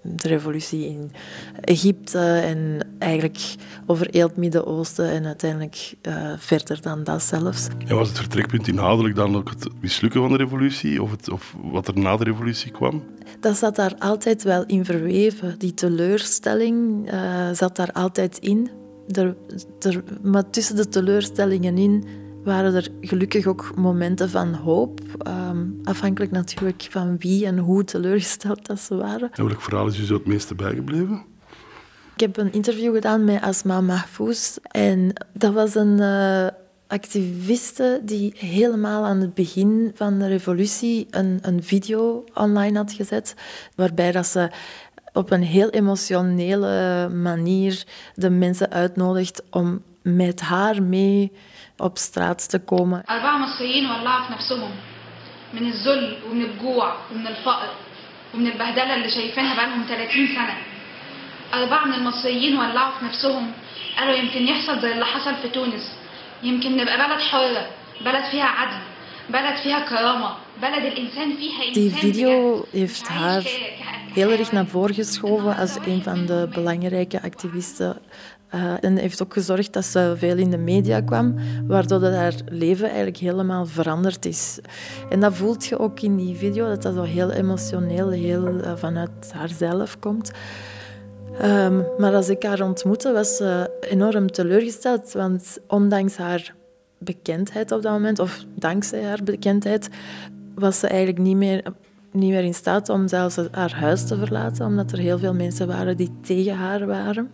[0.03, 1.13] de revolutie in
[1.61, 3.55] Egypte en eigenlijk
[3.87, 7.69] over heel het Midden-Oosten en uiteindelijk uh, verder dan dat zelfs.
[7.87, 11.57] En was het vertrekpunt inhoudelijk dan ook het mislukken van de revolutie of, het, of
[11.63, 13.03] wat er na de revolutie kwam?
[13.41, 15.59] Dat zat daar altijd wel in verweven.
[15.59, 18.71] Die teleurstelling uh, zat daar altijd in.
[19.09, 19.37] Er,
[19.81, 22.05] er, maar tussen de teleurstellingen in
[22.45, 25.01] waren er gelukkig ook momenten van hoop.
[25.27, 29.31] Um, afhankelijk natuurlijk van wie en hoe teleurgesteld dat ze waren.
[29.33, 31.25] En welk verhaal is u zo het meeste bijgebleven?
[32.15, 34.57] Ik heb een interview gedaan met Asma Mahfouz.
[34.63, 36.47] En dat was een uh,
[36.87, 43.35] activiste die helemaal aan het begin van de revolutie een, een video online had gezet.
[43.75, 44.51] Waarbij dat ze
[45.13, 51.33] op een heel emotionele manier de mensen uitnodigt om met haar mee
[51.78, 53.04] op straat te komen.
[53.10, 54.72] أربعة مصريين ولعوا في نفسهم
[55.54, 57.70] من الذل ومن الجوع ومن الفقر
[58.34, 60.58] ومن البهدله اللي شايفينها بقالهم 30 سنه
[61.54, 63.52] أربعة من المصريين ولعوا في نفسهم
[63.98, 65.92] قالوا يمكن يحصل زي اللي حصل في تونس
[66.44, 67.68] يمكن نبقى بلد حرة
[68.06, 68.82] بلد فيها عدل
[69.30, 70.30] بلد فيها كرامة
[70.62, 73.44] بلد الإنسان فيها Die إنسان video heeft haar
[74.14, 77.98] heel erg naar voren geschoven als een van de belangrijke activisten.
[78.55, 81.35] uh, en heeft ook gezorgd dat ze veel in de media kwam,
[81.67, 84.59] waardoor dat haar leven eigenlijk helemaal veranderd is.
[85.11, 88.73] En dat voelt je ook in die video, dat dat zo heel emotioneel, heel uh,
[88.77, 90.31] vanuit haarzelf komt.
[91.43, 96.55] Um, maar als ik haar ontmoette, was ze enorm teleurgesteld, want ondanks haar
[96.99, 99.89] bekendheid op dat moment, of dankzij haar bekendheid,
[100.55, 101.63] was ze eigenlijk niet meer,
[102.11, 105.67] niet meer in staat om zelfs haar huis te verlaten, omdat er heel veel mensen
[105.67, 107.31] waren die tegen haar waren.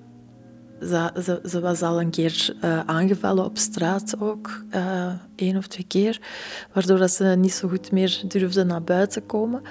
[0.81, 6.21] Ze, was al een keer uh, aangevallen op straat ook, uh, één of twee keer,
[6.73, 9.63] waardoor dat ze niet zo goed meer durfde naar buiten komen.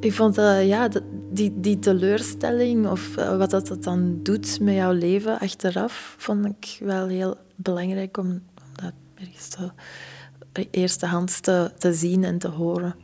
[0.00, 0.88] Ik vond dat, ja,
[1.30, 6.46] die, die teleurstelling of uh, wat dat, dat dan doet met jouw leven achteraf, vond
[6.46, 8.42] ik wel heel belangrijk om,
[8.74, 9.70] dat ergens te,
[10.70, 12.94] eerstehands te, te zien en te horen.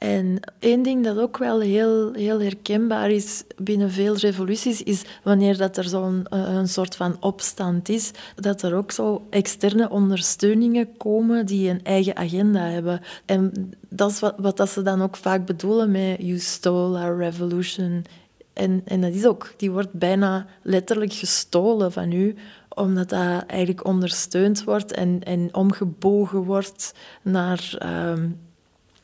[0.00, 5.56] En één ding dat ook wel heel, heel herkenbaar is binnen veel revoluties, is wanneer
[5.56, 11.46] dat er zo'n een soort van opstand is, dat er ook zo externe ondersteuningen komen
[11.46, 13.00] die een eigen agenda hebben.
[13.24, 17.16] En dat is wat, wat dat ze dan ook vaak bedoelen met you stole our
[17.16, 18.04] revolution.
[18.52, 22.34] En, en dat is ook, die wordt bijna letterlijk gestolen van u,
[22.68, 27.78] omdat dat eigenlijk ondersteund wordt en, en omgebogen wordt naar...
[28.12, 28.48] Um,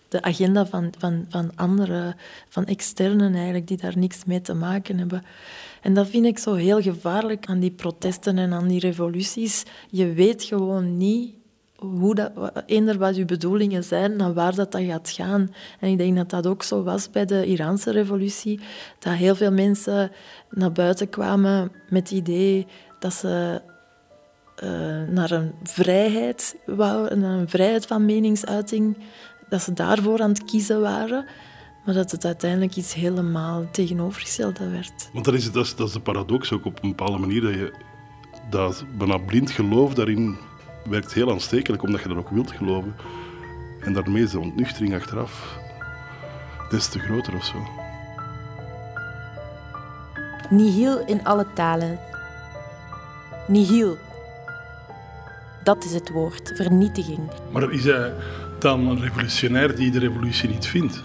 [0.09, 2.17] de agenda van, van, van anderen,
[2.49, 5.23] van externen eigenlijk, die daar niks mee te maken hebben.
[5.81, 9.63] En dat vind ik zo heel gevaarlijk aan die protesten en aan die revoluties.
[9.91, 11.35] Je weet gewoon niet
[11.77, 12.33] hoe dat,
[12.67, 15.55] eender wat je bedoelingen zijn, naar waar dat, dat gaat gaan.
[15.81, 18.61] En ik denk dat dat ook zo was bij de Iraanse revolutie,
[18.99, 20.11] dat heel veel mensen
[20.51, 22.67] naar buiten kwamen met het idee
[22.99, 23.63] dat ze
[24.65, 28.97] uh, naar een vrijheid naar een vrijheid van meningsuiting,
[29.49, 31.27] dat ze daarvoor aan het kiezen waren,
[31.85, 35.11] maar dat het uiteindelijk iets helemaal tegenovergestelde werd.
[35.13, 37.55] Want dat is, dat is, dat is de paradox ook op een bepaalde manier, dat
[37.55, 37.73] je
[38.51, 40.37] dat bijna blind geloof daarin
[40.89, 42.95] werkt heel aanstekelijk, omdat je dat ook wilt geloven.
[43.81, 45.59] En daarmee is de ontnuchtering achteraf
[46.71, 47.57] des te groter of zo.
[50.51, 51.99] Nihil in alle talen.
[53.47, 53.97] Nihil.
[55.65, 57.31] Dat is het woord, vernietiging.
[57.53, 58.13] Maar is hij
[58.59, 61.03] dan een revolutionair die de revolutie niet vindt?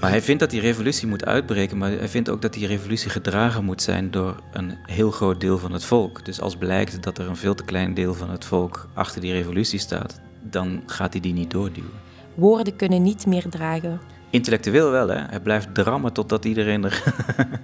[0.00, 3.10] Maar hij vindt dat die revolutie moet uitbreken, maar hij vindt ook dat die revolutie
[3.10, 6.24] gedragen moet zijn door een heel groot deel van het volk.
[6.24, 9.32] Dus als blijkt dat er een veel te klein deel van het volk achter die
[9.32, 11.90] revolutie staat, dan gaat hij die niet doorduwen.
[12.34, 14.00] Woorden kunnen niet meer dragen.
[14.30, 15.16] Intellectueel wel, hè.
[15.16, 17.02] Hij blijft drammen totdat iedereen er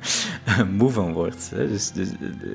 [0.78, 1.50] moe van wordt.
[1.50, 2.08] Dus, dus,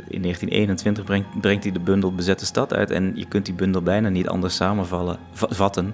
[0.07, 1.03] in 1921
[1.41, 4.55] brengt, hij de bundel Bezette Stad uit en je kunt die bundel bijna niet anders
[4.55, 5.93] samenvatten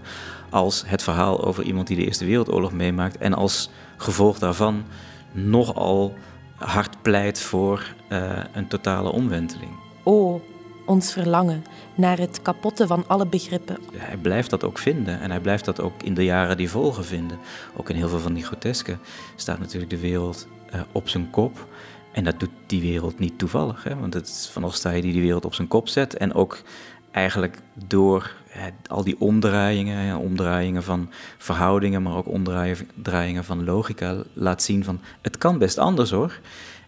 [0.49, 4.83] als het verhaal over iemand die de Eerste Wereldoorlog meemaakt en als gevolg daarvan
[5.31, 6.13] nogal
[6.55, 9.71] hard pleit voor uh, een totale omwenteling.
[10.03, 10.41] Oh,
[10.85, 11.63] ons verlangen
[11.95, 13.77] naar het kapotte van alle begrippen.
[13.93, 17.05] Hij blijft dat ook vinden en hij blijft dat ook in de jaren die volgen
[17.05, 17.37] vinden.
[17.75, 18.99] Ook in heel veel van die grotesken
[19.35, 21.67] staat natuurlijk de wereld uh, op zijn kop.
[22.11, 23.95] En dat doet die wereld niet toevallig, hè?
[23.95, 26.61] want het is Van Ostaaien die die wereld op zijn kop zet en ook
[27.11, 28.35] eigenlijk door
[28.87, 35.37] al die omdraaiingen, omdraaiingen van verhoudingen, maar ook omdraaiingen van logica, laat zien van het
[35.37, 36.39] kan best anders hoor.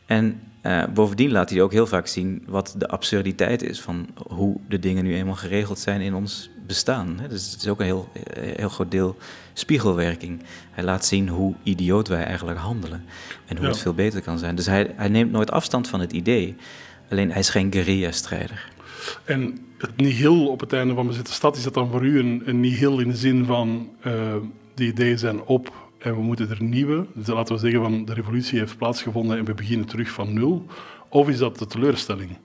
[0.06, 4.58] En uh, bovendien laat hij ook heel vaak zien wat de absurditeit is van hoe
[4.68, 7.20] de dingen nu eenmaal geregeld zijn in ons bestaan.
[7.30, 9.18] Dus het is ook een heel, heel groot deel
[9.54, 10.44] spiegelwerking.
[10.72, 13.04] Hij laat zien hoe idioot wij eigenlijk handelen
[13.46, 13.72] en hoe ja.
[13.72, 14.56] het veel beter kan zijn.
[14.56, 16.56] Dus hij, hij neemt nooit afstand van het idee,
[17.10, 18.72] alleen hij is geen guerrilla-strijder.
[19.24, 22.42] En het nihil op het einde van Bezette Stad, is dat dan voor u een,
[22.46, 24.36] een nihil in de zin van uh,
[24.74, 28.14] de ideeën zijn op en we moeten er nieuwe, dus laten we zeggen van de
[28.14, 30.66] revolutie heeft plaatsgevonden en we beginnen terug van nul?
[31.10, 32.38] Of is dat de teleurstelling?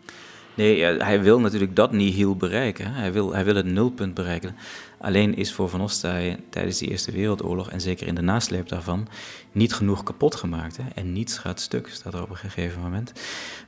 [0.54, 2.92] Nee, hij wil natuurlijk dat nihil bereiken.
[2.92, 4.56] Hij wil, hij wil het nulpunt bereiken.
[4.98, 9.08] Alleen is voor Van Ostaaien tijdens de Eerste Wereldoorlog, en zeker in de nasleep daarvan,
[9.52, 10.76] niet genoeg kapot gemaakt.
[10.76, 10.84] Hè?
[10.94, 13.12] En niets gaat stuk, staat er op een gegeven moment.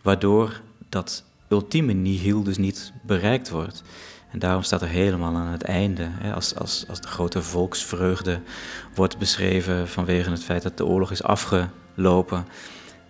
[0.03, 3.83] Waardoor dat ultieme nihil dus niet bereikt wordt.
[4.35, 8.41] En daarom staat er helemaal aan het einde, hè, als, als, als de grote volksvreugde
[8.95, 12.47] wordt beschreven vanwege het feit dat de oorlog is afgelopen.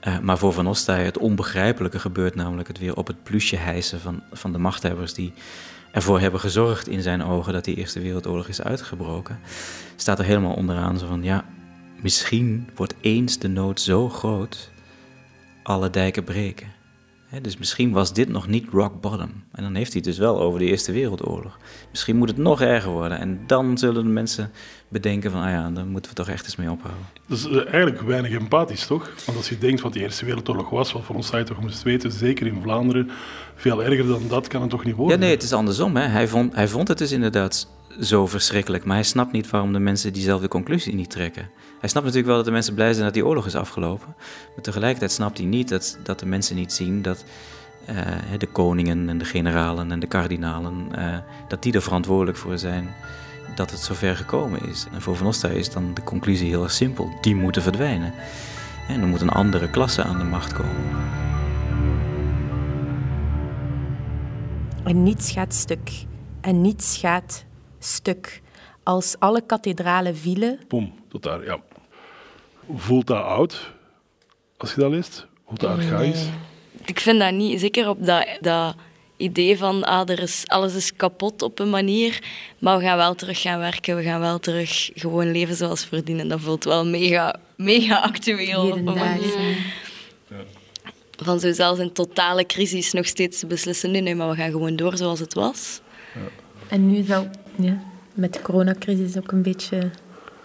[0.08, 4.00] Uh, maar voor Van Ostaaien het onbegrijpelijke gebeurt namelijk het weer op het plusje hijsen
[4.00, 5.32] van, van de machthebbers die
[5.92, 9.38] ervoor hebben gezorgd in zijn ogen dat die Eerste Wereldoorlog is uitgebroken.
[9.96, 11.44] Staat er helemaal onderaan zo van, ja,
[12.00, 14.70] misschien wordt eens de nood zo groot,
[15.62, 16.73] alle dijken breken.
[17.42, 19.30] Dus misschien was dit nog niet rock bottom.
[19.52, 21.58] En dan heeft hij het dus wel over de Eerste Wereldoorlog.
[21.90, 23.18] Misschien moet het nog erger worden.
[23.18, 24.50] En dan zullen de mensen
[24.88, 27.06] bedenken van, ah ja, dan moeten we toch echt eens mee ophouden.
[27.26, 29.10] Dat is eh, eigenlijk weinig empathisch, toch?
[29.26, 31.82] Want als je denkt wat die Eerste Wereldoorlog was, wat voor ons je toch moest
[31.82, 33.10] weten, zeker in Vlaanderen,
[33.54, 35.18] veel erger dan dat kan het toch niet worden?
[35.18, 35.96] Ja, nee, het is andersom.
[35.96, 36.06] Hè.
[36.06, 37.68] Hij, vond, hij vond het dus inderdaad
[38.00, 38.84] zo verschrikkelijk.
[38.84, 41.50] Maar hij snapt niet waarom de mensen diezelfde conclusie niet trekken.
[41.80, 44.14] Hij snapt natuurlijk wel dat de mensen blij zijn dat die oorlog is afgelopen.
[44.54, 47.24] Maar tegelijkertijd snapt hij niet dat, dat de mensen niet zien dat
[47.84, 47.96] eh,
[48.38, 51.18] de koningen en de generalen en de kardinalen, eh,
[51.48, 52.94] dat die er verantwoordelijk voor zijn
[53.54, 54.86] dat het zover gekomen is.
[54.92, 57.10] En voor Van is dan de conclusie heel erg simpel.
[57.20, 58.12] Die moeten verdwijnen.
[58.88, 60.92] En er moet een andere klasse aan de macht komen.
[64.84, 66.04] En niets gaat stuk.
[66.40, 67.44] En niets gaat
[67.84, 68.42] stuk.
[68.82, 71.60] Als alle kathedralen vielen, Boom, tot daar, ja.
[72.74, 73.72] Voelt dat oud,
[74.56, 75.26] als je dat leest?
[75.46, 76.28] Voelt dat archaïs?
[76.84, 77.60] Ik vind dat niet.
[77.60, 78.74] Zeker op dat, dat
[79.16, 82.22] idee van ah, er is, alles is kapot op een manier,
[82.58, 86.28] maar we gaan wel terug gaan werken, we gaan wel terug gewoon leven zoals verdienen.
[86.28, 89.56] Dat voelt wel mega, mega actueel op een manier.
[91.16, 94.50] Van zo zelfs in totale crisis nog steeds te beslissen, nee, nee, maar we gaan
[94.50, 95.80] gewoon door zoals het was.
[96.68, 97.78] En nu zou ja,
[98.14, 99.90] met de coronacrisis ook een beetje,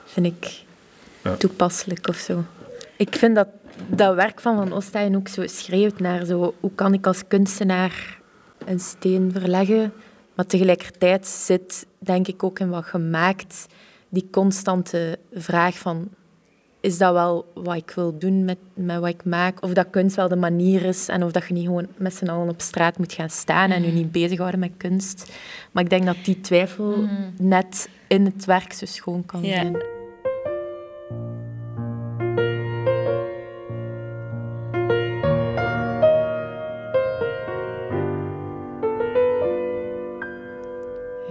[0.06, 0.64] vind ik,
[1.24, 1.36] Ja.
[1.36, 2.44] toepasselijk of zo.
[2.98, 3.48] Ik vind dat
[3.88, 8.20] dat werk van Van Ostaaien ook zo schreeuwt naar zo, hoe kan ik als kunstenaar
[8.66, 9.94] een steen verleggen,
[10.36, 13.66] maar tegelijkertijd zit, denk ik, ook in wat gemaakt
[14.10, 16.10] die constante vraag van
[16.82, 19.64] is dat wel wat ik wil doen met, met wat ik maak?
[19.64, 22.28] Of dat kunst wel de manier is en of dat je niet gewoon met z'n
[22.28, 25.32] allen op straat moet gaan staan en je niet bezighouden met kunst.
[25.72, 27.08] Maar ik denk dat die twijfel
[27.38, 29.98] net in het werk zo schoon kan zijn.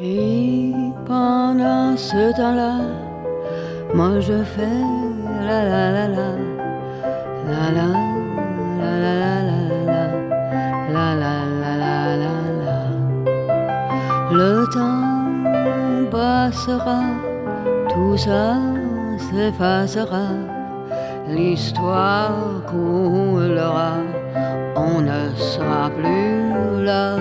[0.01, 0.73] Et
[1.05, 2.79] pendant ce temps-là,
[3.95, 6.31] moi je fais La la la la
[7.48, 9.59] la la la la
[10.93, 11.73] la la la
[12.23, 12.35] la
[12.65, 12.78] la
[14.31, 17.01] Le temps passera,
[17.89, 18.56] tout ça
[19.19, 20.27] s'effacera.
[21.28, 23.93] L'histoire coulera,
[24.77, 27.16] on ne sera plus là.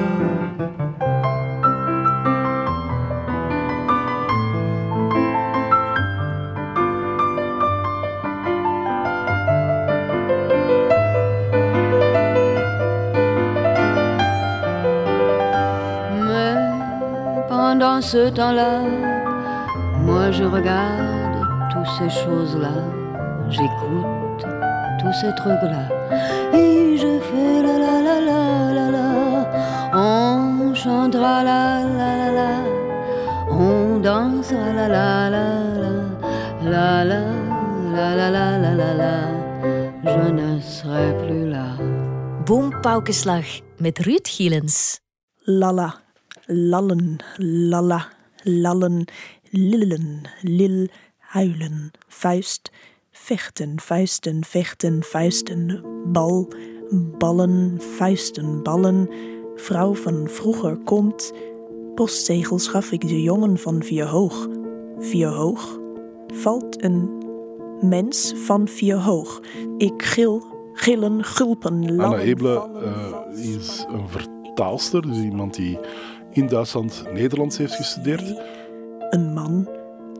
[18.11, 18.73] Ce temps-là,
[20.05, 21.37] moi je regarde
[21.71, 22.75] toutes ces choses-là,
[23.49, 24.43] j'écoute
[24.99, 25.83] tous ces trucs-là,
[26.53, 28.41] et je fais la la la la
[28.77, 29.09] la la,
[29.93, 32.51] on chantera la la la la,
[33.51, 35.47] on dansera la la la
[35.83, 35.95] la,
[36.71, 37.21] la la
[37.93, 39.15] la la la la la la,
[40.13, 41.67] je ne serai plus là.
[42.45, 43.45] Boompaukenslag
[43.81, 45.01] met Ruud Gielens.
[45.45, 45.89] Lalla,
[46.47, 48.07] lallen, lalla,
[48.43, 49.05] lallen,
[49.49, 50.87] lillen, lil,
[51.17, 52.71] huilen, vuist,
[53.11, 56.47] vechten, vuisten, vechten, vuisten, bal,
[57.17, 59.09] ballen, vuisten, ballen,
[59.55, 61.33] vrouw van vroeger komt,
[61.95, 64.47] postzegels gaf ik de jongen van vier hoog,
[64.99, 65.79] vier hoog,
[66.33, 67.09] valt een
[67.81, 69.41] mens van vier hoog,
[69.77, 70.43] ik gil,
[70.73, 75.79] gillen, gulpen, Anna lallen, Eble eh, is een vertaalster, dus iemand die
[76.37, 78.41] in Duitsland Nederlands heeft gestudeerd.
[79.09, 79.69] Een man,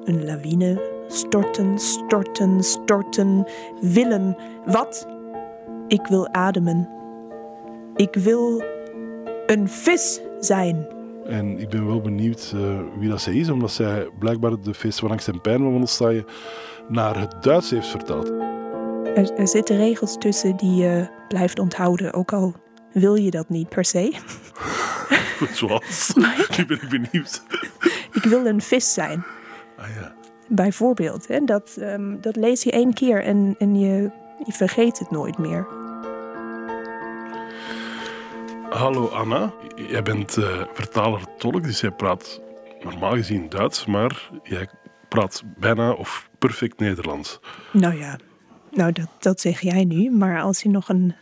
[0.04, 3.46] een lawine, storten, storten, storten,
[3.82, 4.38] willen.
[4.66, 5.08] Wat?
[5.88, 6.90] Ik wil ademen.
[7.96, 8.64] Ik wil
[9.46, 10.88] een vis zijn.
[11.26, 15.00] En ik ben wel benieuwd eh, wie dat zij is, omdat zij blijkbaar de feest
[15.00, 16.26] van angst en pijn van Wandelstaaien
[16.88, 18.30] naar het Duits heeft vertaald.
[19.16, 22.54] Er, er zitten regels tussen die je blijft onthouden, ook al
[22.94, 24.14] wil je dat niet per se.
[25.54, 26.14] Zoals?
[26.58, 27.44] Nu ben ik benieuwd.
[28.12, 29.26] Ik wil een vis zijn.
[29.78, 30.16] Ah ja.
[30.48, 31.28] Bijvoorbeeld.
[31.28, 31.40] Hè?
[31.40, 34.12] Dat, ehm, dat lees je één keer en, en je,
[34.46, 35.68] je vergeet het nooit meer.
[38.70, 42.42] Hallo Anna, jij bent eh, vertaler-tolk, dus jij praat
[42.80, 44.70] normaal gezien Duits, maar jij
[45.10, 47.40] praat bijna of perfect Nederlands.
[47.72, 48.18] Nou ja,
[48.72, 50.12] nou dat, dat zeg jij nu.
[50.12, 51.16] Maar als je nog een,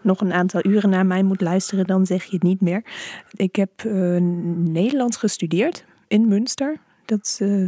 [0.00, 2.84] nog een aantal uren naar mij moet luisteren, dan zeg je het niet meer.
[3.32, 4.16] Ik heb eh,
[4.56, 6.76] Nederlands gestudeerd in Münster.
[7.04, 7.66] Dat is eh,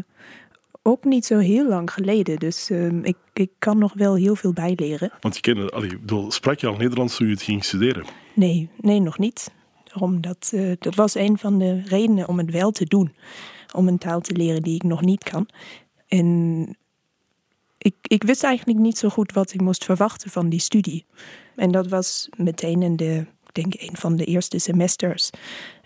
[0.82, 2.39] ook niet zo heel lang geleden.
[2.39, 5.11] Dus eh, ik ik kan nog wel heel veel bijleren.
[5.20, 8.05] Want je kende, allee, bedoel, sprak je al Nederlands toen je het ging studeren?
[8.35, 9.52] Nee, nee, nog niet.
[9.98, 13.12] Omdat, eh, dat was een van de redenen om het wel te doen.
[13.73, 15.48] Om een taal te leren die ik nog niet kan.
[16.09, 16.77] En
[17.85, 21.06] ik, ik wist eigenlijk niet zo goed wat ik moest verwachten van die studie.
[21.56, 23.15] En dat was meteen in de,
[23.47, 25.31] ik denk, een van de eerste semesters.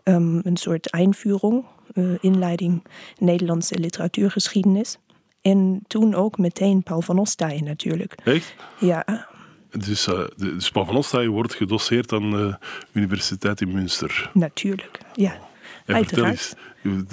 [0.02, 1.64] ehm, een soort einführung,
[1.94, 2.84] eh, inleiding
[3.18, 4.98] Nederlandse literatuurgeschiedenis.
[5.42, 8.14] En toen ook meteen Paul van Ostaaien natuurlijk.
[8.24, 8.54] Echt?
[8.80, 9.26] Ja,
[9.70, 12.58] Dus, eh, de, dus Paul van Ostaaien wordt gedoseerd aan de
[12.92, 14.30] Universiteit in Münster.
[14.34, 14.98] natuurlijk.
[15.14, 15.38] Ja, En
[15.84, 16.30] vertel uiteraard.
[16.32, 17.04] eens, je,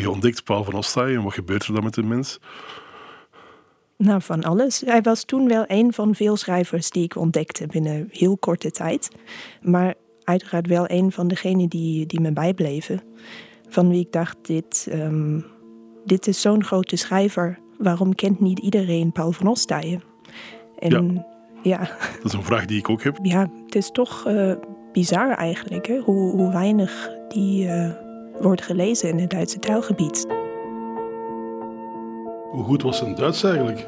[0.00, 2.38] de- ontdekt Paul van Ostaaien, wat gebeurt er dan met een mens?
[3.98, 4.82] Nou, van alles.
[4.86, 9.08] Hij was toen wel een van veel schrijvers die ik ontdekte binnen heel korte tijd.
[9.62, 9.94] Maar
[10.24, 13.02] uiteraard wel een van degenen die, die me bijbleven.
[13.68, 15.40] Van wie ik dacht, dit, ehm,
[16.04, 17.58] dit is zo'n grote schrijver.
[17.78, 20.02] Waarom kent niet iedereen Paul van Ostaaien?
[20.78, 21.26] En
[21.62, 21.78] ja,
[22.16, 23.18] Dat is een vraag die ik ook heb.
[23.22, 24.52] ja het is toch eh,
[24.92, 25.98] bizar eigenlijk, hè?
[25.98, 27.90] Hoe, hoe weinig die eh,
[28.40, 30.37] wordt gelezen in het Duitse taalgebied.
[32.50, 33.86] Hoe goed was zijn Duits eigenlijk?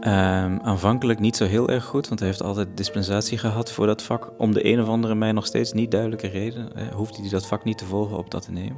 [0.00, 4.02] Ehm, aanvankelijk niet zo heel erg goed, want hij heeft altijd dispensatie gehad voor dat
[4.02, 4.32] vak.
[4.38, 7.46] Om de een of andere mij nog steeds niet duidelijke reden eh, hoefde hij dat
[7.46, 8.76] vak niet te volgen op dat te nemen.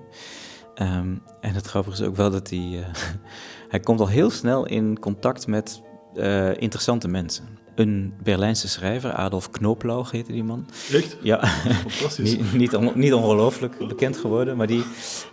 [0.74, 2.58] Ehm, en het grappige is ook wel dat hij...
[2.58, 2.94] eh,
[3.72, 5.80] hij komt al heel snel in contact met
[6.14, 7.44] eh, interessante mensen.
[7.74, 10.66] Een Berlijnse schrijver, Adolf Knoblauch heette die man.
[10.92, 11.16] Echt?
[11.22, 12.32] Ja, Fantastisch.
[12.36, 14.82] niet, niet, on- niet ongelooflijk bekend geworden, maar die...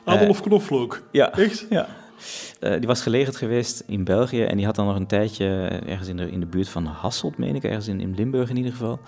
[0.03, 1.01] Adolf Knoflook.
[1.11, 1.33] ja.
[1.33, 1.65] Echt?
[1.69, 1.87] Ja.
[2.59, 5.91] Eh, die was gelegerd geweest in België en die had dan nog een tijdje eh,
[5.91, 8.57] ergens in de, in de buurt van Hasselt, meen ik, ergens in, in Limburg in
[8.57, 8.99] ieder geval.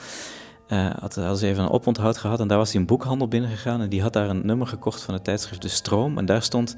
[0.99, 3.89] had, had ze even een oponthoud gehad en daar was hij een boekhandel binnengegaan en
[3.89, 6.75] die had daar een nummer gekocht van het tijdschrift De Stroom en daar stond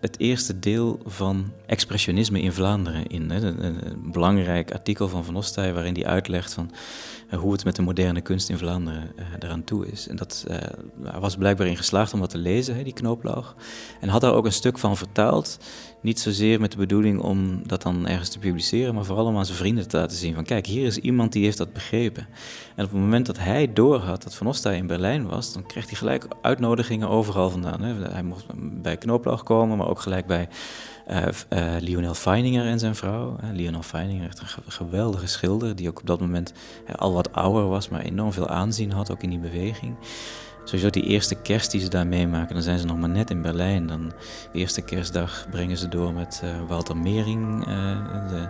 [0.00, 3.30] het eerste deel van expressionisme in Vlaanderen in.
[3.30, 6.70] Een, belangrijk artikel van Van Ostaaij waarin hij uitlegt van
[7.28, 10.08] eh, hoe het met de moderne kunst in Vlaanderen eh, eraan toe is.
[10.08, 10.56] En dat eh,
[11.20, 13.54] was blijkbaar in geslaagd om dat te lezen, die knooplaag.
[14.00, 15.58] En had daar ook een stuk van vertaald.
[16.02, 19.46] Niet zozeer met de bedoeling om dat dan ergens te publiceren, maar vooral om aan
[19.46, 22.26] zijn vrienden te laten zien van kijk, hier is iemand die heeft dat begrepen.
[22.76, 25.86] En op het moment dat hij doorhad dat Van Ostaaij in Berlijn was, dan kreeg
[25.86, 27.82] hij gelijk uitnodigingen overal vandaan.
[27.82, 28.44] Hij mocht
[28.82, 30.48] bij Knooplaag komen, maar ook gelijk bij
[31.06, 33.36] eh, eh, Lionel Feininger en zijn vrouw.
[33.52, 36.52] Lionel Feininger, echt een ge- geweldige schilder, die ook op dat moment
[36.96, 39.94] al wat ouder was, maar enorm veel aanzien had, ook in die beweging.
[40.70, 43.42] Sowieso die eerste kerst die ze daar meemaken, dan zijn ze nog maar net in
[43.42, 43.86] Berlijn.
[43.86, 44.12] Dan
[44.52, 48.48] de eerste kerstdag brengen ze door met eh, Walter Mering, eh, de,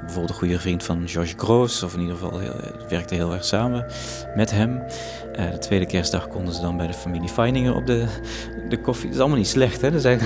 [0.00, 2.54] bijvoorbeeld een goede vriend van George Groos, of in ieder geval heel,
[2.88, 3.86] werkte heel erg samen
[4.34, 4.82] met hem.
[5.32, 8.06] Eh, de tweede kerstdag konden ze dan bij de familie Feininger op de,
[8.68, 9.04] de koffie.
[9.04, 10.00] Dat is allemaal niet slecht, hè?
[10.00, 10.20] Zijn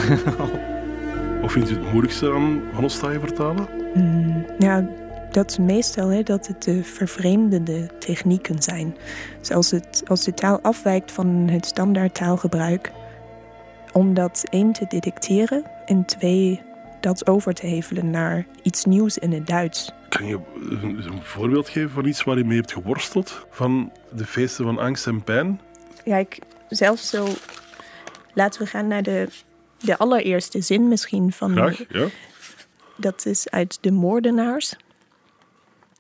[1.40, 3.69] Wat vindt u het moeilijkste aan Van Ostaaien vertalen?
[3.94, 4.89] Mm, ja,
[5.30, 8.96] dat is meestal hè, dat het de vervreemdende technieken zijn.
[9.38, 12.92] Dus als, het, als de taal afwijkt van het standaard taalgebruik,
[13.92, 16.62] om dat één te detecteren en twee
[17.00, 19.92] dat over te hevelen naar iets nieuws in het Duits.
[20.09, 20.38] Kan je
[20.70, 23.46] een, een voorbeeld geven van iets waar je mee hebt geworsteld?
[23.50, 25.60] Van de feesten van angst en pijn?
[26.05, 26.38] Ja, ik
[26.68, 27.26] zelfs zo.
[28.34, 29.28] Laten we gaan naar de,
[29.78, 31.50] de allereerste zin misschien van.
[31.52, 32.06] Graag, ja.
[32.96, 34.76] Dat is uit De Moordenaars.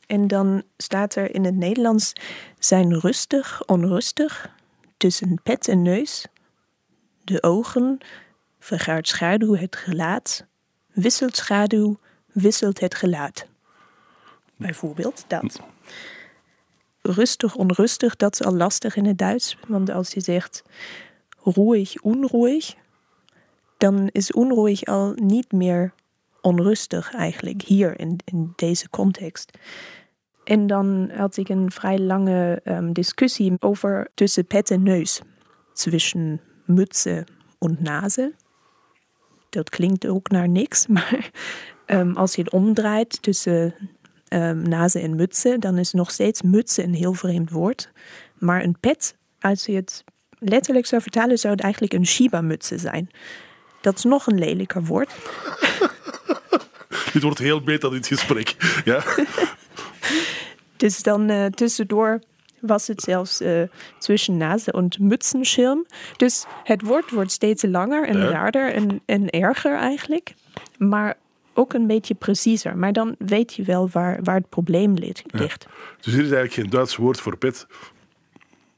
[0.08, 2.12] En dan staat er in het Nederlands:
[2.58, 4.50] zijn rustig, onrustig,
[4.96, 6.26] tussen pet en neus,
[7.24, 7.98] de ogen,
[8.58, 10.46] vergaart schaduw het gelaat,
[10.92, 11.98] wisselt schaduw,
[12.32, 13.46] wisselt het gelaat.
[14.56, 15.60] Bijvoorbeeld dat.
[17.02, 19.56] Rustig, onrustig, dat is al lastig in het Duits.
[19.66, 20.62] Want als je zegt
[21.42, 22.74] ruhig, unruhig,
[23.76, 25.92] dan is unruhig al niet meer
[26.40, 29.58] onrustig eigenlijk hier in, in deze context.
[30.48, 35.20] En dan had ik een vrij lange ähm, discussie over tussen pet en neus.
[35.72, 37.24] Zwischen Mütze
[37.58, 38.32] und Nase.
[39.50, 41.30] Dat klinkt ook naar niks, maar
[41.86, 43.74] ähm, als je het omdraait tussen
[44.28, 47.90] ähm, nase en mutse, dan is nog steeds mutse een heel vreemd woord.
[48.38, 50.04] Maar een pet, als je het
[50.38, 53.10] letterlijk zou vertalen, zou het eigenlijk een Shiba-mutse zijn.
[53.80, 55.14] Dat is nog een lelijker woord.
[57.12, 58.56] Dit wordt heel beter, dit gesprek.
[58.84, 59.02] Ja?
[60.76, 62.20] Dus dan eh, tussendoor
[62.60, 63.62] was het zelfs eh,
[63.98, 65.86] tussen nase en mutsenschirm.
[66.16, 68.28] Dus het woord wordt steeds langer en Ja.
[68.28, 70.34] raarder en, en erger eigenlijk.
[70.78, 71.16] Maar
[71.54, 72.76] ook een beetje preciezer.
[72.76, 75.22] Maar dan weet je wel waar, waar het probleem ligt.
[75.26, 75.38] Ja.
[76.00, 77.66] Dus hier is eigenlijk geen Duits woord voor pet.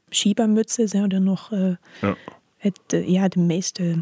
[0.09, 1.69] Shiba-mutsen zouden nog eh,
[2.01, 2.15] Ja.
[2.57, 3.95] het, ja, de meeste Maar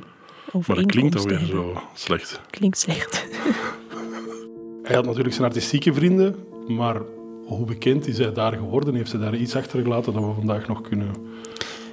[0.45, 1.81] dat overeenkomsten klinkt alweer hebben.
[1.81, 2.41] zo slecht.
[2.49, 3.25] Klinkt slecht.
[4.83, 6.35] Hij had natuurlijk zijn artistieke vrienden,
[6.67, 7.01] maar
[7.57, 8.95] hoe bekend is hij daar geworden?
[8.95, 11.09] Heeft hij daar iets achtergelaten dat we vandaag nog kunnen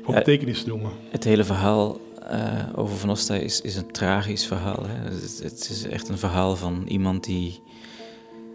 [0.04, 0.90] op betekenis noemen?
[1.10, 2.40] Het hele verhaal eh,
[2.74, 4.82] over Van Ostay is, is een tragisch verhaal.
[4.86, 5.10] Hè?
[5.10, 7.62] Het, het is echt een verhaal van iemand die,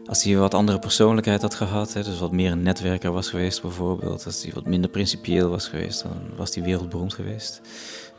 [0.06, 3.62] als hij wat andere persoonlijkheid had gehad, hè, dus wat meer een netwerker was geweest
[3.62, 7.62] bijvoorbeeld, als hij wat minder principieel was geweest, dan was hij wereldberoemd geweest.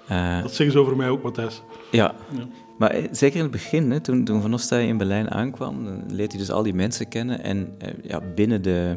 [0.09, 1.62] Eh, Dat zeggen ze over mij ook, Matthijs.
[1.90, 2.14] ja.
[2.36, 2.46] Ja.
[2.82, 6.30] Maar eh, zeker in het begin, hè, toen, toen Van Ostay in Berlijn aankwam, leert
[6.32, 7.42] hij dus al die mensen kennen.
[7.42, 8.96] En eh, ja, binnen de,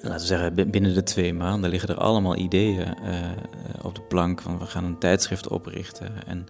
[0.00, 3.30] laten we zeggen, bi- binnen de twee maanden liggen er allemaal ideeën eh,
[3.82, 4.40] op de plank.
[4.40, 6.46] Van we gaan een tijdschrift oprichten en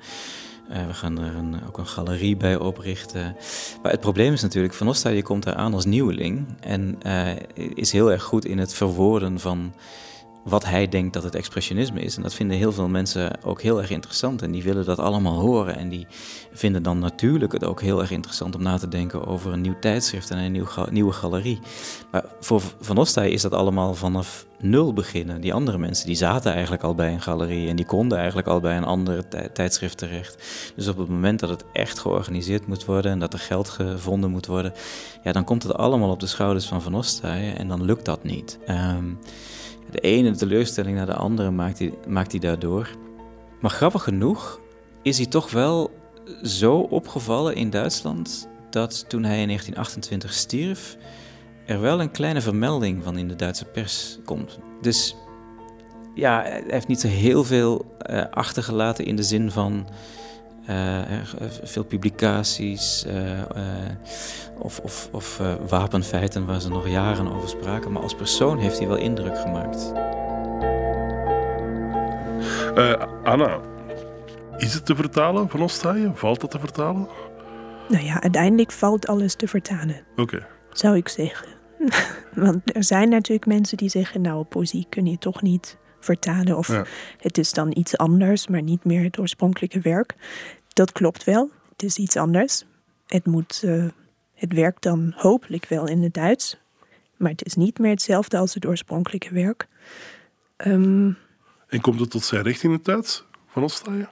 [0.87, 3.37] we gaan er een, ook een galerie bij oprichten.
[3.83, 6.99] Maar het probleem is natuurlijk, Van Ostay die komt daar aan als nieuweling en
[7.75, 9.73] is heel erg goed in het verwoorden van
[10.45, 12.17] wat hij denkt dat het expressionisme is.
[12.17, 14.43] En dat vinden heel veel mensen ook heel erg interessant.
[14.43, 15.77] En die willen dat allemaal horen.
[15.77, 16.07] En die
[16.53, 19.79] vinden dan natuurlijk het ook heel erg interessant om na te denken over een nieuw
[19.81, 21.59] tijdschrift en een nieuwe galerie.
[22.11, 25.41] Maar voor Van Ostay is dat allemaal vanaf nul beginnen.
[25.41, 28.61] Die andere mensen die zaten eigenlijk al bij een galerie en die konden eigenlijk al
[28.61, 30.45] bij een andere tij- tijdschrift terecht.
[30.77, 34.31] Dus op het moment dat het echt georganiseerd moet worden en dat er geld gevonden
[34.31, 34.73] moet worden,
[35.23, 38.25] ja, dan komt het allemaal op de schouders van Van Ostay en dan lukt dat
[38.25, 38.59] niet.
[38.67, 39.05] Ehm,
[39.93, 42.89] de ene teleurstelling naar de andere maakt hij, maakt hij daardoor.
[43.61, 44.61] Maar grappig genoeg
[45.03, 45.91] is hij toch wel
[46.43, 50.97] zo opgevallen in Duitsland dat toen hij in 1928 stierf,
[51.67, 54.59] er wel een kleine vermelding van in de Duitse pers komt.
[54.81, 55.17] Dus
[56.15, 59.89] ja, hij heeft niet zo heel veel eh, achtergelaten in de zin van
[61.63, 63.47] veel publicaties eh, eh,
[64.59, 67.93] of, of, of eh, wapenfeiten waar ze nog jaren over spraken.
[67.93, 69.93] Maar als persoon heeft hij wel indruk gemaakt.
[72.75, 73.61] Eh, Anna,
[74.57, 76.17] is het te vertalen van Ostaaien?
[76.17, 77.09] Valt dat te vertalen?
[77.89, 80.47] Nou ja, uiteindelijk valt alles te vertalen, Oké.
[80.73, 81.49] zou ik zeggen.
[82.35, 86.57] Want er zijn natuurlijk mensen die zeggen, nou, poëzie kun je toch niet vertalen.
[86.57, 86.85] Of Ja.
[87.19, 90.15] het is dan iets anders, maar niet meer het oorspronkelijke werk.
[90.69, 92.65] Dat klopt wel, het is iets anders.
[93.07, 93.85] Het, moet, eh,
[94.35, 96.59] het werkt dan hopelijk wel in het Duits.
[97.17, 99.67] Maar het is niet meer hetzelfde als het oorspronkelijke werk.
[100.57, 101.13] Ehm,
[101.69, 104.09] En komt het tot zijn recht in het Duits van Ostaaien?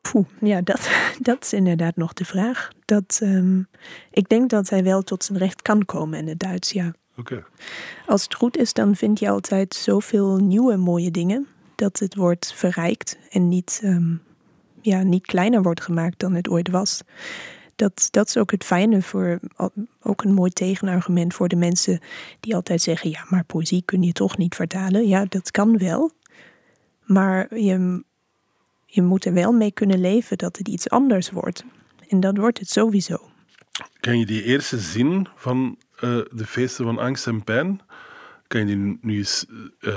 [0.00, 0.90] Poeh, ja, dat,
[1.20, 2.70] dat is inderdaad nog de vraag.
[2.84, 3.62] Dat, ehm,
[4.10, 6.92] ik denk dat hij wel tot zijn recht kan komen in het Duits, ja.
[8.06, 11.46] Als het goed is, dan vind je altijd zoveel nieuwe mooie dingen.
[11.74, 14.14] Dat het wordt verrijkt en niet, ehm,
[14.80, 17.02] ja, niet kleiner wordt gemaakt dan het ooit was.
[17.76, 19.40] Dat, dat is ook het fijne voor,
[20.02, 22.00] ook een mooi tegenargument voor de mensen
[22.40, 25.08] die altijd zeggen: ja, maar poëzie kun je toch niet vertalen.
[25.08, 26.10] Ja, dat kan wel.
[27.04, 28.04] Maar je,
[28.86, 31.64] je moet er wel mee kunnen leven dat het iets anders wordt.
[32.08, 33.30] En dat wordt het sowieso.
[34.00, 37.80] Kan je die eerste zin van eh, de feesten van angst en pijn,
[38.46, 39.46] kan je die nu eens
[39.80, 39.94] eh,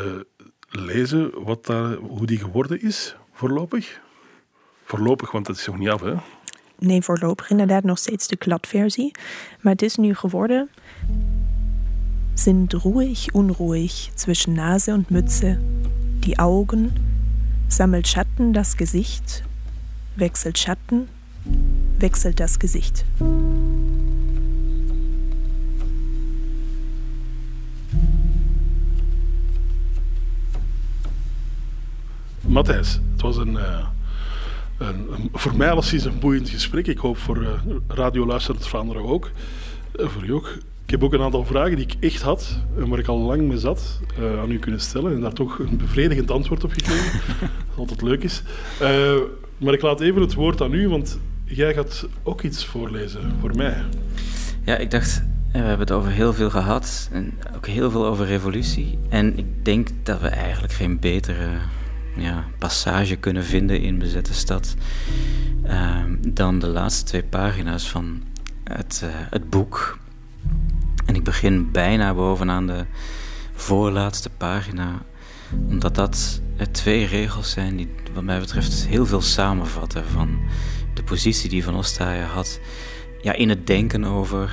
[0.70, 4.00] lezen wat daar, hoe die geworden is, voorlopig?
[4.84, 6.14] Voorlopig, want dat is nog niet af, hè?
[6.78, 9.12] Nee, voorlopig inderdaad nog steeds de kladversie.
[9.62, 10.70] Maar het is nu geworden.
[12.34, 15.60] Sind ruhig, unruhig zwischen Nase und Mütze.
[16.20, 16.92] Die Augen.
[17.68, 19.44] Sammelt Schatten das Gesicht.
[20.16, 21.08] Wechselt Schatten.
[22.00, 23.06] Wechselt das Gesicht.
[32.42, 33.86] Matthijs, het was een, eh,
[34.78, 36.88] een, een- voor mij alleszins een boeiend gesprek.
[36.88, 37.50] Ik hoop voor eh
[37.88, 39.32] Radio Luisterend Vlaanderen ook.
[40.00, 40.58] Eh, voor u ook.
[40.86, 43.42] Ik heb ook een aantal vragen die ik echt had en waar ik al lang
[43.42, 47.20] mee zat eh, aan u kunnen stellen en daar toch een bevredigend antwoord op gekregen.
[47.70, 48.44] Wat altijd leuk is.
[48.80, 49.14] Eh,
[49.58, 53.56] maar ik laat even het woord aan u, want jij gaat ook iets voorlezen voor
[53.56, 53.84] mij.
[54.66, 58.26] Ja, ik dacht, we hebben het over heel veel gehad en ook heel veel over
[58.26, 58.98] revolutie.
[59.10, 61.48] En ik denk dat we eigenlijk geen betere
[62.16, 64.76] ja, passage kunnen vinden in Bezette Stad
[65.64, 68.24] ehm, dan de laatste twee pagina's van
[68.64, 70.00] het, eh, het boek.
[71.06, 72.86] En ik begin bijna bovenaan de
[73.54, 75.02] voorlaatste pagina,
[75.70, 80.40] omdat dat eh, twee regels zijn die wat mij betreft heel veel samenvatten van
[80.94, 82.60] de positie die Van Ostaaien had
[83.22, 84.52] ja, in het denken over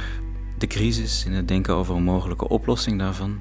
[0.59, 3.41] de crisis, in het denken over een mogelijke oplossing daarvan.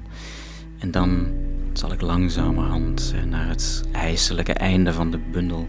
[0.78, 1.32] En dan
[1.78, 5.68] zal ik langzamerhand eh, naar het ijselijke einde van de bundel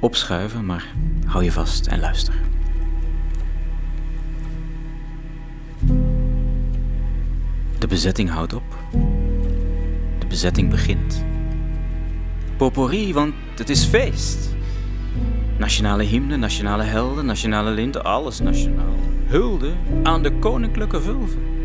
[0.00, 0.94] opschuiven, maar
[1.26, 2.34] hou je vast en luister.
[7.78, 8.62] De bezetting houdt op.
[10.18, 11.24] De bezetting begint.
[12.56, 14.54] Potpourri, want het is feest.
[15.58, 18.94] Nationale hymne, nationale helden, nationale linten, alles nationaal.
[19.26, 21.55] Hulde aan de koninklijke vulven.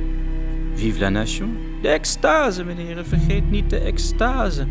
[0.74, 1.58] Vive la nation.
[1.82, 4.68] De extase, meneer, vergeet niet de extase.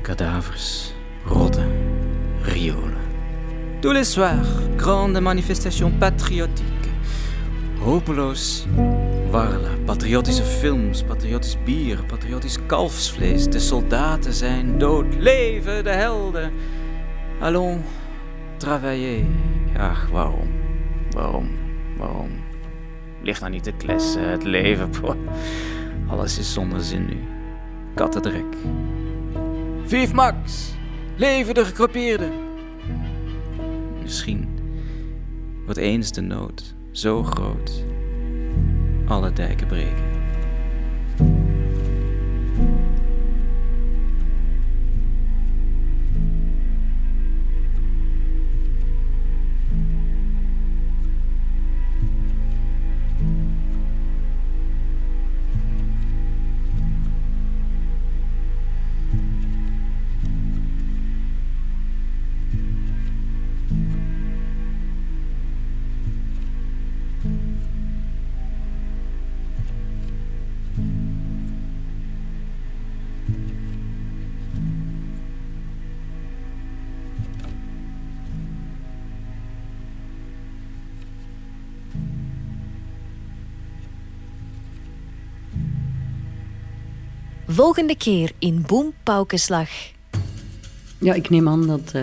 [0.00, 0.94] Kadavers,
[1.24, 1.70] rotten,
[2.42, 3.00] riolen.
[3.80, 6.90] Tous les soirs, grande manifestation patriotique.
[7.78, 8.66] Hopeloos
[9.30, 13.48] warla, patriotische films, patriotisch bier, patriotisch kalfsvlees.
[13.48, 16.52] De soldaten zijn dood, leven de helden.
[17.40, 17.80] Allons,
[18.56, 19.24] travailler.
[19.78, 20.48] Ach, waarom?
[21.10, 21.48] Waarom?
[21.96, 22.41] Waarom?
[23.22, 24.90] Ligt nou niet te klessen, het leven.
[26.06, 27.16] Alles is zonder zin nu.
[27.94, 28.56] Kattendrek.
[29.84, 30.74] Vive Max!
[31.16, 32.32] Leven de gekropeerden!
[34.02, 34.48] Misschien
[35.64, 37.84] wordt eens de nood zo groot,
[39.06, 40.11] alle dijken breken.
[87.54, 89.68] Volgende keer in Boom Paukenslag.
[90.98, 92.02] Ja, ik neem aan dat, eh,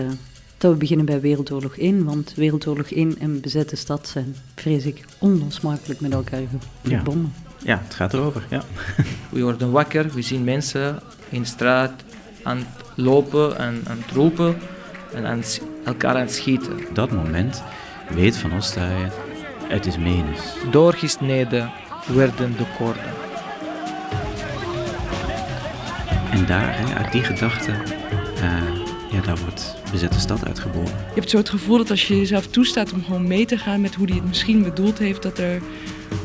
[0.58, 5.04] dat we beginnen bij Wereldoorlog 1, want Wereldoorlog 1 en bezette stad zijn, vrees ik,
[5.18, 6.42] onlosmakelijk met elkaar
[6.82, 7.32] verbonden.
[7.64, 8.62] Ja, het gaat erover, ja.
[9.32, 10.98] We worden wakker, we zien mensen
[11.28, 11.92] in de straat
[12.42, 14.56] aan het lopen en aan het roepen
[15.14, 16.78] en aan het- elkaar aan het schieten.
[16.92, 17.62] Dat moment
[18.14, 19.10] weet Van Ostaaien,
[19.68, 20.40] het is menens.
[20.70, 21.70] Doorgesneden
[22.06, 23.19] werden de koorden.
[26.30, 28.62] En daar, hè, uit die gedachte, eh,
[29.10, 30.88] ja, daar wordt bezette stad uitgeboren.
[30.88, 33.80] Je hebt zo het gevoel dat als je jezelf toestaat om gewoon mee te gaan
[33.80, 35.62] met hoe hij het misschien bedoeld heeft, dat er,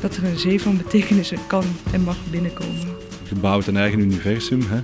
[0.02, 2.88] dat er een zee van betekenissen kan en mag binnenkomen.
[3.30, 4.82] Je bouwt een eigen universum, hè.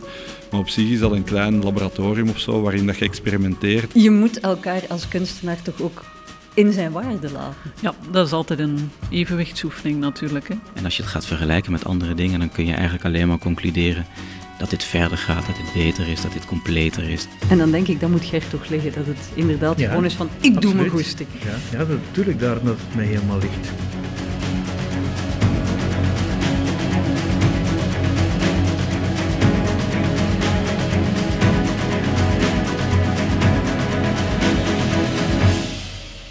[0.51, 3.91] maar op zich is dat een klein laboratorium of zo waarin dat je experimenteert.
[3.93, 6.03] Je moet elkaar als kunstenaar toch ook
[6.53, 7.71] in zijn waarde laten.
[7.81, 10.47] Ja, dat is altijd een evenwichtsoefening natuurlijk.
[10.47, 10.55] Hè.
[10.73, 13.37] En als je het gaat vergelijken met andere dingen, dan kun je eigenlijk alleen maar
[13.37, 14.05] concluderen
[14.61, 17.27] dat dit verder gaat, dat dit beter is, dat dit completer is.
[17.49, 20.13] En dan denk ik, dat moet Gert toch liggen, dat het inderdaad Ja, gewoon is
[20.13, 21.29] van, ik doe mijn goesting.
[21.43, 23.69] Ja, ja, natuurlijk daar dat het mij helemaal ligt.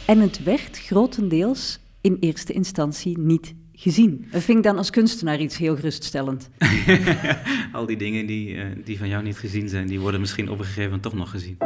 [0.05, 4.27] En het werd grotendeels in eerste instantie niet gezien.
[4.31, 6.49] Dat vind ik dan als kunstenaar iets heel geruststellend.
[7.73, 10.59] Al die dingen die, eh, die van jou niet gezien zijn, die worden misschien op
[10.59, 11.57] een gegeven moment toch nog gezien.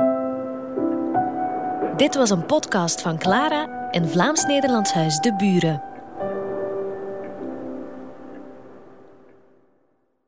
[1.97, 5.94] Dit was een podcast van Clara en Vlaams-Nederlands Huis De Buren.